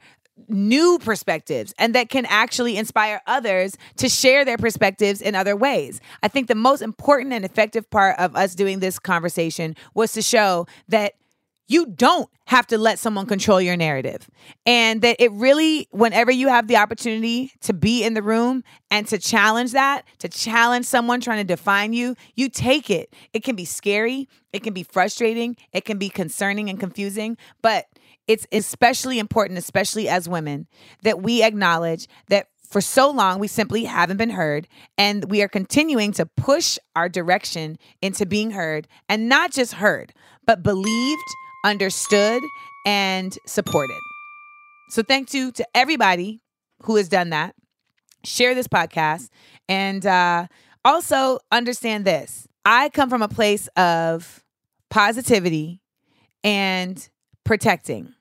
[0.49, 6.01] new perspectives and that can actually inspire others to share their perspectives in other ways.
[6.23, 10.23] I think the most important and effective part of us doing this conversation was to
[10.23, 11.15] show that
[11.69, 14.31] you don't have to let someone control your narrative.
[14.65, 19.07] And that it really, whenever you have the opportunity to be in the room and
[19.09, 23.13] to challenge that, to challenge someone trying to define you, you take it.
[23.33, 27.87] It can be scary, it can be frustrating, it can be concerning and confusing, but
[28.27, 30.67] it's especially important, especially as women,
[31.03, 34.67] that we acknowledge that for so long we simply haven't been heard
[34.99, 40.13] and we are continuing to push our direction into being heard and not just heard
[40.47, 41.23] but believed
[41.65, 42.43] understood
[42.85, 43.99] and supported.
[44.91, 46.41] So thank you to everybody
[46.83, 47.55] who has done that.
[48.25, 49.29] Share this podcast
[49.69, 50.47] and uh,
[50.85, 52.47] also understand this.
[52.65, 54.45] I come from a place of
[54.91, 55.81] positivity
[56.43, 57.09] and
[57.45, 58.16] protecting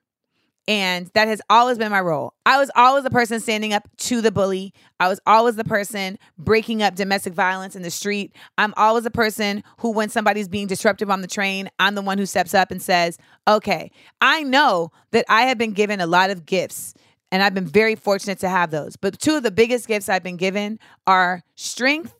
[0.67, 2.33] and that has always been my role.
[2.45, 4.73] I was always the person standing up to the bully.
[4.99, 8.35] I was always the person breaking up domestic violence in the street.
[8.57, 12.17] I'm always the person who, when somebody's being disruptive on the train, I'm the one
[12.17, 13.17] who steps up and says,
[13.47, 16.93] okay, I know that I have been given a lot of gifts
[17.31, 18.95] and I've been very fortunate to have those.
[18.95, 22.15] But two of the biggest gifts I've been given are strength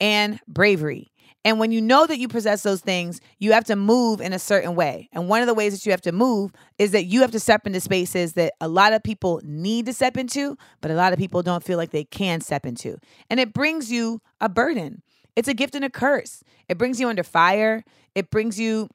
[0.00, 1.12] and bravery.
[1.48, 4.38] And when you know that you possess those things, you have to move in a
[4.38, 5.08] certain way.
[5.12, 7.40] And one of the ways that you have to move is that you have to
[7.40, 11.14] step into spaces that a lot of people need to step into, but a lot
[11.14, 12.98] of people don't feel like they can step into.
[13.30, 15.00] And it brings you a burden.
[15.36, 16.44] It's a gift and a curse.
[16.68, 17.82] It brings you under fire.
[18.14, 18.90] It brings you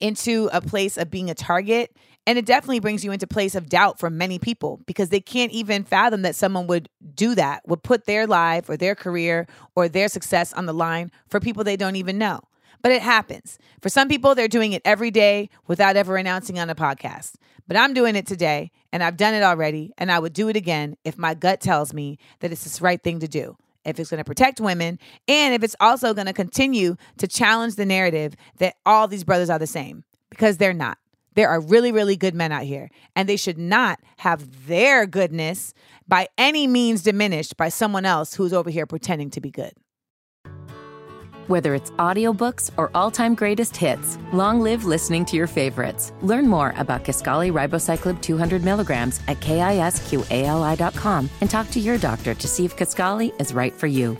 [0.00, 1.94] into a place of being a target
[2.26, 5.52] and it definitely brings you into place of doubt for many people because they can't
[5.52, 9.88] even fathom that someone would do that would put their life or their career or
[9.88, 12.40] their success on the line for people they don't even know.
[12.82, 13.58] But it happens.
[13.80, 17.34] For some people they're doing it every day without ever announcing on a podcast.
[17.66, 20.56] But i'm doing it today and i've done it already and i would do it
[20.56, 24.10] again if my gut tells me that it's the right thing to do if it's
[24.10, 24.98] going to protect women,
[25.28, 29.50] and if it's also going to continue to challenge the narrative that all these brothers
[29.50, 30.98] are the same, because they're not.
[31.34, 35.74] There are really, really good men out here, and they should not have their goodness
[36.06, 39.72] by any means diminished by someone else who's over here pretending to be good.
[41.46, 46.10] Whether it's audiobooks or all-time greatest hits, long live listening to your favorites.
[46.22, 52.48] Learn more about Kisqali Ribociclib 200 milligrams at kisqali.com and talk to your doctor to
[52.48, 54.16] see if Kisqali is right for you.